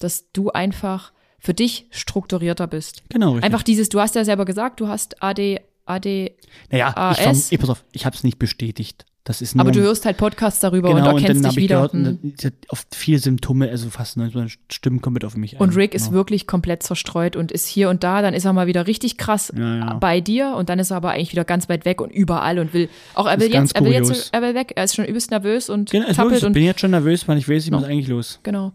[0.00, 3.02] dass du einfach für dich strukturierter bist.
[3.08, 3.44] Genau, richtig.
[3.44, 6.32] Einfach dieses, du hast ja selber gesagt, du hast AD, AD,
[6.70, 7.18] naja, ich, AS.
[7.20, 9.06] fand, ey, pass auf, ich habe es nicht bestätigt.
[9.24, 11.58] Das ist nur, aber du hörst halt Podcasts darüber genau, und und erkennst dann dich
[11.58, 11.76] ich wieder.
[11.76, 12.06] gehört, Hm.
[12.06, 15.60] und dann ist oft viele Symptome, also fast 90 Stimmen komplett auf mich ein.
[15.60, 16.14] Und Rick ist genau.
[16.16, 19.52] wirklich komplett zerstreut und ist hier und da, dann ist er mal wieder richtig krass
[19.56, 19.94] Ja, ja.
[19.94, 22.72] bei dir und dann ist er aber eigentlich wieder ganz weit weg und überall und
[22.72, 25.04] will auch er will Ist jetzt, er will jetzt, er will weg, er ist schon
[25.04, 27.64] übelst nervös und Genau, zappelt wirklich, ich und bin jetzt schon nervös, weil ich weiß,
[27.64, 27.78] ich No.
[27.80, 28.40] muss eigentlich los.
[28.42, 28.72] genau.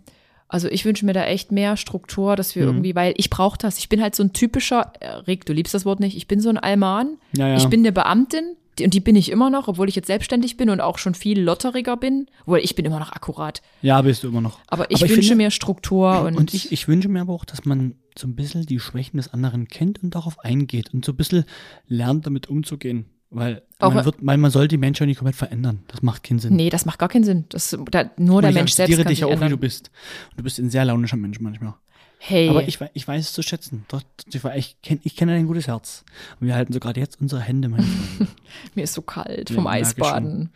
[0.56, 2.70] Also ich wünsche mir da echt mehr Struktur, dass wir Mhm.
[2.70, 3.78] irgendwie, weil ich brauche das.
[3.78, 6.40] Ich bin halt so ein typischer, äh, Rick, du liebst das Wort nicht, ich bin
[6.40, 7.18] so ein Alman.
[7.36, 7.58] Ja, ja.
[7.58, 10.70] Ich bin eine Beamtin und die bin ich immer noch, obwohl ich jetzt selbstständig bin
[10.70, 12.28] und auch schon viel lotteriger bin.
[12.44, 13.62] Obwohl ich bin immer noch akkurat.
[13.82, 14.60] ja, bist du immer noch.
[14.68, 17.34] Aber ich Aber ich wünsche finde- mir Struktur und, Und, ich, ich wünsche mir aber
[17.34, 21.04] auch, dass man so ein bisschen die Schwächen des anderen kennt und darauf eingeht und
[21.04, 21.44] so ein bisschen
[21.90, 23.08] lernt, damit umzugehen.
[23.32, 25.84] Weil, Auch- man, wird, weil man soll die Menschen nicht komplett verändern.
[25.88, 26.56] Das macht keinen Sinn.
[26.56, 27.46] Nee, das macht gar keinen Sinn.
[27.50, 29.50] Das, da, nur der Und ich Mensch selbst akzeptiere kann dich ja auch, wie ändern.
[29.52, 29.92] du bist.
[30.32, 31.74] Und du bist ein sehr launischer Mensch manchmal.
[32.20, 33.86] Hey, Aber ich, ich weiß es zu schätzen.
[34.28, 36.06] Ich, ich kenne ich kenn dein gutes Herz.
[36.40, 38.32] Und wir halten so gerade jetzt unsere Hände, meine Freunde.
[38.76, 40.50] mir ist so kalt Ja, vom ich Eisbaden.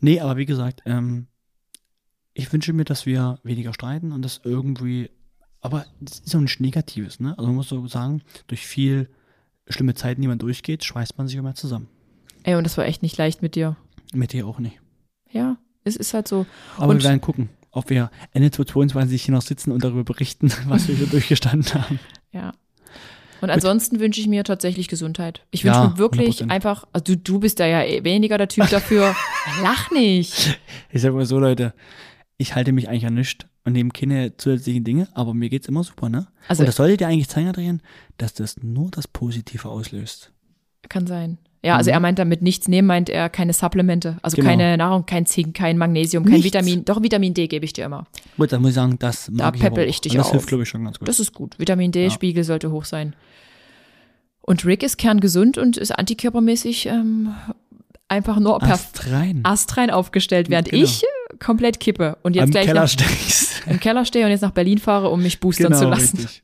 [0.00, 1.28] Nee, aber wie gesagt, ähm,
[2.34, 5.10] ich wünsche mir, dass wir weniger streiten und das irgendwie,
[5.60, 7.30] aber das ist auch nicht Negatives, ne?
[7.38, 9.08] Also man muss so sagen, durch viel
[9.68, 11.88] schlimme Zeiten, die man durchgeht, schweißt man sich immer zusammen.
[12.44, 13.76] Ey, und das war echt nicht leicht mit dir.
[14.12, 14.80] Mit dir auch nicht.
[15.30, 16.46] Ja, es ist halt so.
[16.76, 20.52] Aber Und- wir werden gucken, ob wir Ende 2022 hier noch sitzen und darüber berichten,
[20.66, 21.98] was wir hier durchgestanden haben.
[22.32, 22.52] Ja.
[23.40, 25.44] Und ansonsten wünsche ich mir tatsächlich Gesundheit.
[25.50, 26.50] Ich wünsche Ja, mir wirklich 100%.
[26.50, 29.16] einfach, also du, du bist da ja eh weniger der Typ dafür.
[29.62, 30.60] Lach nicht.
[30.90, 31.74] Ich sag mal so, Leute,
[32.36, 35.84] ich halte mich eigentlich an nichts und nehme keine zusätzlichen Dinge, aber mir geht's immer
[35.84, 36.26] super, ne?
[36.48, 37.80] Also und das sollte dir eigentlich zeigen, Adrian,
[38.18, 40.32] dass das nur das Positive auslöst.
[40.88, 41.38] kann sein.
[41.64, 44.40] Ja, also er meint damit nichts nehmen, meint er keine Supplemente, also Mhm.
[44.40, 44.50] Genau.
[44.50, 46.46] keine Nahrung, kein Zink, kein Magnesium, kein Nichts.
[46.46, 48.04] Vitamin, doch Vitamin D gebe ich dir immer.
[48.36, 50.32] Gut, dann muss ich sagen, das mag Da ich peppel ich dich Und Das auf.
[50.32, 51.06] hilft, glaube ich, schon ganz gut.
[51.06, 51.56] Das ist gut.
[51.60, 53.14] Vitamin D-Spiegel sollte hoch sein.
[54.40, 57.32] Und Rick ist kerngesund und ist antikörpermäßig ähm,
[58.08, 59.40] einfach nur per Ast rein.
[59.44, 60.82] astrein aufgestellt, während Genau.
[60.82, 61.04] ich
[61.42, 63.62] komplett kippe und jetzt Am gleich Keller nach, steckst.
[63.66, 66.16] im Keller stehe und jetzt nach Berlin fahre, um mich boostern genau, zu lassen.
[66.18, 66.42] richtig.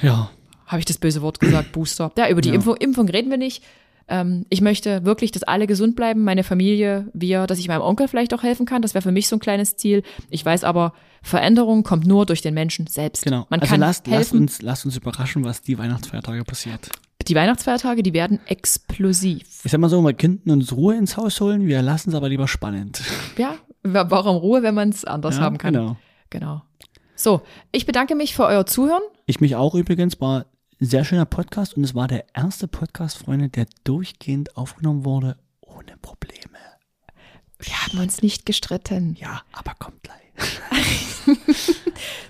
[0.00, 0.30] Ja,
[0.66, 2.10] Habe ich das böse Wort gesagt, Booster.
[2.16, 2.54] Ja, über die Ja.
[2.54, 3.62] Impfung, Impfung reden wir nicht.
[4.08, 8.08] Ähm, ich möchte wirklich, dass alle gesund bleiben, meine Familie, wir, dass ich meinem Onkel
[8.08, 8.82] vielleicht auch helfen kann.
[8.82, 10.02] Das wäre für mich so ein kleines Ziel.
[10.28, 10.92] Ich weiß aber,
[11.22, 13.22] Veränderung kommt nur durch den Menschen selbst.
[13.22, 13.46] genau.
[13.48, 14.40] Man also kann lasst, lasst, helfen.
[14.40, 16.88] uns, lasst uns überraschen, was die Weihnachtsfeiertage passiert.
[17.28, 19.46] Die Weihnachtsfeiertage, die werden explosiv.
[19.64, 22.28] Ich sag mal so, wir könnten uns Ruhe ins Haus holen, wir lassen es aber
[22.28, 23.02] lieber spannend.
[23.36, 25.72] Ja, warum Ruhe, wenn man es anders Ja, haben kann.
[25.74, 25.96] Genau.
[26.30, 26.62] Genau.
[27.14, 29.02] So, ich bedanke mich für euer Zuhören.
[29.26, 30.46] Ich mich auch übrigens, war
[30.80, 35.36] ein sehr schöner Podcast und es war der erste Podcast, Freunde, der durchgehend aufgenommen wurde,
[35.60, 36.58] ohne Probleme.
[37.60, 39.16] Wir haben uns nicht gestritten.
[39.20, 40.18] Ja, aber kommt gleich.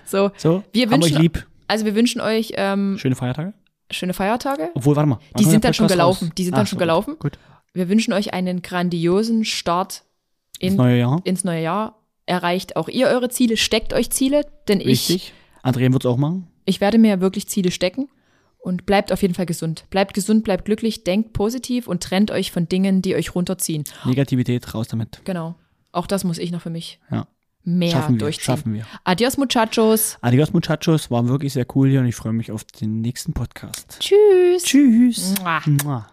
[0.05, 1.47] So, So, Wir wünschen- euch lieb.
[1.67, 3.53] also wir wünschen euch ähm, Schöne Feiertage.
[3.93, 4.69] Schöne Feiertage.
[4.75, 5.19] Obwohl, warte mal.
[5.39, 6.25] Die sind dann schon Podcast gelaufen.
[6.27, 6.33] raus?
[6.37, 7.15] Die sind Ach dann schon so, gelaufen.
[7.19, 7.39] Gut.
[7.73, 10.03] Wir wünschen euch einen grandiosen Start
[10.59, 11.21] Ins in, neue Jahr.
[11.23, 11.99] ins neue Jahr.
[12.25, 15.33] Erreicht auch ihr eure Ziele, steckt euch Ziele, denn ich, Wichtig.
[15.61, 16.47] Adrian wird es auch machen.
[16.65, 18.07] ich werde mir wirklich Ziele stecken
[18.59, 19.85] und bleibt auf jeden Fall gesund.
[19.89, 23.83] Bleibt gesund, bleibt glücklich, denkt positiv und trennt euch von Dingen, die euch runterziehen.
[24.05, 25.19] Negativität, raus damit.
[25.25, 25.55] Genau.
[25.91, 27.27] Auch das muss ich noch für mich Ja.
[27.63, 28.19] Mehr Schaffen wir.
[28.19, 28.43] durchziehen.
[28.43, 28.85] Schaffen wir.
[29.03, 30.17] Adios, Muchachos.
[30.21, 31.09] Adios, Muchachos.
[31.11, 33.97] War wirklich sehr cool hier und ich freue mich auf den nächsten Podcast.
[33.99, 34.63] Tschüss.
[34.63, 35.35] Tschüss.
[35.41, 35.61] Mua.
[35.83, 36.07] Mua.